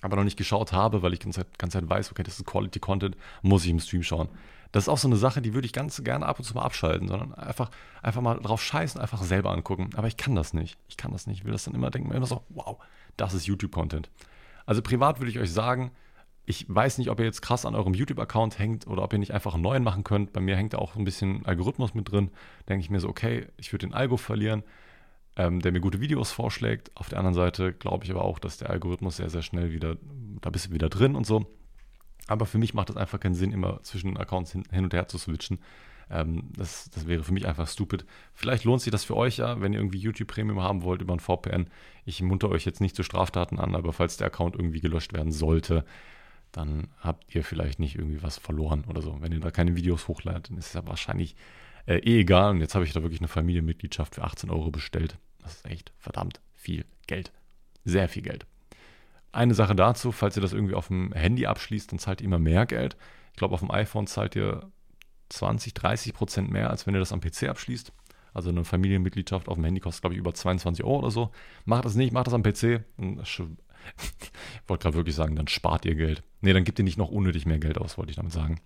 [0.00, 2.38] aber noch nicht geschaut habe, weil ich die ganze Zeit, ganze Zeit weiß, okay, das
[2.38, 4.28] ist Quality Content, muss ich im Stream schauen.
[4.72, 6.62] Das ist auch so eine Sache, die würde ich ganz gerne ab und zu mal
[6.62, 7.70] abschalten, sondern einfach,
[8.02, 9.90] einfach mal drauf scheißen, einfach selber angucken.
[9.96, 10.78] Aber ich kann das nicht.
[10.88, 11.40] Ich kann das nicht.
[11.40, 12.78] Ich will das dann immer denken, immer so, wow,
[13.18, 14.10] das ist YouTube-Content.
[14.64, 15.92] Also privat würde ich euch sagen,
[16.44, 19.32] ich weiß nicht, ob ihr jetzt krass an eurem YouTube-Account hängt oder ob ihr nicht
[19.32, 20.32] einfach einen neuen machen könnt.
[20.32, 22.30] Bei mir hängt da auch ein bisschen Algorithmus mit drin.
[22.68, 24.64] Denke ich mir so, okay, ich würde den Algo verlieren,
[25.36, 26.90] ähm, der mir gute Videos vorschlägt.
[26.96, 29.96] Auf der anderen Seite glaube ich aber auch, dass der Algorithmus sehr, sehr schnell wieder,
[30.40, 31.46] da bist du wieder drin und so.
[32.28, 35.08] Aber für mich macht es einfach keinen Sinn, immer zwischen Accounts hin, hin und her
[35.08, 35.58] zu switchen.
[36.10, 38.04] Ähm, das, das wäre für mich einfach stupid.
[38.34, 41.14] Vielleicht lohnt sich das für euch ja, wenn ihr irgendwie YouTube Premium haben wollt über
[41.14, 41.68] ein VPN.
[42.04, 45.32] Ich munter euch jetzt nicht zu Straftaten an, aber falls der Account irgendwie gelöscht werden
[45.32, 45.84] sollte,
[46.52, 49.16] dann habt ihr vielleicht nicht irgendwie was verloren oder so.
[49.20, 51.34] Wenn ihr da keine Videos hochladet, dann ist es ja wahrscheinlich
[51.86, 52.50] äh, eh egal.
[52.50, 55.16] Und jetzt habe ich da wirklich eine Familienmitgliedschaft für 18 Euro bestellt.
[55.40, 57.32] Das ist echt verdammt viel Geld.
[57.84, 58.46] Sehr viel Geld.
[59.32, 62.38] Eine Sache dazu, falls ihr das irgendwie auf dem Handy abschließt, dann zahlt ihr immer
[62.38, 62.96] mehr Geld.
[63.32, 64.70] Ich glaube, auf dem iPhone zahlt ihr
[65.30, 67.92] 20, 30 Prozent mehr, als wenn ihr das am PC abschließt.
[68.34, 71.30] Also eine Familienmitgliedschaft auf dem Handy kostet, glaube ich, über 22 Euro oder so.
[71.64, 72.84] Macht das nicht, macht das am PC.
[73.98, 76.22] Ich wollte gerade wirklich sagen, dann spart ihr Geld.
[76.40, 78.60] Nee, dann gebt ihr nicht noch unnötig mehr Geld aus, wollte ich damit sagen.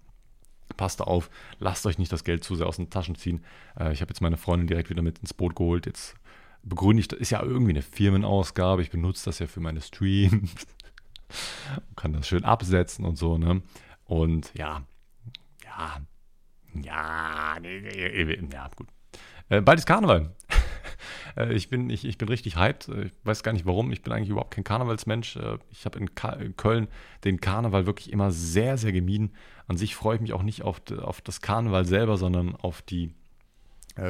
[0.76, 3.42] Passt auf, lasst euch nicht das Geld zu sehr aus den Taschen ziehen.
[3.80, 5.86] Äh, ich habe jetzt meine Freundin direkt wieder mit ins Boot geholt.
[5.86, 6.16] Jetzt
[6.68, 8.82] begründe ich, das ist ja irgendwie eine Firmenausgabe.
[8.82, 10.66] Ich benutze das ja für meine Streams.
[11.96, 13.62] kann das schön absetzen und so, ne?
[14.04, 14.82] Und ja,
[15.64, 16.00] ja,
[16.82, 18.88] ja, ja, gut.
[19.48, 20.34] Äh, bald ist Karneval.
[21.36, 22.88] äh, ich, bin, ich, ich bin richtig hyped.
[22.88, 23.92] Äh, ich weiß gar nicht warum.
[23.92, 25.38] Ich bin eigentlich überhaupt kein Karnevalsmensch.
[25.70, 26.88] Ich habe in, Köln
[27.24, 29.32] den Karneval wirklich immer sehr, sehr gemieden.
[29.66, 33.14] An sich freue ich mich auch nicht auf, auf das Karneval selber, sondern auf die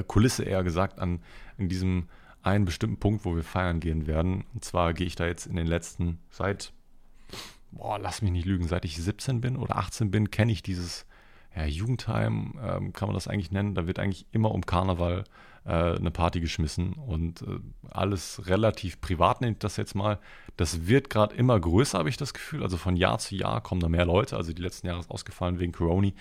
[0.09, 1.21] Kulisse eher gesagt, an
[1.59, 2.09] in diesem
[2.47, 4.45] einen bestimmten Punkt, wo wir feiern gehen werden.
[4.55, 6.73] Und zwar gehe ich da jetzt in den letzten, seit,
[7.73, 11.07] boah, lass mich nicht lügen, seit ich 17 bin oder 18 bin, kenne ich dieses
[11.57, 13.75] ja, Jugendheim, ähm, kann man das eigentlich nennen.
[13.75, 15.25] Da wird eigentlich immer um Karneval
[15.65, 17.59] äh, eine Party geschmissen und äh,
[17.91, 20.19] alles relativ privat nennt das jetzt mal.
[20.57, 22.63] Das wird gerade immer größer, habe ich das Gefühl.
[22.63, 24.37] Also von Jahr zu Jahr kommen da mehr Leute.
[24.37, 26.13] Also die letzten Jahre ist ausgefallen wegen Corona.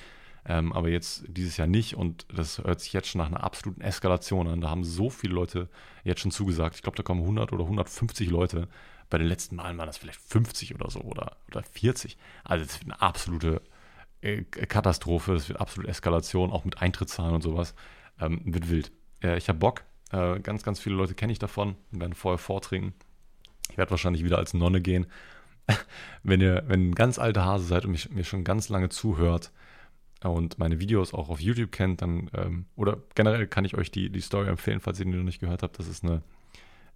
[0.48, 3.82] Ähm, aber jetzt dieses Jahr nicht und das hört sich jetzt schon nach einer absoluten
[3.82, 4.62] Eskalation an.
[4.62, 5.70] Da haben so viele Leute
[6.04, 6.76] jetzt schon zugesagt.
[6.76, 8.68] Ich glaube, da kommen 100 oder 150 Leute.
[9.10, 12.18] Bei den letzten Malen waren das vielleicht 50 oder so oder, oder 40.
[12.44, 13.62] Also das wird eine absolute
[14.22, 17.74] äh, Katastrophe, das wird absolute Eskalation, auch mit Eintrittszahlen und sowas.
[18.20, 18.92] Ähm, wird wild.
[19.24, 19.84] Äh, ich habe Bock.
[20.12, 22.94] Äh, ganz, ganz viele Leute kenne ich davon und werden vorher vortrinken.
[23.72, 25.08] Ich werde wahrscheinlich wieder als Nonne gehen.
[26.24, 29.52] wenn ihr, wenn ein ganz alter Hase seid und mich, mir schon ganz lange zuhört,
[30.28, 34.10] und meine Videos auch auf YouTube kennt, dann, ähm, oder generell kann ich euch die,
[34.10, 35.80] die Story empfehlen, falls ihr die noch nicht gehört habt.
[35.80, 36.22] Das ist eine,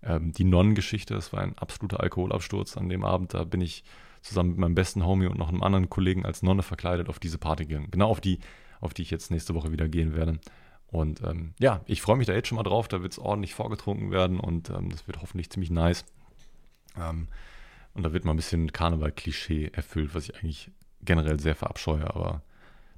[0.03, 1.14] ähm, die Nonnengeschichte.
[1.14, 3.34] Das war ein absoluter Alkoholabsturz an dem Abend.
[3.34, 3.84] Da bin ich
[4.22, 7.38] zusammen mit meinem besten Homie und noch einem anderen Kollegen als Nonne verkleidet auf diese
[7.38, 7.91] Party gegangen.
[7.91, 8.39] Genau auf die,
[8.81, 10.39] auf die ich jetzt nächste Woche wieder gehen werde.
[10.88, 12.88] Und ähm, ja, ich freue mich da jetzt schon mal drauf.
[12.88, 16.03] Da wird es ordentlich vorgetrunken werden und ähm, das wird hoffentlich ziemlich nice.
[16.97, 17.27] Ähm,
[17.93, 22.43] und da wird mal ein bisschen Karneval-Klischee erfüllt, was ich eigentlich generell sehr verabscheue, aber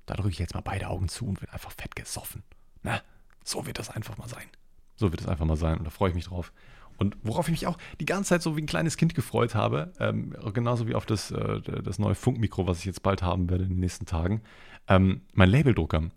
[0.06, 2.44] da drücke ich jetzt mal beide Augen zu und wird einfach fett gesoffen.
[2.84, 3.02] Na,
[3.44, 4.48] so wird das einfach mal sein.
[4.96, 6.52] So wird es einfach mal sein und da freue ich mich drauf.
[6.98, 9.92] Und worauf ich mich auch die ganze Zeit so wie ein kleines Kind gefreut habe,
[10.00, 13.64] ähm, genauso wie auf das, äh, das neue Funkmikro, was ich jetzt bald haben werde
[13.64, 14.42] in den nächsten Tagen,
[14.88, 16.10] ähm, mein Labeldrucker.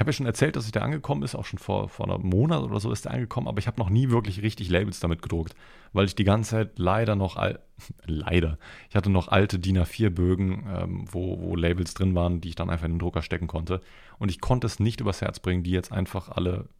[0.00, 2.26] Ich habe ja schon erzählt, dass ich da angekommen ist, auch schon vor, vor einem
[2.26, 5.20] Monat oder so ist der angekommen, aber ich habe noch nie wirklich richtig Labels damit
[5.20, 5.54] gedruckt,
[5.92, 7.36] weil ich die ganze Zeit leider noch,
[8.06, 8.56] leider,
[8.88, 12.70] ich hatte noch alte DIN A4-Bögen, ähm, wo, wo Labels drin waren, die ich dann
[12.70, 13.82] einfach in den Drucker stecken konnte.
[14.18, 16.70] Und ich konnte es nicht übers Herz bringen, die jetzt einfach alle,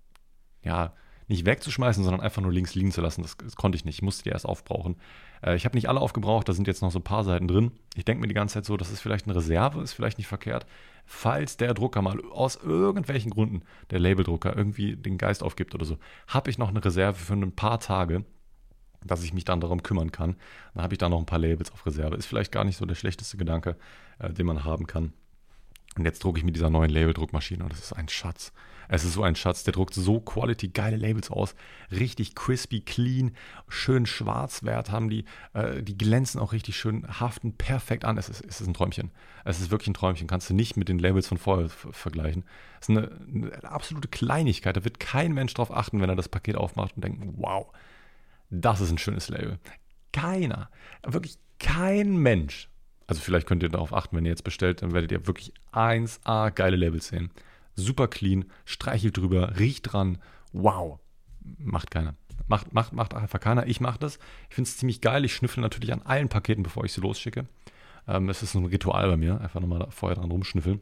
[0.64, 0.94] ja,
[1.30, 3.22] nicht wegzuschmeißen, sondern einfach nur links liegen zu lassen.
[3.22, 3.96] Das, das konnte ich nicht.
[3.96, 4.96] Ich musste die erst aufbrauchen.
[5.42, 7.70] Äh, ich habe nicht alle aufgebraucht, da sind jetzt noch so ein paar Seiten drin.
[7.94, 10.26] Ich denke mir die ganze Zeit so, das ist vielleicht eine Reserve, ist vielleicht nicht
[10.26, 10.66] verkehrt.
[11.06, 15.98] Falls der Drucker mal aus irgendwelchen Gründen, der Labeldrucker, irgendwie den Geist aufgibt oder so,
[16.26, 18.24] habe ich noch eine Reserve für ein paar Tage,
[19.04, 20.36] dass ich mich dann darum kümmern kann.
[20.74, 22.16] Dann habe ich da noch ein paar Labels auf Reserve.
[22.16, 23.76] Ist vielleicht gar nicht so der schlechteste Gedanke,
[24.18, 25.12] äh, den man haben kann.
[25.96, 28.52] Und jetzt drucke ich mit dieser neuen Labeldruckmaschine und das ist ein Schatz.
[28.92, 31.54] Es ist so ein Schatz, der druckt so quality geile Labels aus.
[31.92, 33.36] Richtig crispy, clean,
[33.68, 35.24] schön Schwarzwert haben die.
[35.52, 38.18] Äh, die glänzen auch richtig schön, haften perfekt an.
[38.18, 39.12] Es ist, es ist ein Träumchen.
[39.44, 40.26] Es ist wirklich ein Träumchen.
[40.26, 42.44] Kannst du nicht mit den Labels von vorher vergleichen.
[42.80, 44.76] Es ist eine, eine absolute Kleinigkeit.
[44.76, 47.72] Da wird kein Mensch drauf achten, wenn er das Paket aufmacht und denkt, wow,
[48.50, 49.60] das ist ein schönes Label.
[50.12, 50.68] Keiner.
[51.04, 52.68] Wirklich kein Mensch.
[53.10, 56.50] Also vielleicht könnt ihr darauf achten, wenn ihr jetzt bestellt, dann werdet ihr wirklich 1A
[56.50, 57.30] geile Labels sehen
[57.80, 60.18] super clean, streichelt drüber, riecht dran.
[60.52, 61.00] Wow.
[61.58, 62.14] Macht keiner.
[62.46, 63.66] Macht, macht, macht einfach keiner.
[63.66, 64.18] Ich mache das.
[64.48, 65.24] Ich finde es ziemlich geil.
[65.24, 67.46] Ich schnüffel natürlich an allen Paketen, bevor ich sie losschicke.
[68.08, 69.40] Ähm, das ist ein Ritual bei mir.
[69.40, 70.80] Einfach nochmal vorher dran rumschnüffeln.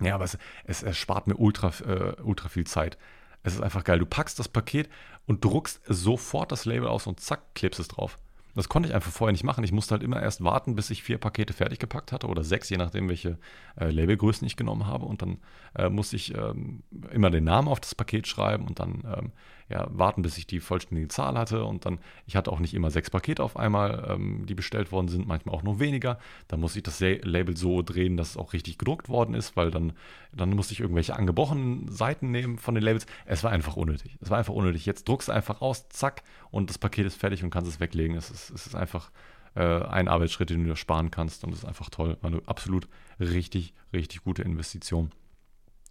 [0.00, 2.98] Ja, aber es, es erspart mir ultra, äh, ultra viel Zeit.
[3.42, 3.98] Es ist einfach geil.
[3.98, 4.88] Du packst das Paket
[5.26, 8.18] und druckst sofort das Label aus und zack, klebst es drauf.
[8.56, 9.62] Das konnte ich einfach vorher nicht machen.
[9.64, 12.70] Ich musste halt immer erst warten, bis ich vier Pakete fertig gepackt hatte oder sechs,
[12.70, 13.38] je nachdem, welche
[13.78, 15.04] äh, Labelgrößen ich genommen habe.
[15.04, 15.38] Und dann
[15.74, 19.32] äh, musste ich ähm, immer den Namen auf das Paket schreiben und dann ähm,
[19.68, 21.64] ja, warten, bis ich die vollständige Zahl hatte.
[21.64, 25.08] Und dann, ich hatte auch nicht immer sechs Pakete auf einmal, ähm, die bestellt worden
[25.08, 26.18] sind, manchmal auch nur weniger.
[26.48, 29.70] Dann musste ich das Label so drehen, dass es auch richtig gedruckt worden ist, weil
[29.70, 29.92] dann,
[30.32, 33.06] dann musste ich irgendwelche angebrochenen Seiten nehmen von den Labels.
[33.24, 34.16] Es war einfach unnötig.
[34.20, 34.86] Es war einfach unnötig.
[34.86, 38.16] Jetzt druckst du einfach aus, zack, und das Paket ist fertig und kannst es weglegen.
[38.16, 39.10] Es ist, es ist einfach
[39.56, 42.16] äh, ein Arbeitsschritt, den du dir sparen kannst und das ist einfach toll.
[42.20, 42.88] War eine absolut
[43.18, 45.10] richtig, richtig gute Investition.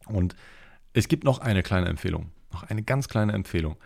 [0.07, 0.35] Und
[0.93, 3.77] es gibt noch eine kleine Empfehlung noch eine ganz kleine Empfehlung.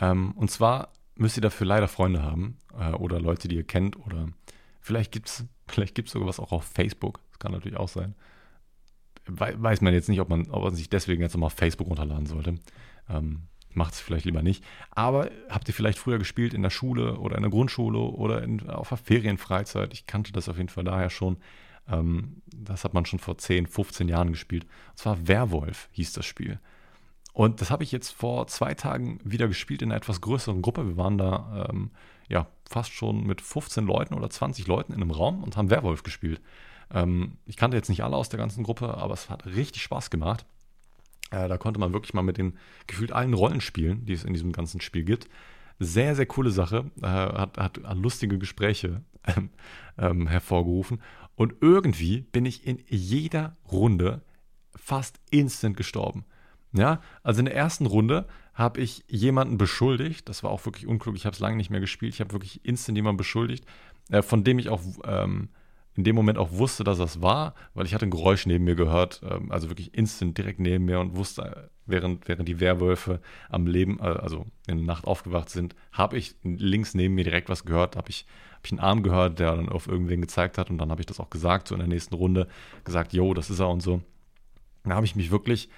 [0.00, 3.96] Ähm, und zwar müsst ihr dafür leider Freunde haben äh, oder Leute, die ihr kennt
[3.98, 4.28] oder
[4.84, 7.20] Vielleicht gibt es vielleicht gibt's sogar was auch auf Facebook.
[7.30, 8.14] Das kann natürlich auch sein.
[9.26, 12.26] Weiß man jetzt nicht, ob man, ob man sich deswegen jetzt nochmal auf Facebook runterladen
[12.26, 12.56] sollte.
[13.08, 14.62] Ähm, Macht es vielleicht lieber nicht.
[14.90, 18.68] Aber habt ihr vielleicht früher gespielt in der Schule oder in der Grundschule oder in,
[18.68, 19.92] auf der Ferienfreizeit?
[19.94, 21.38] Ich kannte das auf jeden Fall daher schon.
[21.88, 24.64] Ähm, das hat man schon vor 10, 15 Jahren gespielt.
[24.90, 26.60] Und zwar Werwolf hieß das Spiel.
[27.34, 30.86] Und das habe ich jetzt vor zwei Tagen wieder gespielt in einer etwas größeren Gruppe.
[30.86, 31.90] Wir waren da ähm,
[32.28, 36.04] ja fast schon mit 15 Leuten oder 20 Leuten in einem Raum und haben Werwolf
[36.04, 36.40] gespielt.
[36.92, 40.10] Ähm, ich kannte jetzt nicht alle aus der ganzen Gruppe, aber es hat richtig Spaß
[40.10, 40.46] gemacht.
[41.32, 42.56] Äh, da konnte man wirklich mal mit den
[42.86, 45.28] gefühlt allen Rollen spielen, die es in diesem ganzen Spiel gibt.
[45.80, 46.92] Sehr, sehr coole Sache.
[47.02, 49.50] Äh, hat, hat, lustige Gespräche ähm,
[49.98, 51.02] ähm, hervorgerufen.
[51.34, 54.22] Und irgendwie bin ich in jeder Runde
[54.76, 56.24] fast instant gestorben.
[56.76, 60.28] Ja, also in der ersten Runde habe ich jemanden beschuldigt.
[60.28, 61.14] Das war auch wirklich unklug.
[61.16, 62.14] Ich habe es lange nicht mehr gespielt.
[62.14, 63.64] Ich habe wirklich instant jemanden beschuldigt,
[64.10, 65.48] äh, von dem ich auch ähm,
[65.96, 68.74] in dem Moment auch wusste, dass das war, weil ich hatte ein Geräusch neben mir
[68.74, 73.68] gehört, ähm, also wirklich instant direkt neben mir und wusste, während, während die Werwölfe am
[73.68, 77.64] Leben, äh, also in der Nacht aufgewacht sind, habe ich links neben mir direkt was
[77.64, 78.26] gehört, habe ich,
[78.56, 81.06] hab ich einen Arm gehört, der dann auf irgendwen gezeigt hat und dann habe ich
[81.06, 82.48] das auch gesagt, so in der nächsten Runde,
[82.82, 84.02] gesagt, yo, das ist er und so.
[84.82, 85.68] Da habe ich mich wirklich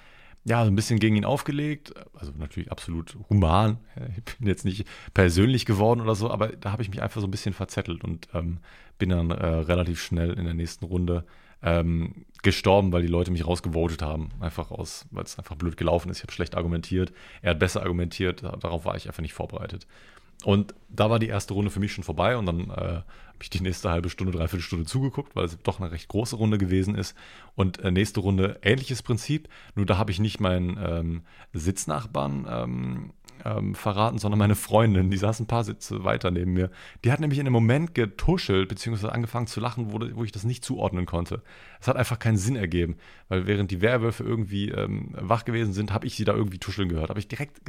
[0.47, 1.93] ja, so ein bisschen gegen ihn aufgelegt.
[2.13, 3.77] Also natürlich absolut human.
[4.17, 7.27] Ich bin jetzt nicht persönlich geworden oder so, aber da habe ich mich einfach so
[7.27, 8.59] ein bisschen verzettelt und ähm,
[8.97, 11.25] bin dann äh, relativ schnell in der nächsten Runde
[11.61, 14.29] ähm, gestorben, weil die Leute mich rausgevotet haben.
[14.39, 16.19] Einfach aus, weil es einfach blöd gelaufen ist.
[16.19, 17.11] Ich habe schlecht argumentiert.
[17.41, 18.43] Er hat besser argumentiert.
[18.43, 19.85] Darauf war ich einfach nicht vorbereitet.
[20.45, 23.01] Und da war die erste Runde für mich schon vorbei und dann äh,
[23.37, 26.35] habe ich die nächste halbe Stunde, dreiviertel Stunde zugeguckt, weil es doch eine recht große
[26.35, 27.15] Runde gewesen ist.
[27.53, 31.21] Und äh, nächste Runde ähnliches Prinzip, nur da habe ich nicht meinen ähm,
[31.53, 33.13] Sitznachbarn ähm,
[33.45, 36.71] ähm, verraten, sondern meine Freundin, die saß ein paar Sitze weiter neben mir.
[37.05, 40.43] Die hat nämlich in einem Moment getuschelt, beziehungsweise angefangen zu lachen, wo, wo ich das
[40.43, 41.43] nicht zuordnen konnte.
[41.79, 42.95] Es hat einfach keinen Sinn ergeben,
[43.29, 46.89] weil während die Werwölfe irgendwie ähm, wach gewesen sind, habe ich sie da irgendwie tuscheln
[46.89, 47.09] gehört.
[47.11, 47.61] Habe ich direkt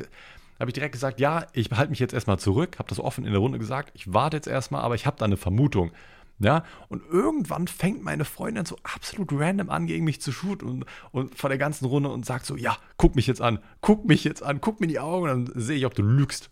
[0.61, 3.33] habe ich direkt gesagt, ja, ich behalte mich jetzt erstmal zurück, habe das offen in
[3.33, 5.93] der Runde gesagt, ich warte jetzt erstmal, aber ich habe da eine Vermutung.
[6.41, 10.85] Ja, und irgendwann fängt meine Freundin so absolut random an, gegen mich zu shooten und,
[11.11, 14.23] und vor der ganzen Runde und sagt so, ja, guck mich jetzt an, guck mich
[14.23, 16.51] jetzt an, guck mir in die Augen, dann sehe ich, ob du lügst.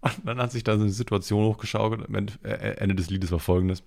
[0.00, 2.08] Und dann hat sich da so eine Situation hochgeschaukelt.
[2.42, 3.84] Äh, Ende des Liedes war folgendes.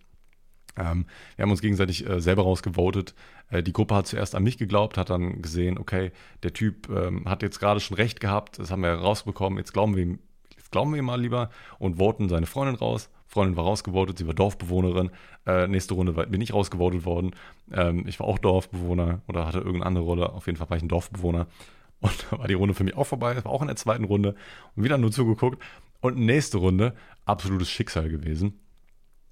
[0.78, 1.06] Ähm,
[1.36, 3.14] wir haben uns gegenseitig äh, selber rausgevotet.
[3.50, 7.26] Äh, die Gruppe hat zuerst an mich geglaubt, hat dann gesehen, okay, der Typ ähm,
[7.26, 10.20] hat jetzt gerade schon recht gehabt, das haben wir rausbekommen, jetzt glauben wir ihm,
[10.56, 13.10] jetzt glauben wir ihm mal lieber und voten seine Freundin raus.
[13.28, 15.10] Freundin war rausgevotet, sie war Dorfbewohnerin.
[15.48, 17.32] Äh, nächste Runde bin ich rausgevotet worden.
[17.72, 20.34] Ähm, ich war auch Dorfbewohner oder hatte irgendeine andere Rolle.
[20.34, 21.48] Auf jeden Fall war ich ein Dorfbewohner.
[22.00, 23.34] Und da war die Runde für mich auch vorbei.
[23.34, 24.36] Das war auch in der zweiten Runde.
[24.76, 25.62] Und wieder nur zugeguckt.
[26.02, 26.94] Und nächste Runde,
[27.26, 28.60] absolutes Schicksal gewesen.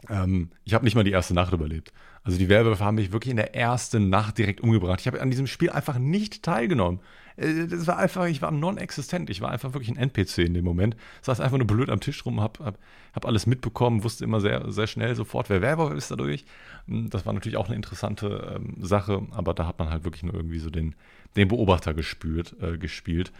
[0.10, 1.94] Ähm, ich habe nicht mal die erste Nacht überlebt.
[2.24, 5.00] Also die Werwölfe haben mich wirklich in der ersten Nacht direkt umgebracht.
[5.02, 7.00] Ich habe an diesem Spiel einfach nicht teilgenommen.
[7.36, 9.30] Äh, das war einfach, ich war non-existent.
[9.30, 10.96] Ich war einfach wirklich ein NPC in dem Moment.
[11.22, 12.78] Saß einfach nur blöd am Tisch rum, habe hab,
[13.14, 16.46] hab alles mitbekommen, wusste immer sehr, sehr schnell sofort, wer Werwolf ist dadurch.
[16.88, 20.24] Hm, das war natürlich auch eine interessante ähm, Sache, aber da hat man halt wirklich
[20.24, 20.96] nur irgendwie so den,
[21.36, 23.32] den Beobachter gespürt, äh, gespielt.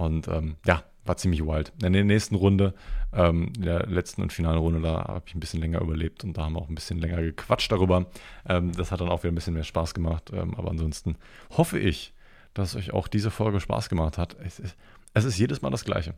[0.00, 1.72] Und ähm, ja, war ziemlich wild.
[1.82, 2.74] In der nächsten Runde,
[3.12, 6.36] ähm, in der letzten und finalen Runde, da habe ich ein bisschen länger überlebt und
[6.36, 8.06] da haben wir auch ein bisschen länger gequatscht darüber.
[8.48, 10.30] Ähm, das hat dann auch wieder ein bisschen mehr Spaß gemacht.
[10.32, 11.16] Ähm, aber ansonsten
[11.56, 12.14] hoffe ich,
[12.54, 14.36] dass euch auch diese Folge Spaß gemacht hat.
[14.42, 14.76] Es ist,
[15.12, 16.14] es ist jedes Mal das Gleiche.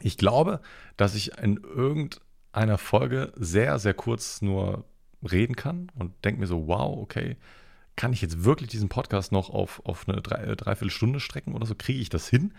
[0.00, 0.60] Ich glaube,
[0.96, 4.84] dass ich in irgendeiner Folge sehr, sehr kurz nur
[5.28, 7.36] reden kann und denke mir so, wow, okay,
[7.96, 11.74] kann ich jetzt wirklich diesen Podcast noch auf, auf eine drei, Dreiviertelstunde strecken oder so?
[11.74, 12.52] Kriege ich das hin?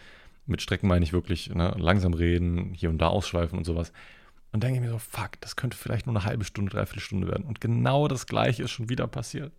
[0.45, 3.91] Mit Strecken meine ich wirklich ne, langsam reden, hier und da ausschweifen und sowas.
[4.51, 7.27] Und denke ich mir so, fuck, das könnte vielleicht nur eine halbe Stunde, dreiviertel Stunde
[7.27, 7.45] werden.
[7.45, 9.51] Und genau das gleiche ist schon wieder passiert.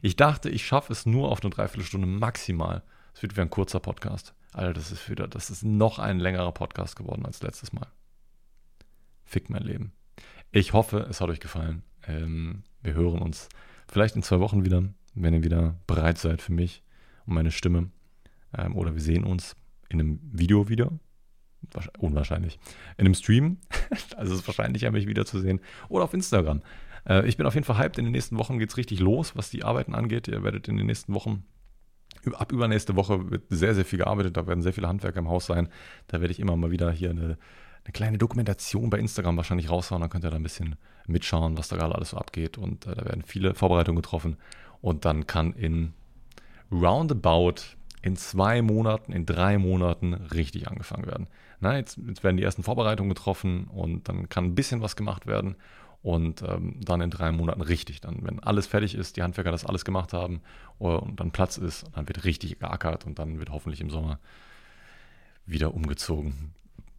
[0.00, 2.82] Ich dachte, ich schaffe es nur auf eine Dreiviertelstunde maximal.
[3.14, 4.34] Es wird wieder ein kurzer Podcast.
[4.52, 7.86] Alter, das ist wieder, das ist noch ein längerer Podcast geworden als letztes Mal.
[9.24, 9.92] Fick mein Leben.
[10.50, 11.82] Ich hoffe, es hat euch gefallen.
[12.06, 13.48] Ähm, wir hören uns
[13.88, 14.82] vielleicht in zwei Wochen wieder,
[15.14, 16.82] wenn ihr wieder bereit seid für mich
[17.26, 17.90] und meine Stimme.
[18.56, 19.56] Ähm, oder wir sehen uns
[19.92, 20.92] in einem Video wieder.
[21.98, 22.58] Unwahrscheinlich.
[22.96, 23.58] In einem Stream.
[24.16, 25.60] also es ist wahrscheinlicher, mich wiederzusehen.
[25.88, 26.62] Oder auf Instagram.
[27.08, 27.98] Äh, ich bin auf jeden Fall hyped.
[27.98, 30.28] In den nächsten Wochen geht es richtig los, was die Arbeiten angeht.
[30.28, 31.44] Ihr werdet in den nächsten Wochen
[32.34, 34.36] ab übernächste Woche wird sehr, sehr viel gearbeitet.
[34.36, 35.68] Da werden sehr viele Handwerker im Haus sein.
[36.06, 37.22] Da werde ich immer mal wieder hier eine,
[37.84, 40.00] eine kleine Dokumentation bei Instagram wahrscheinlich raushauen.
[40.00, 42.58] Dann könnt ihr da ein bisschen mitschauen, was da gerade alles so abgeht.
[42.58, 44.36] Und äh, da werden viele Vorbereitungen getroffen.
[44.80, 45.94] Und dann kann in
[46.70, 51.28] roundabout in zwei Monaten, in drei Monaten richtig angefangen werden.
[51.60, 55.26] Na, jetzt, jetzt werden die ersten Vorbereitungen getroffen und dann kann ein bisschen was gemacht
[55.26, 55.56] werden.
[56.02, 58.00] und ähm, dann in drei Monaten richtig.
[58.00, 60.42] Dann, wenn alles fertig ist, die Handwerker das alles gemacht haben
[60.80, 64.18] äh, und dann Platz ist, dann wird richtig geackert und dann wird hoffentlich im Sommer
[65.46, 66.54] wieder umgezogen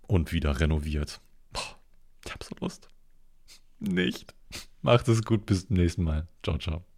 [0.07, 1.19] und wieder renoviert.
[1.51, 1.77] Boah,
[2.25, 2.87] ich hab so Lust.
[3.79, 4.33] Nicht.
[4.81, 6.27] Macht es gut, bis zum nächsten Mal.
[6.43, 6.92] Ciao, ciao.